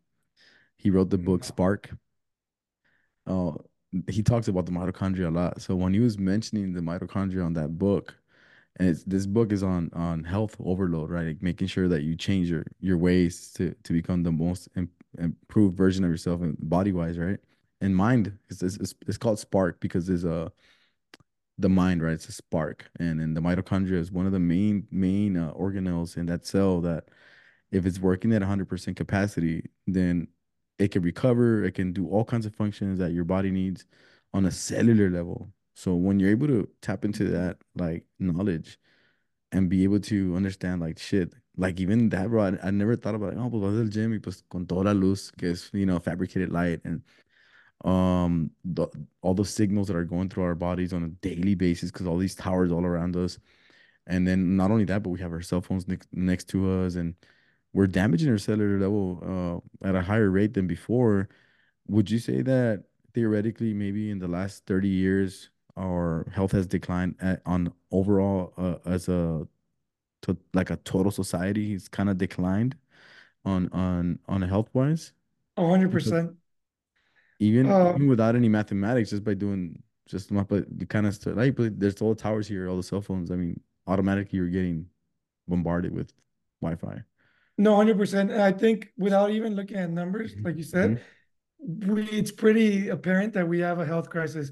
He 0.77 0.89
wrote 0.89 1.09
the 1.09 1.17
book 1.17 1.43
Spark. 1.43 1.89
Uh, 3.25 3.53
he 4.07 4.21
talks 4.21 4.47
about 4.47 4.65
the 4.65 4.71
mitochondria 4.71 5.27
a 5.27 5.31
lot. 5.31 5.61
So 5.61 5.75
when 5.75 5.93
he 5.93 5.99
was 5.99 6.17
mentioning 6.17 6.73
the 6.73 6.81
mitochondria 6.81 7.45
on 7.45 7.53
that 7.53 7.77
book, 7.77 8.15
and 8.77 8.89
it's 8.89 9.03
this 9.03 9.25
book 9.25 9.51
is 9.51 9.63
on 9.63 9.89
on 9.93 10.23
health 10.23 10.55
overload, 10.63 11.09
right? 11.09 11.27
Like 11.27 11.41
making 11.41 11.67
sure 11.67 11.87
that 11.87 12.03
you 12.03 12.15
change 12.15 12.49
your 12.49 12.65
your 12.79 12.97
ways 12.97 13.51
to 13.53 13.73
to 13.83 13.93
become 13.93 14.23
the 14.23 14.31
most 14.31 14.69
improved 15.17 15.77
version 15.77 16.03
of 16.03 16.09
yourself 16.09 16.41
and 16.41 16.57
body 16.59 16.91
wise, 16.91 17.17
right? 17.17 17.39
And 17.81 17.95
mind 17.95 18.37
is 18.49 18.61
it's, 18.63 18.95
it's, 19.07 19.17
called 19.17 19.39
Spark 19.39 19.79
because 19.79 20.07
there's 20.07 20.23
a 20.23 20.51
the 21.57 21.69
mind, 21.69 22.01
right? 22.01 22.13
It's 22.13 22.29
a 22.29 22.31
spark, 22.31 22.89
and 22.99 23.21
and 23.21 23.35
the 23.37 23.41
mitochondria 23.41 23.99
is 23.99 24.11
one 24.11 24.25
of 24.25 24.31
the 24.31 24.39
main 24.39 24.87
main 24.91 25.37
uh, 25.37 25.53
organelles 25.53 26.17
in 26.17 26.25
that 26.27 26.45
cell 26.45 26.81
that 26.81 27.05
if 27.71 27.85
it's 27.85 27.99
working 27.99 28.33
at 28.33 28.41
100% 28.41 28.95
capacity, 28.95 29.69
then 29.87 30.27
it 30.79 30.91
can 30.91 31.01
recover, 31.01 31.63
it 31.63 31.73
can 31.73 31.91
do 31.91 32.07
all 32.07 32.23
kinds 32.23 32.45
of 32.45 32.55
functions 32.55 32.99
that 32.99 33.13
your 33.13 33.23
body 33.23 33.51
needs 33.51 33.85
on 34.33 34.45
a 34.45 34.51
cellular 34.51 35.09
level. 35.09 35.49
So 35.75 35.95
when 35.95 36.19
you're 36.19 36.29
able 36.29 36.47
to 36.47 36.69
tap 36.81 37.03
into 37.05 37.25
that 37.31 37.57
like 37.75 38.05
knowledge 38.19 38.77
and 39.51 39.69
be 39.69 39.83
able 39.83 39.99
to 40.01 40.35
understand 40.35 40.81
like 40.81 40.99
shit, 40.99 41.33
like 41.57 41.79
even 41.79 42.09
that, 42.09 42.29
bro, 42.29 42.43
I, 42.43 42.67
I 42.67 42.71
never 42.71 42.95
thought 42.95 43.15
about, 43.15 43.35
oh, 43.37 43.49
pues 43.49 43.61
vas 43.61 43.89
gym 43.89 44.11
y 44.11 44.19
pues 44.19 44.43
con 44.49 44.65
toda 44.65 44.85
la 44.85 44.93
luz, 44.93 45.31
que 45.31 45.51
es, 45.51 45.69
you 45.73 45.85
know, 45.85 45.99
fabricated 45.99 46.51
light 46.51 46.81
and 46.83 47.01
um 47.85 48.49
the, 48.63 48.87
all 49.21 49.33
the 49.33 49.43
signals 49.43 49.87
that 49.87 49.95
are 49.95 50.05
going 50.05 50.29
through 50.29 50.43
our 50.43 50.55
bodies 50.55 50.93
on 50.93 51.03
a 51.03 51.09
daily 51.27 51.53
basis 51.53 51.91
because 51.91 52.07
all 52.07 52.17
these 52.17 52.35
towers 52.35 52.71
all 52.71 52.85
around 52.85 53.15
us. 53.17 53.37
And 54.07 54.27
then 54.27 54.55
not 54.55 54.71
only 54.71 54.85
that 54.85 55.03
but 55.03 55.09
we 55.09 55.19
have 55.19 55.33
our 55.33 55.41
cell 55.41 55.61
phones 55.61 55.87
next, 55.87 56.07
next 56.13 56.47
to 56.49 56.69
us 56.71 56.95
and 56.95 57.15
we're 57.73 57.87
damaging 57.87 58.29
our 58.29 58.37
cellular 58.37 58.79
level 58.79 59.63
uh, 59.83 59.87
at 59.87 59.95
a 59.95 60.01
higher 60.01 60.29
rate 60.29 60.53
than 60.53 60.67
before. 60.67 61.27
Would 61.87 62.09
you 62.09 62.19
say 62.19 62.41
that 62.41 62.83
theoretically 63.13 63.73
maybe 63.73 64.09
in 64.09 64.19
the 64.19 64.27
last 64.27 64.65
30 64.65 64.87
years 64.87 65.49
our 65.75 66.25
health 66.31 66.51
has 66.51 66.67
declined 66.67 67.15
at, 67.19 67.41
on 67.45 67.73
overall 67.91 68.53
uh, 68.57 68.75
as 68.85 69.09
a 69.09 69.45
to 70.23 70.37
like 70.53 70.71
a 70.71 70.77
total 70.77 71.11
society 71.11 71.73
it's 71.75 71.89
kind 71.89 72.09
of 72.09 72.17
declined 72.19 72.75
on 73.45 73.69
on 73.73 74.19
on 74.27 74.43
a 74.43 74.47
health 74.47 74.69
wise 74.73 75.13
A 75.57 75.61
100 75.61 75.91
percent 75.91 76.37
even 77.39 77.69
Uh, 77.69 77.93
even 77.93 78.07
without 78.07 78.35
any 78.35 78.49
mathematics, 78.49 79.09
just 79.09 79.23
by 79.23 79.33
doing 79.33 79.81
just 80.07 80.31
my 80.31 80.43
but 80.43 80.65
the 80.77 80.85
kind 80.85 81.07
of 81.07 81.15
stuff 81.15 81.35
like 81.35 81.55
but 81.55 81.79
there's 81.79 82.01
all 82.01 82.13
the 82.13 82.21
towers 82.21 82.47
here, 82.47 82.67
all 82.69 82.77
the 82.77 82.83
cell 82.83 83.01
phones. 83.01 83.31
I 83.31 83.35
mean, 83.35 83.59
automatically 83.87 84.37
you're 84.37 84.49
getting 84.49 84.87
bombarded 85.47 85.93
with 85.93 86.13
Wi-Fi. 86.61 87.03
no, 87.57 87.75
hundred 87.75 87.97
percent. 87.97 88.31
And 88.31 88.41
I 88.41 88.51
think 88.51 88.89
without 88.97 89.31
even 89.31 89.55
looking 89.55 89.77
at 89.77 89.89
numbers, 89.89 90.35
Mhm. 90.35 90.45
like 90.45 90.57
you 90.57 90.63
said, 90.63 90.99
we 91.59 92.03
it's 92.09 92.31
pretty 92.31 92.89
apparent 92.89 93.33
that 93.33 93.47
we 93.47 93.59
have 93.59 93.79
a 93.79 93.85
health 93.85 94.09
crisis. 94.09 94.51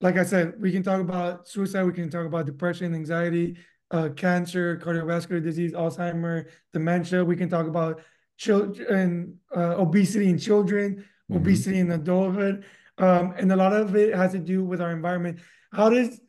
Like 0.00 0.16
I 0.18 0.24
said, 0.24 0.54
we 0.60 0.72
can 0.72 0.82
talk 0.82 1.00
about 1.00 1.48
suicide, 1.48 1.84
we 1.84 1.92
can 1.92 2.10
talk 2.10 2.26
about 2.26 2.46
depression, 2.46 2.94
anxiety, 2.94 3.58
uh, 3.92 4.08
cancer, 4.10 4.78
cardiovascular 4.78 5.42
disease, 5.42 5.72
Alzheimer, 5.72 6.46
dementia. 6.72 7.24
We 7.24 7.36
can 7.36 7.48
talk 7.48 7.66
about 7.66 8.00
children, 8.38 9.38
uh, 9.54 9.74
obesity 9.78 10.28
in 10.28 10.38
children, 10.38 11.04
Mhm. 11.30 11.36
obesity 11.36 11.78
in 11.78 11.92
adulthood, 11.92 12.64
um, 12.98 13.34
and 13.38 13.52
a 13.52 13.56
lot 13.56 13.72
of 13.72 13.94
it 13.94 14.14
has 14.14 14.32
to 14.32 14.38
do 14.38 14.64
with 14.64 14.80
our 14.80 14.92
environment. 14.92 15.38
How 15.72 15.90
does, 15.90 16.20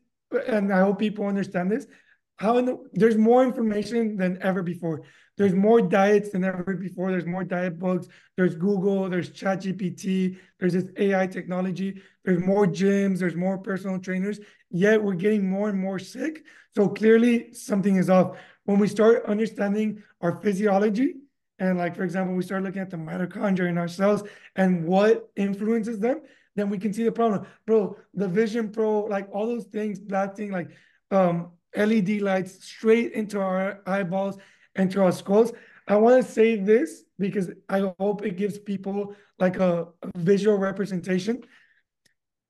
and 0.48 0.72
I 0.74 0.82
hope 0.82 1.00
people 1.00 1.26
understand 1.26 1.72
this, 1.72 1.88
how 2.36 2.58
in 2.58 2.66
the, 2.66 2.78
there's 2.94 3.18
more 3.18 3.44
information 3.44 4.18
than 4.18 4.38
ever 4.42 4.62
before. 4.64 5.02
There's 5.38 5.54
more 5.54 5.82
diets 5.82 6.30
than 6.30 6.44
ever 6.44 6.76
before. 6.76 7.12
There's 7.12 7.26
more 7.26 7.44
diet 7.44 7.80
books. 7.80 8.08
There's 8.38 8.56
Google. 8.56 9.10
There's 9.10 9.32
ChatGPT. 9.32 10.38
There's 10.60 10.74
this 10.74 10.86
AI 10.98 11.28
technology. 11.28 12.02
There's 12.24 12.40
more 12.40 12.68
gyms. 12.68 13.20
There's 13.20 13.36
more 13.36 13.58
personal 13.58 14.00
trainers. 14.00 14.40
Yet 14.70 15.02
we're 15.02 15.16
getting 15.16 15.50
more 15.50 15.70
and 15.70 15.80
more 15.80 15.98
sick. 15.98 16.44
So 16.76 16.88
clearly 16.88 17.54
something 17.54 17.96
is 17.96 18.10
off. 18.10 18.38
When 18.66 18.80
we 18.80 18.88
start 18.88 19.26
understanding 19.26 20.04
our 20.22 20.40
physiology, 20.42 21.16
and 21.60 21.78
like 21.78 21.96
for 21.96 22.04
example, 22.04 22.36
we 22.36 22.44
start 22.44 22.64
looking 22.64 22.82
at 22.82 22.90
the 22.90 22.98
mitochondria 22.98 23.70
in 23.70 23.78
our 23.78 23.88
cells 23.88 24.24
and 24.56 24.86
what 24.86 25.30
influences 25.36 26.00
them, 26.00 26.22
then 26.56 26.70
we 26.70 26.78
can 26.78 26.94
see 26.94 27.04
the 27.04 27.12
problem. 27.12 27.46
Bro, 27.66 27.98
the 28.14 28.28
Vision 28.28 28.70
Pro, 28.70 29.02
like 29.06 29.28
all 29.32 29.48
those 29.48 29.66
things, 29.66 30.00
blasting 30.00 30.52
like 30.52 30.70
um 31.12 31.52
LED 31.76 32.22
lights 32.22 32.64
straight 32.64 33.14
into 33.14 33.40
our 33.40 33.82
eyeballs 33.88 34.38
and 34.76 34.92
to 34.92 35.04
our 35.04 35.12
schools. 35.12 35.52
I 35.88 35.96
want 35.98 36.26
to 36.26 36.32
say 36.32 36.56
this 36.56 37.04
because 37.20 37.50
I 37.70 37.92
hope 38.00 38.26
it 38.26 38.38
gives 38.38 38.58
people 38.58 39.16
like 39.40 39.58
a, 39.58 39.88
a 40.02 40.12
visual 40.18 40.58
representation. 40.58 41.44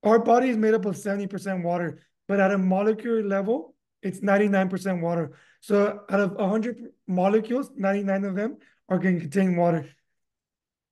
Our 0.03 0.19
body 0.19 0.49
is 0.49 0.57
made 0.57 0.73
up 0.73 0.85
of 0.85 0.95
70% 0.95 1.63
water, 1.63 2.01
but 2.27 2.39
at 2.39 2.51
a 2.51 2.57
molecular 2.57 3.23
level, 3.23 3.75
it's 4.01 4.19
99% 4.19 5.01
water. 5.01 5.37
So 5.61 6.01
out 6.09 6.19
of 6.19 6.33
100 6.33 6.89
molecules, 7.07 7.71
99 7.75 8.25
of 8.25 8.35
them 8.35 8.57
are 8.89 8.99
going 8.99 9.15
to 9.15 9.21
contain 9.21 9.55
water. 9.55 9.89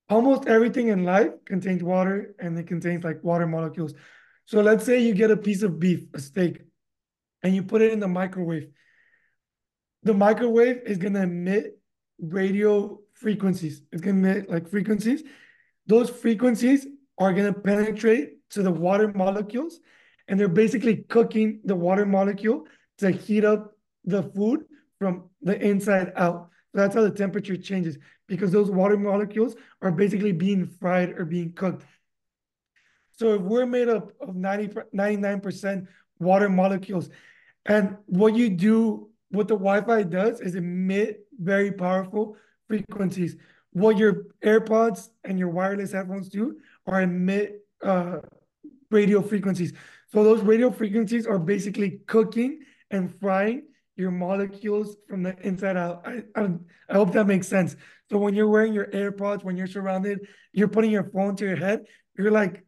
Almost 0.10 0.48
everything 0.48 0.88
in 0.88 1.04
life 1.04 1.32
contains 1.46 1.84
water 1.84 2.36
and 2.40 2.58
it 2.58 2.68
contains 2.68 3.04
like 3.04 3.24
water 3.24 3.48
molecules. 3.48 3.94
So 4.46 4.62
let's 4.62 4.86
say 4.86 5.00
you 5.00 5.14
get 5.14 5.32
a 5.32 5.38
piece 5.38 5.62
of 5.62 5.80
beef, 5.80 6.06
a 6.14 6.20
steak, 6.20 6.62
and 7.44 7.56
you 7.56 7.64
put 7.64 7.82
it 7.82 7.94
in 7.94 8.00
the 8.00 8.08
microwave. 8.08 8.70
The 10.04 10.14
microwave 10.14 10.82
is 10.86 10.98
going 10.98 11.14
to 11.14 11.24
emit 11.24 11.80
radio 12.20 13.00
frequencies. 13.14 13.84
It's 13.92 14.02
going 14.02 14.22
to 14.22 14.30
emit 14.30 14.50
like 14.50 14.68
frequencies. 14.68 15.24
Those 15.88 16.10
frequencies 16.10 16.88
are 17.18 17.34
going 17.34 17.54
to 17.54 17.60
penetrate 17.60 18.50
to 18.52 18.64
the 18.64 18.72
water 18.72 19.12
molecules, 19.14 19.80
and 20.28 20.40
they're 20.40 20.48
basically 20.48 20.98
cooking 20.98 21.62
the 21.64 21.76
water 21.76 22.06
molecule 22.06 22.66
to 22.98 23.12
heat 23.12 23.46
up 23.46 23.74
the 24.06 24.24
food 24.24 24.66
from 24.98 25.30
the 25.42 25.60
inside 25.60 26.14
out. 26.16 26.50
So 26.72 26.78
that's 26.80 26.96
how 26.96 27.02
the 27.02 27.12
temperature 27.12 27.58
changes 27.58 27.98
because 28.28 28.52
those 28.52 28.72
water 28.72 28.98
molecules 28.98 29.56
are 29.82 29.92
basically 29.92 30.32
being 30.32 30.68
fried 30.80 31.20
or 31.20 31.26
being 31.26 31.54
cooked. 31.54 31.86
So 33.18 33.36
if 33.36 33.42
we're 33.42 33.66
made 33.66 33.90
up 33.90 34.14
of 34.20 34.36
90, 34.36 34.70
99% 34.96 35.88
water 36.20 36.50
molecules, 36.50 37.10
and 37.66 37.98
what 38.06 38.36
you 38.36 38.50
do, 38.50 39.11
what 39.32 39.48
the 39.48 39.56
Wi-Fi 39.56 40.04
does 40.04 40.42
is 40.42 40.56
emit 40.56 41.26
very 41.40 41.72
powerful 41.72 42.38
frequencies. 42.68 43.36
What 43.72 43.98
your 43.98 44.26
AirPods 44.44 45.10
and 45.24 45.40
your 45.40 45.50
wireless 45.50 45.94
headphones 45.94 46.30
do 46.30 46.58
are 46.86 47.02
emit 47.02 47.66
uh, 47.84 48.20
radio 48.90 49.22
frequencies. 49.22 49.74
So 50.12 50.24
those 50.24 50.42
radio 50.42 50.70
frequencies 50.70 51.26
are 51.26 51.40
basically 51.40 52.02
cooking 52.08 52.60
and 52.92 53.18
frying 53.20 53.64
your 53.96 54.12
molecules 54.12 54.98
from 55.08 55.24
the 55.24 55.38
inside 55.46 55.78
out. 55.78 56.06
I, 56.06 56.24
I, 56.36 56.50
I 56.90 56.94
hope 56.94 57.14
that 57.14 57.28
makes 57.28 57.48
sense. 57.48 57.76
So 58.10 58.18
when 58.18 58.34
you're 58.34 58.50
wearing 58.50 58.74
your 58.74 58.88
AirPods, 58.88 59.44
when 59.44 59.56
you're 59.56 59.68
surrounded, 59.68 60.28
you're 60.52 60.68
putting 60.68 60.92
your 60.92 61.10
phone 61.12 61.36
to 61.38 61.46
your 61.46 61.56
head, 61.56 61.86
you're 62.18 62.32
like 62.32 62.66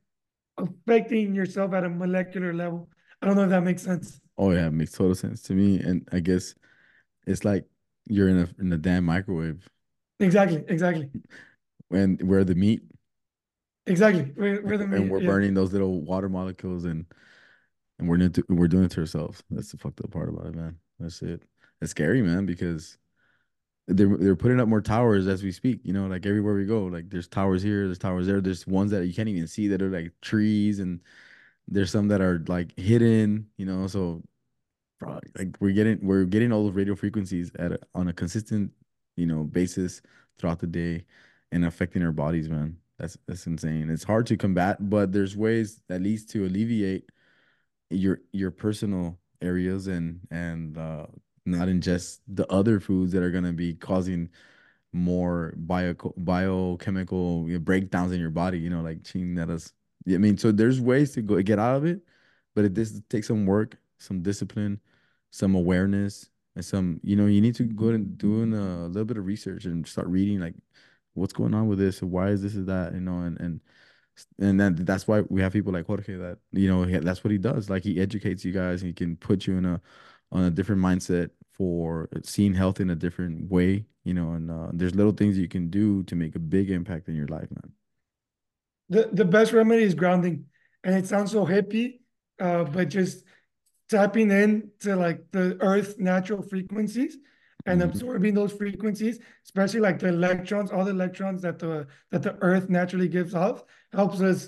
affecting 0.58 1.36
yourself 1.36 1.74
at 1.74 1.84
a 1.84 1.90
molecular 1.90 2.54
level. 2.54 2.88
I 3.22 3.26
don't 3.26 3.36
know 3.36 3.44
if 3.44 3.50
that 3.50 3.64
makes 3.64 3.82
sense. 3.82 4.22
Oh 4.38 4.52
yeah, 4.52 4.68
it 4.68 4.72
makes 4.72 4.92
total 4.92 5.16
sense 5.16 5.42
to 5.44 5.54
me. 5.54 5.80
And 5.80 6.08
I 6.12 6.20
guess 6.20 6.56
it's 7.28 7.46
like 7.46 7.66
you're 8.06 8.30
in 8.30 8.40
a 8.40 8.50
in 8.62 8.74
a 8.74 8.78
damn 8.78 9.06
microwave 9.06 9.68
Exactly, 10.20 10.64
exactly, 10.68 11.10
and 11.92 12.22
where 12.24 12.44
the 12.44 12.56
meat 12.56 12.84
exactly. 13.86 14.32
We're 14.38 14.78
the 14.78 14.86
and 14.86 15.10
we're 15.10 15.20
Yeah. 15.20 15.28
burning 15.28 15.54
those 15.54 15.74
little 15.74 16.02
water 16.02 16.30
molecules 16.30 16.86
and 16.86 17.06
and 18.00 18.10
we're 18.10 18.20
into, 18.20 18.44
we're 18.50 18.68
doing 18.68 18.86
it 18.86 18.92
to 18.92 19.02
ourselves. 19.02 19.44
That's 19.52 19.72
the 19.72 19.78
fucked 19.78 20.02
up 20.02 20.12
part 20.12 20.30
about 20.30 20.48
it, 20.48 20.56
man. 20.56 20.78
That's 21.00 21.22
it. 21.22 21.44
It's 21.82 21.92
scary, 21.92 22.22
man, 22.22 22.46
because 22.46 22.98
they're 23.88 24.18
they're 24.18 24.36
putting 24.36 24.60
up 24.60 24.68
more 24.70 24.82
towers 24.82 25.28
as 25.28 25.44
we 25.44 25.52
speak. 25.52 25.82
You 25.84 25.94
know, 25.94 26.08
like 26.08 26.26
everywhere 26.26 26.56
we 26.56 26.66
go, 26.66 26.86
like 26.86 27.10
there's 27.10 27.28
towers 27.28 27.64
here, 27.64 27.86
there's 27.88 28.00
towers 28.00 28.28
there. 28.28 28.42
There's 28.42 28.68
ones 28.68 28.92
that 28.92 29.06
you 29.08 29.14
can't 29.14 29.30
even 29.30 29.48
see 29.48 29.68
that 29.70 29.82
are 29.82 29.90
like 29.90 30.14
trees, 30.22 30.80
and 30.80 31.02
there's 31.68 31.92
some 31.92 32.08
that 32.10 32.22
are 32.22 32.44
like 32.48 32.78
hidden. 32.78 33.48
You 33.58 33.66
know, 33.66 33.88
so 33.88 34.24
like 35.38 35.58
we're 35.60 35.74
getting 35.74 36.00
we're 36.02 36.26
getting 36.26 36.52
all 36.52 36.66
those 36.66 36.76
radio 36.76 36.96
frequencies 36.96 37.52
at 37.60 37.74
a, 37.74 37.80
on 37.96 38.08
a 38.08 38.14
consistent, 38.14 38.72
you 39.16 39.26
know, 39.26 39.44
basis 39.44 40.02
throughout 40.38 40.60
the 40.60 40.68
day, 40.68 41.06
and 41.52 41.66
affecting 41.66 42.04
our 42.04 42.12
bodies, 42.12 42.50
man. 42.50 42.78
That's 43.00 43.18
that's 43.28 43.48
insane. 43.48 43.90
It's 43.90 44.04
hard 44.04 44.28
to 44.28 44.38
combat, 44.38 44.90
but 44.90 45.12
there's 45.12 45.36
ways 45.36 45.82
at 45.90 46.02
least 46.02 46.30
to 46.32 46.46
alleviate 46.46 47.10
your 47.90 48.20
your 48.32 48.52
personal 48.52 49.20
areas 49.42 49.88
and 49.88 50.20
and 50.32 50.78
uh 50.78 51.06
not 51.46 51.68
ingest 51.68 52.20
the 52.28 52.50
other 52.52 52.80
foods 52.80 53.12
that 53.12 53.22
are 53.22 53.32
going 53.32 53.44
to 53.44 53.54
be 53.54 53.74
causing 53.74 54.30
more 54.94 55.54
bio 55.58 55.94
biochemical 56.18 57.44
breakdowns 57.60 58.12
in 58.12 58.20
your 58.20 58.30
body 58.30 58.60
you 58.60 58.70
know 58.70 58.82
like 58.82 59.04
cheating 59.04 59.38
at 59.38 59.50
us 59.50 59.74
i 60.08 60.18
mean 60.18 60.38
so 60.38 60.52
there's 60.52 60.82
ways 60.82 61.12
to 61.12 61.22
go 61.22 61.42
get 61.42 61.60
out 61.60 61.76
of 61.76 61.86
it 61.86 62.02
but 62.56 62.66
it 62.66 62.74
does 62.74 63.02
take 63.10 63.24
some 63.24 63.46
work 63.46 63.78
some 63.98 64.22
discipline 64.22 64.80
some 65.32 65.56
awareness 65.56 66.30
and 66.56 66.64
some 66.64 67.00
you 67.04 67.16
know 67.16 67.26
you 67.26 67.42
need 67.42 67.56
to 67.56 67.64
go 67.64 67.90
and 67.90 68.18
doing 68.18 68.54
a 68.54 68.88
little 68.88 69.06
bit 69.06 69.18
of 69.18 69.26
research 69.26 69.66
and 69.66 69.88
start 69.88 70.08
reading 70.08 70.40
like 70.40 70.54
what's 71.14 71.34
going 71.34 71.54
on 71.54 71.68
with 71.68 71.80
this 71.80 72.02
why 72.02 72.30
is 72.30 72.42
this 72.42 72.56
or 72.56 72.64
that 72.64 72.94
you 72.94 73.00
know 73.00 73.20
and 73.20 73.40
and 73.40 73.60
and 74.40 74.60
then 74.60 74.76
that's 74.76 75.08
why 75.08 75.22
we 75.30 75.42
have 75.42 75.54
people 75.54 75.74
like 75.74 75.88
Jorge 75.88 76.16
that 76.16 76.38
you 76.52 76.68
know 76.68 76.86
that's 77.02 77.24
what 77.24 77.32
he 77.32 77.38
does. 77.38 77.70
Like 77.70 77.84
he 77.84 78.00
educates 78.00 78.46
you 78.46 78.52
guys. 78.52 78.82
He 78.82 78.94
can 78.94 79.16
put 79.16 79.48
you 79.48 79.58
in 79.58 79.66
a 79.66 79.82
on 80.32 80.44
a 80.44 80.52
different 80.52 80.82
mindset 80.82 81.32
for 81.52 82.10
seeing 82.24 82.54
health 82.54 82.80
in 82.80 82.90
a 82.90 82.96
different 82.96 83.50
way. 83.50 83.86
You 84.04 84.14
know, 84.14 84.34
and 84.34 84.52
uh, 84.52 84.70
there's 84.74 84.96
little 84.96 85.14
things 85.14 85.38
you 85.38 85.48
can 85.48 85.70
do 85.70 86.04
to 86.04 86.16
make 86.16 86.36
a 86.36 86.40
big 86.40 86.70
impact 86.70 87.08
in 87.08 87.16
your 87.16 87.28
life, 87.28 87.50
man. 87.52 87.72
The 88.94 89.10
the 89.12 89.26
best 89.26 89.50
remedy 89.54 89.84
is 89.84 89.96
grounding, 89.96 90.46
and 90.84 90.94
it 90.96 91.06
sounds 91.08 91.32
so 91.32 91.46
hippie, 91.46 92.00
uh, 92.40 92.64
but 92.76 92.90
just 92.90 93.26
tapping 93.90 94.30
in 94.32 94.70
to 94.84 94.96
like 94.96 95.20
the 95.32 95.58
Earth's 95.62 95.98
natural 95.98 96.42
frequencies 96.42 97.18
and 97.66 97.82
Mhm. 97.82 97.86
absorbing 97.90 98.34
those 98.40 98.54
frequencies, 98.62 99.16
especially 99.48 99.80
like 99.88 99.98
the 100.00 100.10
electrons, 100.10 100.72
all 100.72 100.86
the 100.86 100.92
electrons 101.00 101.42
that 101.42 101.58
the 101.64 101.88
that 102.12 102.22
the 102.28 102.36
Earth 102.50 102.70
naturally 102.70 103.08
gives 103.18 103.34
off, 103.34 103.64
helps 104.00 104.22
us 104.22 104.40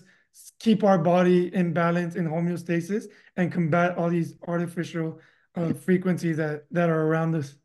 keep 0.60 0.84
our 0.84 1.00
body 1.14 1.40
in 1.60 1.74
balance 1.74 2.16
in 2.20 2.26
homeostasis 2.28 3.04
and 3.38 3.52
combat 3.52 3.98
all 3.98 4.10
these 4.10 4.36
artificial 4.48 5.20
uh, 5.56 5.74
frequencies 5.74 6.38
that 6.38 6.66
that 6.72 6.90
are 6.90 7.04
around 7.08 7.34
us. 7.36 7.56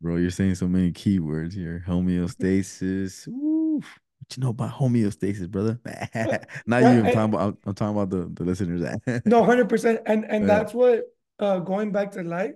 Bro, 0.00 0.16
you're 0.16 0.30
saying 0.40 0.54
so 0.54 0.68
many 0.68 0.90
keywords 0.92 1.52
here. 1.52 1.84
Homeostasis. 1.92 3.28
What 4.20 4.36
you 4.36 4.42
know 4.42 4.50
about 4.50 4.72
homeostasis, 4.72 5.48
brother? 5.50 5.80
Uh, 6.14 6.38
Not 6.66 6.82
yeah, 6.82 6.92
you. 6.94 7.00
I'm 7.00 7.04
talking 7.06 7.34
about. 7.34 7.58
I'm 7.64 7.74
talking 7.74 7.96
about 7.96 8.10
the 8.10 8.30
the 8.34 8.44
listeners. 8.44 8.82
No, 9.24 9.44
hundred 9.44 9.68
percent, 9.68 10.00
and 10.06 10.24
and 10.24 10.42
Yeah. 10.42 10.58
that's 10.58 10.74
what 10.74 11.04
uh 11.38 11.60
going 11.60 11.92
back 11.92 12.12
to 12.12 12.22
light, 12.22 12.54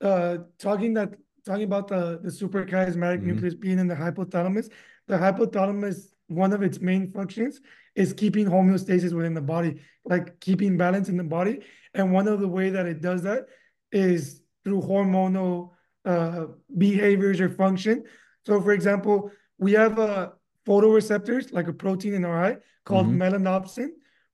uh 0.00 0.38
talking 0.58 0.94
that 0.94 1.14
talking 1.44 1.64
about 1.64 1.88
the 1.88 2.18
the 2.22 2.30
suprachiasmatic 2.30 3.20
Mhm. 3.20 3.26
nucleus 3.26 3.54
being 3.54 3.78
in 3.78 3.86
the 3.88 3.94
hypothalamus. 3.94 4.70
The 5.08 5.16
hypothalamus, 5.18 6.08
one 6.28 6.52
of 6.52 6.62
its 6.62 6.80
main 6.80 7.12
functions 7.12 7.60
is 7.94 8.12
keeping 8.14 8.46
homeostasis 8.46 9.12
within 9.12 9.34
the 9.34 9.40
body, 9.42 9.80
like 10.04 10.40
keeping 10.40 10.76
balance 10.76 11.08
in 11.08 11.16
the 11.16 11.24
body. 11.24 11.60
And 11.94 12.12
one 12.12 12.26
of 12.26 12.40
the 12.40 12.48
way 12.48 12.70
that 12.70 12.86
it 12.86 13.00
does 13.02 13.22
that 13.22 13.46
is 13.92 14.40
through 14.64 14.80
hormonal 14.82 15.70
uh 16.04 16.46
behaviors 16.76 17.40
or 17.40 17.50
function. 17.50 18.04
So, 18.46 18.60
for 18.60 18.72
example, 18.72 19.30
we 19.58 19.72
have 19.72 19.98
uh 19.98 20.30
photoreceptors, 20.66 21.52
like 21.52 21.68
a 21.68 21.72
protein 21.72 22.14
in 22.14 22.24
our 22.24 22.44
eye 22.44 22.56
called 22.84 23.06
Mhm. 23.06 23.16
melanopsin 23.16 23.88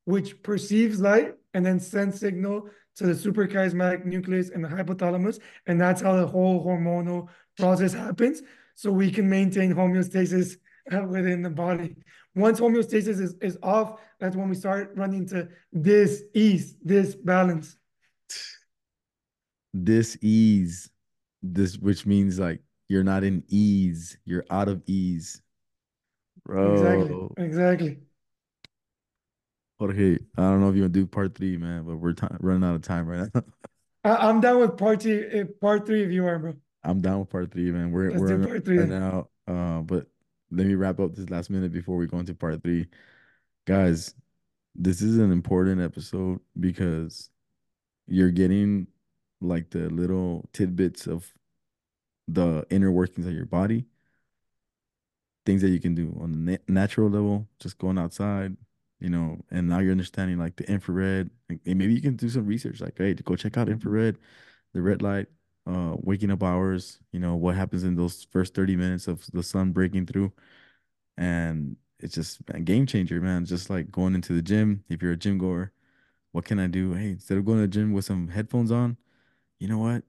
which 0.09 0.43
perceives 0.43 1.01
light 1.03 1.35
and 1.53 1.66
then 1.66 1.79
sends 1.79 2.18
signal 2.18 2.66
to 2.97 3.05
the 3.05 3.12
suprachiasmatic 3.12 4.07
nucleus 4.07 4.49
and 4.49 4.64
the 4.64 4.68
hypothalamus. 4.68 5.39
And 5.66 5.79
that's 5.79 6.01
how 6.01 6.16
the 6.16 6.26
whole 6.26 6.64
hormonal 6.64 7.29
process 7.59 7.93
happens. 7.93 8.41
So 8.74 8.91
we 8.91 9.11
can 9.11 9.29
maintain 9.29 9.74
homeostasis 9.74 10.57
within 11.11 11.43
the 11.43 11.51
body. 11.51 11.95
Once 12.35 12.59
homeostasis 12.59 13.20
is, 13.20 13.35
is 13.43 13.59
off, 13.62 14.01
that's 14.18 14.35
when 14.35 14.49
we 14.49 14.55
start 14.55 14.93
running 14.97 15.26
to 15.26 15.47
this 15.72 16.22
ease, 16.33 16.74
this 16.83 17.14
balance. 17.14 17.76
This 19.74 20.16
ease, 20.22 20.91
this 21.43 21.76
which 21.76 22.07
means 22.07 22.39
like 22.39 22.62
you're 22.89 23.05
not 23.05 23.24
in 23.24 23.45
ease, 23.49 24.16
you're 24.24 24.47
out 24.49 24.68
of 24.68 24.83
ease. 24.87 25.43
Bro. 26.49 26.74
Exactly. 27.36 27.44
Exactly. 27.44 27.99
Jorge, 29.78 30.18
I 30.36 30.42
don't 30.42 30.61
know 30.61 30.70
if 30.70 30.74
you 30.74 30.82
want 30.82 30.94
to 30.94 31.01
do 31.01 31.07
part 31.07 31.36
three, 31.36 31.57
man, 31.57 31.84
but 31.84 31.96
we're 31.96 32.14
running 32.40 32.68
out 32.68 32.74
of 32.74 32.82
time 32.82 33.07
right 33.07 33.28
now. 33.32 33.42
I, 34.05 34.28
I'm 34.28 34.40
down 34.40 34.59
with 34.59 34.76
part 34.76 35.01
two, 35.01 35.28
eh, 35.30 35.44
part 35.61 35.86
three 35.86 36.03
if 36.03 36.11
you 36.11 36.26
are, 36.26 36.38
bro. 36.38 36.55
I'm 36.82 37.01
down 37.01 37.20
with 37.20 37.30
part 37.30 37.53
three, 37.53 37.70
man. 37.70 37.92
We're 37.92 38.11
Let's 38.11 38.20
we're 38.20 38.44
part 38.44 38.64
three 38.64 38.78
right 38.78 38.88
now. 38.88 39.28
Uh, 39.46 39.80
but 39.82 40.07
let 40.51 40.66
me 40.66 40.74
wrap 40.74 40.99
up 40.99 41.14
this 41.14 41.30
last 41.30 41.51
minute 41.51 41.72
before 41.72 41.96
we 41.96 42.07
go 42.07 42.18
into 42.18 42.34
part 42.34 42.62
three. 42.62 42.86
Guys, 43.66 44.14
this 44.74 45.01
is 45.01 45.18
an 45.18 45.30
important 45.30 45.80
episode 45.80 46.40
because 46.59 47.30
you're 48.07 48.30
getting 48.30 48.86
like 49.40 49.70
the 49.70 49.90
little 49.90 50.49
tidbits 50.53 51.07
of 51.07 51.32
the 52.26 52.66
inner 52.70 52.90
workings 52.90 53.26
of 53.26 53.32
your 53.32 53.46
body, 53.46 53.84
things 55.49 55.62
that 55.62 55.70
you 55.70 55.80
can 55.80 55.94
do 55.94 56.14
on 56.20 56.32
the 56.32 56.38
na 56.38 56.57
natural 56.68 57.09
level, 57.09 57.49
just 57.59 57.78
going 57.78 57.96
outside, 57.96 58.55
you 59.01 59.09
know, 59.09 59.38
and 59.51 59.66
now 59.66 59.78
you're 59.78 59.92
understanding 59.92 60.36
like 60.38 60.57
the 60.57 60.70
infrared. 60.70 61.30
And 61.49 61.59
maybe 61.64 61.94
you 61.94 62.03
can 62.03 62.16
do 62.16 62.28
some 62.28 62.44
research, 62.44 62.82
like, 62.82 62.99
hey, 62.99 63.14
go 63.14 63.34
check 63.34 63.57
out 63.57 63.70
infrared, 63.70 64.18
the 64.74 64.82
red 64.82 65.01
light, 65.01 65.28
uh, 65.66 65.96
waking 66.01 66.30
up 66.30 66.42
hours, 66.42 67.01
you 67.12 67.20
know, 67.20 67.34
what 67.34 67.55
happens 67.57 67.82
in 67.82 67.94
those 67.96 68.26
first 68.30 68.55
30 68.55 68.76
minutes 68.76 69.09
of 69.09 69.24
the 69.32 69.42
sun 69.42 69.72
breaking 69.72 70.05
through. 70.05 70.30
And 71.16 71.76
it's 71.99 72.14
just 72.14 72.40
a 72.49 72.61
game 72.61 72.84
changer, 72.84 73.18
man. 73.18 73.46
Just 73.46 73.70
like 73.70 73.90
going 73.90 74.14
into 74.14 74.34
the 74.34 74.42
gym, 74.42 74.84
if 74.90 75.03
you're 75.03 75.12
a 75.12 75.16
gym 75.16 75.38
goer, 75.38 75.72
what 76.32 76.44
can 76.44 76.59
I 76.59 76.66
do? 76.66 76.92
Hey, 76.92 77.12
instead 77.12 77.38
of 77.38 77.46
going 77.46 77.59
to 77.59 77.62
the 77.62 77.68
gym 77.68 77.94
with 77.94 78.05
some 78.05 78.28
headphones 78.28 78.70
on, 78.70 78.99
you 79.61 79.68
know 79.68 79.78
what? 79.78 80.05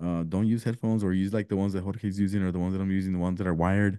Uh, 0.00 0.22
don't 0.22 0.46
use 0.46 0.62
headphones 0.62 1.02
or 1.02 1.12
use 1.12 1.34
like 1.34 1.48
the 1.48 1.56
ones 1.56 1.72
that 1.72 1.82
Jorge's 1.82 2.20
using 2.20 2.42
or 2.44 2.52
the 2.52 2.60
ones 2.60 2.74
that 2.74 2.80
I'm 2.80 2.92
using, 2.92 3.12
the 3.12 3.18
ones 3.18 3.38
that 3.38 3.48
are 3.48 3.54
wired 3.54 3.98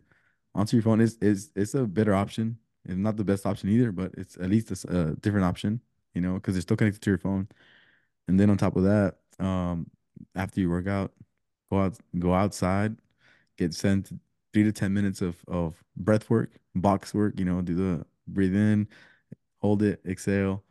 onto 0.56 0.78
your 0.78 0.84
phone 0.84 1.02
is 1.02 1.18
is 1.22 1.52
it's 1.56 1.74
a 1.76 1.86
better 1.86 2.14
option. 2.16 2.58
It's 2.86 2.98
not 2.98 3.18
the 3.18 3.24
best 3.24 3.46
option 3.46 3.70
either, 3.70 3.92
but 3.92 4.14
it's 4.18 4.38
at 4.38 4.50
least 4.50 4.72
a 4.86 5.16
different 5.22 5.46
option, 5.46 5.82
you 6.14 6.22
know, 6.22 6.36
because 6.36 6.56
they're 6.56 6.62
still 6.62 6.78
connected 6.78 7.02
to 7.02 7.12
your 7.12 7.18
phone. 7.18 7.48
And 8.28 8.40
then 8.40 8.50
on 8.50 8.58
top 8.58 8.76
of 8.76 8.84
that, 8.84 9.18
um, 9.40 9.90
after 10.36 10.62
you 10.62 10.70
work 10.70 10.88
out, 10.88 11.14
go 11.72 11.80
out, 11.82 11.98
go 12.20 12.34
outside, 12.34 12.98
get 13.58 13.74
sent 13.74 14.12
three 14.54 14.64
to 14.64 14.72
ten 14.72 14.94
minutes 14.94 15.22
of 15.22 15.38
of 15.48 15.84
breath 15.98 16.30
work, 16.30 16.52
box 16.76 17.14
work. 17.14 17.40
You 17.40 17.46
know, 17.46 17.62
do 17.62 17.76
the 17.76 18.06
breathe 18.28 18.56
in, 18.56 18.88
hold 19.62 19.84
it, 19.84 20.02
exhale. 20.06 20.64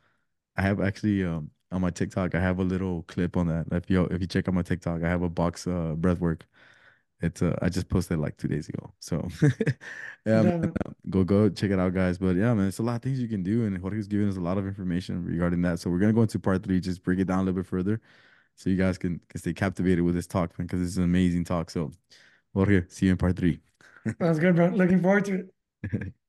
I 0.56 0.62
have 0.62 0.80
actually 0.80 1.24
um 1.24 1.50
on 1.72 1.82
my 1.82 1.90
TikTok, 1.90 2.34
I 2.34 2.40
have 2.40 2.58
a 2.60 2.64
little 2.64 3.02
clip 3.04 3.36
on 3.36 3.46
that. 3.48 3.66
If 3.72 3.90
you 3.90 4.04
if 4.06 4.20
you 4.20 4.26
check 4.26 4.48
out 4.48 4.54
my 4.54 4.62
TikTok, 4.62 5.02
I 5.02 5.08
have 5.08 5.22
a 5.22 5.28
box 5.30 5.66
uh 5.66 5.94
breath 5.96 6.20
work. 6.20 6.46
It's 7.20 7.42
uh 7.42 7.56
I 7.60 7.68
just 7.68 7.88
posted 7.88 8.18
like 8.18 8.36
two 8.36 8.48
days 8.48 8.68
ago. 8.68 8.92
So 9.00 9.26
yeah, 10.26 10.42
man, 10.42 10.72
go 11.10 11.24
go 11.24 11.48
check 11.48 11.70
it 11.70 11.78
out, 11.78 11.92
guys. 11.94 12.18
But 12.18 12.36
yeah, 12.36 12.54
man, 12.54 12.68
it's 12.68 12.78
a 12.78 12.82
lot 12.82 12.96
of 12.96 13.02
things 13.02 13.20
you 13.20 13.28
can 13.28 13.42
do, 13.42 13.64
and 13.64 13.76
Jorge's 13.78 14.06
giving 14.06 14.28
us 14.28 14.36
a 14.36 14.40
lot 14.40 14.58
of 14.58 14.66
information 14.66 15.24
regarding 15.24 15.62
that. 15.62 15.80
So 15.80 15.90
we're 15.90 15.98
gonna 15.98 16.12
go 16.12 16.22
into 16.22 16.38
part 16.38 16.62
three, 16.62 16.80
just 16.80 17.02
break 17.02 17.18
it 17.18 17.26
down 17.26 17.40
a 17.40 17.42
little 17.42 17.60
bit 17.60 17.66
further, 17.66 18.00
so 18.54 18.70
you 18.70 18.76
guys 18.76 18.98
can 18.98 19.20
can 19.28 19.40
stay 19.40 19.52
captivated 19.52 20.04
with 20.04 20.14
this 20.14 20.26
talk, 20.26 20.56
man, 20.58 20.66
because 20.66 20.80
this 20.80 20.90
is 20.90 20.98
an 20.98 21.04
amazing 21.04 21.44
talk. 21.44 21.70
So 21.70 21.90
Jorge, 22.54 22.84
see 22.88 23.06
you 23.06 23.12
in 23.12 23.18
part 23.18 23.36
three. 23.36 23.60
Sounds 24.20 24.38
good, 24.38 24.54
bro. 24.54 24.68
Looking 24.68 25.02
forward 25.02 25.24
to 25.26 25.48
it. 25.82 26.12